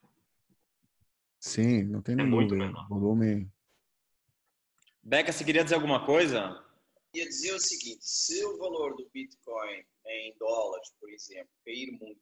Sim, 1.39 1.83
não 1.83 2.01
tem 2.01 2.15
é 2.19 2.25
dúvida. 2.25 2.73
Volume. 2.89 3.51
Beca, 5.03 5.33
você 5.33 5.43
queria 5.43 5.65
dizer 5.65 5.75
alguma 5.75 6.07
coisa? 6.07 6.57
Ia 7.15 7.29
dizer 7.29 7.55
o 7.55 7.61
seguinte: 7.61 8.05
se 8.05 8.45
o 8.45 8.57
valor 8.59 8.97
do 8.97 9.09
Bitcoin 9.11 9.85
em 10.07 10.37
dólares, 10.39 10.91
por 10.99 11.11
exemplo, 11.11 11.53
cair 11.65 11.93
muito, 11.93 12.21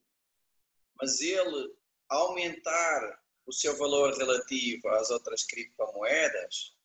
mas 1.01 1.21
ele 1.21 1.75
aumentar 2.09 3.23
o 3.47 3.53
seu 3.53 3.77
valor 3.77 4.17
relativo 4.17 4.89
às 4.89 5.11
outras 5.11 5.45
criptomoedas, 5.45 6.77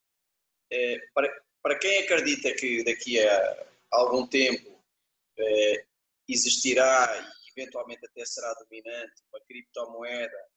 é, 0.72 1.00
para, 1.14 1.44
para 1.62 1.78
quem 1.78 2.00
acredita 2.00 2.54
que 2.54 2.84
daqui 2.84 3.20
a 3.20 3.68
algum 3.92 4.28
tempo 4.28 4.84
é, 5.38 5.86
existirá 6.28 7.34
e 7.44 7.60
eventualmente 7.60 8.06
até 8.06 8.26
será 8.26 8.54
dominante 8.54 9.24
uma 9.32 9.40
criptomoeda 9.42 10.50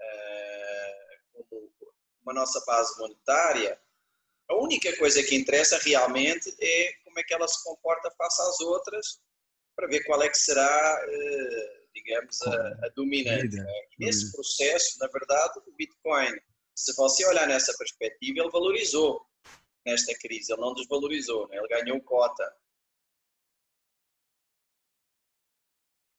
é, 0.00 1.18
como 1.32 1.72
uma 2.22 2.32
nossa 2.32 2.62
base 2.66 2.98
monetária, 2.98 3.80
a 4.48 4.54
única 4.56 4.96
coisa 4.96 5.22
que 5.22 5.34
interessa 5.34 5.78
realmente 5.78 6.54
é 6.60 6.92
como 7.04 7.18
é 7.18 7.22
que 7.22 7.34
ela 7.34 7.48
se 7.48 7.62
comporta 7.64 8.10
face 8.10 8.42
às 8.42 8.60
outras 8.60 9.20
para 9.76 9.88
ver 9.88 10.04
qual 10.04 10.22
é 10.22 10.28
que 10.28 10.38
será 10.38 11.04
é, 11.08 11.84
digamos, 11.94 12.42
a, 12.42 12.86
a 12.86 12.88
dominante. 12.94 13.56
Né? 13.56 13.86
E 13.98 14.04
nesse 14.04 14.32
processo, 14.32 14.98
na 14.98 15.06
verdade, 15.06 15.60
o 15.66 15.72
Bitcoin, 15.72 16.32
se 16.74 16.94
você 16.96 17.24
olhar 17.26 17.46
nessa 17.46 17.76
perspectiva, 17.78 18.40
ele 18.40 18.50
valorizou 18.50 19.24
nesta 19.86 20.16
crise, 20.18 20.52
ele 20.52 20.60
não 20.60 20.74
desvalorizou, 20.74 21.48
né? 21.48 21.56
ele 21.56 21.68
ganhou 21.68 22.00
cota. 22.02 22.54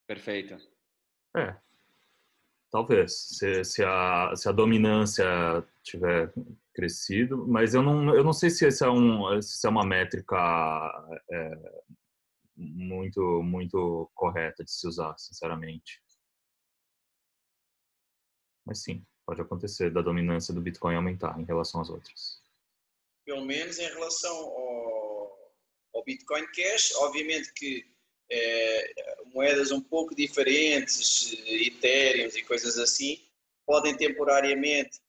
Perfeito. 0.07 0.55
É, 1.35 1.55
talvez, 2.75 3.37
se, 3.37 3.63
se, 3.63 3.81
a, 3.85 4.35
se 4.35 4.49
a 4.49 4.51
dominância 4.51 5.25
tiver 5.81 6.33
crescido, 6.73 7.47
mas 7.47 7.73
eu 7.73 7.81
não, 7.81 8.13
eu 8.13 8.21
não 8.21 8.33
sei 8.33 8.49
se 8.49 8.67
essa 8.67 8.87
é, 8.87 8.89
um, 8.89 9.41
se 9.41 9.65
é 9.65 9.69
uma 9.69 9.85
métrica 9.85 10.35
é, 11.31 11.83
muito, 12.53 13.41
muito 13.41 14.11
correta 14.13 14.61
de 14.61 14.69
se 14.69 14.85
usar, 14.85 15.17
sinceramente. 15.17 16.03
Mas 18.65 18.83
sim, 18.83 19.05
pode 19.25 19.39
acontecer 19.39 19.89
da 19.89 20.01
dominância 20.01 20.53
do 20.53 20.59
Bitcoin 20.59 20.95
aumentar 20.95 21.39
em 21.39 21.45
relação 21.45 21.79
às 21.79 21.89
outras. 21.89 22.43
Pelo 23.25 23.45
menos 23.45 23.79
em 23.79 23.87
relação 23.87 24.35
ao, 24.35 25.37
ao 25.93 26.03
Bitcoin 26.03 26.45
Cash, 26.47 26.93
obviamente 26.97 27.53
que 27.53 27.89
é, 28.29 29.15
moedas 29.33 29.71
um 29.71 29.81
pouco 29.81 30.15
diferentes, 30.15 31.33
Ethereum 31.47 32.29
e 32.35 32.43
coisas 32.43 32.77
assim, 32.77 33.21
podem 33.65 33.95
temporariamente 33.95 34.99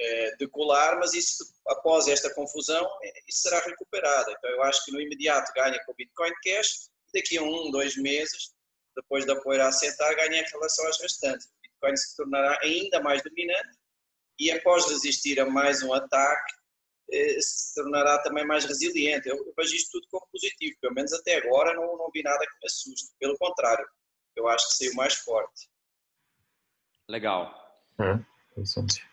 é, 0.00 0.36
decolar, 0.36 0.98
mas 0.98 1.14
isso 1.14 1.44
após 1.66 2.06
esta 2.08 2.32
confusão 2.34 2.88
isso 3.26 3.42
será 3.42 3.60
recuperado. 3.60 4.30
Então 4.30 4.50
eu 4.50 4.62
acho 4.62 4.84
que 4.84 4.92
no 4.92 5.00
imediato 5.00 5.52
ganha 5.54 5.78
com 5.84 5.92
o 5.92 5.94
Bitcoin 5.94 6.32
Cash 6.44 6.90
daqui 7.12 7.38
a 7.38 7.42
um, 7.42 7.70
dois 7.70 7.96
meses, 7.96 8.52
depois 8.94 9.24
da 9.26 9.36
poeira 9.36 9.68
assentar, 9.68 10.14
ganha 10.16 10.40
em 10.40 10.50
relação 10.50 10.86
às 10.88 11.00
restantes. 11.00 11.46
O 11.46 11.62
Bitcoin 11.62 11.96
se 11.96 12.16
tornará 12.16 12.58
ainda 12.62 13.00
mais 13.00 13.22
dominante 13.22 13.78
e 14.38 14.50
após 14.52 14.86
resistir 14.88 15.40
a 15.40 15.46
mais 15.46 15.82
um 15.82 15.92
ataque, 15.92 16.54
se 17.40 17.74
tornará 17.74 18.18
também 18.22 18.46
mais 18.46 18.64
resiliente. 18.64 19.28
Eu 19.28 19.52
vejo 19.56 19.74
isto 19.74 19.92
tudo 19.92 20.06
como 20.10 20.28
positivo, 20.32 20.76
pelo 20.80 20.94
menos 20.94 21.12
até 21.12 21.36
agora 21.36 21.74
não, 21.74 21.96
não 21.96 22.10
vi 22.12 22.22
nada 22.22 22.38
que 22.38 22.58
me 22.60 22.66
assuste. 22.66 23.08
Pelo 23.18 23.36
contrário, 23.38 23.86
eu 24.36 24.48
acho 24.48 24.68
que 24.68 24.74
saiu 24.76 24.94
mais 24.94 25.14
forte. 25.14 25.68
Legal. 27.08 27.52
É, 27.98 28.18
interessante. 28.52 29.06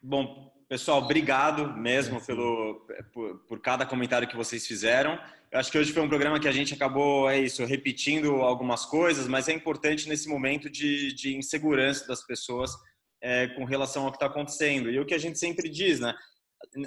Bom, 0.00 0.52
pessoal, 0.68 1.02
obrigado 1.02 1.76
mesmo 1.76 2.24
pelo, 2.24 2.86
por, 3.12 3.38
por, 3.40 3.60
cada 3.60 3.84
comentário 3.84 4.28
que 4.28 4.36
vocês 4.36 4.66
fizeram. 4.66 5.18
Eu 5.50 5.58
acho 5.58 5.70
que 5.70 5.76
hoje 5.76 5.92
foi 5.92 6.02
um 6.02 6.08
programa 6.08 6.40
que 6.40 6.48
a 6.48 6.52
gente 6.52 6.72
acabou, 6.72 7.28
é 7.28 7.38
isso, 7.38 7.64
repetindo 7.64 8.36
algumas 8.40 8.86
coisas, 8.86 9.28
mas 9.28 9.48
é 9.48 9.52
importante 9.52 10.08
nesse 10.08 10.28
momento 10.28 10.70
de, 10.70 11.12
de 11.14 11.36
insegurança 11.36 12.06
das 12.06 12.24
pessoas 12.24 12.72
é, 13.20 13.48
com 13.48 13.64
relação 13.64 14.04
ao 14.04 14.10
que 14.10 14.16
está 14.16 14.26
acontecendo. 14.26 14.90
E 14.90 14.98
o 14.98 15.04
que 15.04 15.14
a 15.14 15.18
gente 15.18 15.38
sempre 15.38 15.68
diz, 15.68 16.00
né? 16.00 16.14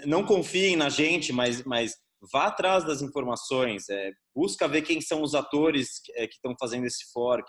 Não 0.06 0.26
confiem 0.26 0.76
na 0.76 0.90
gente, 0.90 1.32
mas, 1.32 1.64
mas 1.64 1.96
vá 2.32 2.46
atrás 2.46 2.84
das 2.84 3.02
informações, 3.02 3.90
é, 3.90 4.12
busca 4.36 4.68
ver 4.68 4.82
quem 4.82 5.02
são 5.02 5.22
os 5.22 5.36
atores 5.36 6.00
que 6.04 6.12
é, 6.14 6.26
estão 6.26 6.56
fazendo 6.60 6.86
esse 6.86 7.12
fork, 7.12 7.48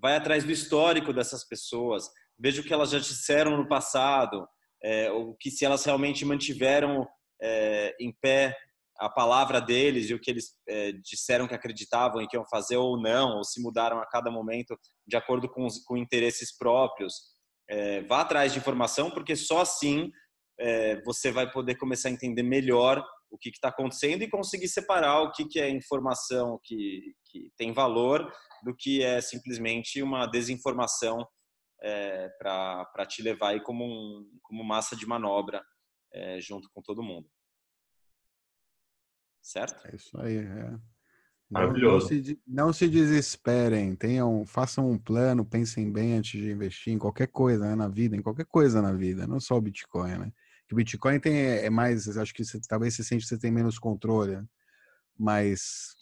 vai 0.00 0.16
atrás 0.16 0.44
do 0.44 0.52
histórico 0.52 1.12
dessas 1.12 1.46
pessoas, 1.46 2.08
veja 2.38 2.60
o 2.60 2.64
que 2.64 2.72
elas 2.72 2.90
já 2.90 2.98
disseram 2.98 3.56
no 3.56 3.68
passado, 3.68 4.46
é, 4.82 5.10
ou 5.10 5.36
que 5.38 5.50
se 5.50 5.64
elas 5.64 5.84
realmente 5.84 6.24
mantiveram 6.24 7.06
é, 7.40 7.94
em 8.00 8.12
pé 8.20 8.56
a 8.98 9.08
palavra 9.08 9.60
deles 9.60 10.10
e 10.10 10.14
o 10.14 10.20
que 10.20 10.30
eles 10.30 10.52
é, 10.68 10.92
disseram 10.92 11.48
que 11.48 11.54
acreditavam 11.54 12.20
e 12.20 12.28
que 12.28 12.36
iam 12.36 12.44
fazer 12.46 12.76
ou 12.76 13.00
não, 13.00 13.38
ou 13.38 13.44
se 13.44 13.60
mudaram 13.60 13.98
a 13.98 14.06
cada 14.06 14.30
momento 14.30 14.78
de 15.06 15.16
acordo 15.16 15.48
com, 15.48 15.64
os, 15.64 15.78
com 15.84 15.96
interesses 15.96 16.54
próprios. 16.56 17.14
É, 17.68 18.02
vá 18.02 18.20
atrás 18.20 18.52
de 18.52 18.58
informação, 18.58 19.10
porque 19.10 19.34
só 19.34 19.62
assim 19.62 20.10
é, 20.60 21.00
você 21.02 21.32
vai 21.32 21.50
poder 21.50 21.76
começar 21.76 22.10
a 22.10 22.12
entender 22.12 22.42
melhor 22.42 23.02
o 23.30 23.38
que 23.38 23.48
está 23.48 23.68
acontecendo 23.68 24.22
e 24.22 24.28
conseguir 24.28 24.68
separar 24.68 25.22
o 25.22 25.32
que, 25.32 25.46
que 25.46 25.58
é 25.58 25.70
informação 25.70 26.60
que, 26.62 27.14
que 27.24 27.50
tem 27.56 27.72
valor 27.72 28.30
do 28.62 28.74
que 28.76 29.02
é 29.02 29.20
simplesmente 29.20 30.02
uma 30.02 30.26
desinformação 30.26 31.26
é, 31.82 32.28
para 32.38 33.06
te 33.08 33.22
levar 33.22 33.50
aí 33.50 33.62
como, 33.62 33.84
um, 33.84 34.38
como 34.42 34.62
massa 34.62 34.94
de 34.94 35.06
manobra 35.06 35.64
é, 36.12 36.40
junto 36.40 36.68
com 36.74 36.82
todo 36.82 37.02
mundo. 37.02 37.26
Certo? 39.42 39.86
É 39.86 39.96
isso 39.96 40.20
aí. 40.20 40.36
É. 40.36 40.78
Não, 41.50 41.72
não, 41.72 42.00
se, 42.00 42.40
não 42.46 42.72
se 42.72 42.88
desesperem, 42.88 43.96
tenham, 43.96 44.46
façam 44.46 44.88
um 44.88 44.96
plano, 44.96 45.44
pensem 45.44 45.90
bem 45.90 46.14
antes 46.14 46.40
de 46.40 46.48
investir 46.48 46.92
em 46.92 46.98
qualquer 46.98 47.26
coisa 47.26 47.66
né, 47.66 47.74
na 47.74 47.88
vida, 47.88 48.14
em 48.14 48.22
qualquer 48.22 48.46
coisa 48.46 48.80
na 48.80 48.92
vida, 48.92 49.26
não 49.26 49.40
só 49.40 49.56
o 49.56 49.60
Bitcoin, 49.60 50.16
né? 50.16 50.32
Que 50.70 50.74
o 50.74 50.76
Bitcoin 50.76 51.18
tem, 51.18 51.36
é 51.36 51.68
mais, 51.68 52.16
acho 52.16 52.32
que 52.32 52.44
você, 52.44 52.60
talvez 52.68 52.94
você 52.94 53.02
sente 53.02 53.22
que 53.22 53.28
você 53.28 53.36
tem 53.36 53.50
menos 53.50 53.76
controle, 53.76 54.40
mas 55.18 55.96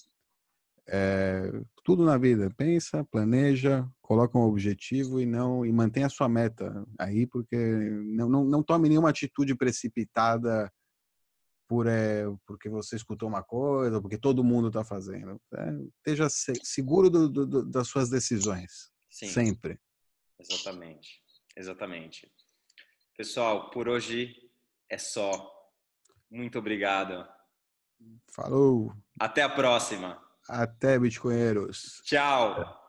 é, 0.86 1.50
tudo 1.82 2.04
na 2.04 2.18
vida, 2.18 2.52
pensa, 2.54 3.02
planeja, 3.10 3.88
coloca 4.02 4.36
um 4.36 4.42
objetivo 4.42 5.22
e 5.22 5.24
não 5.24 5.64
e 5.64 5.72
mantenha 5.72 6.04
a 6.04 6.10
sua 6.10 6.28
meta 6.28 6.86
aí, 6.98 7.26
porque 7.26 7.56
não, 7.56 8.28
não, 8.28 8.44
não 8.44 8.62
tome 8.62 8.90
nenhuma 8.90 9.08
atitude 9.08 9.54
precipitada 9.54 10.70
por 11.66 11.86
é, 11.86 12.24
porque 12.44 12.68
você 12.68 12.94
escutou 12.94 13.26
uma 13.26 13.42
coisa, 13.42 14.02
porque 14.02 14.18
todo 14.18 14.44
mundo 14.44 14.68
está 14.68 14.84
fazendo. 14.84 15.40
É, 15.54 15.70
esteja 15.96 16.28
seguro 16.62 17.08
do, 17.08 17.26
do, 17.26 17.64
das 17.64 17.88
suas 17.88 18.10
decisões, 18.10 18.92
Sim, 19.08 19.28
sempre. 19.28 19.80
Exatamente, 20.38 21.22
exatamente. 21.56 22.30
Pessoal, 23.16 23.70
por 23.70 23.88
hoje 23.88 24.46
é 24.90 24.98
só. 24.98 25.50
Muito 26.30 26.58
obrigado. 26.58 27.26
Falou. 28.32 28.92
Até 29.18 29.42
a 29.42 29.48
próxima. 29.48 30.22
Até, 30.48 30.98
Bitcoinheiros. 30.98 32.00
Tchau. 32.04 32.87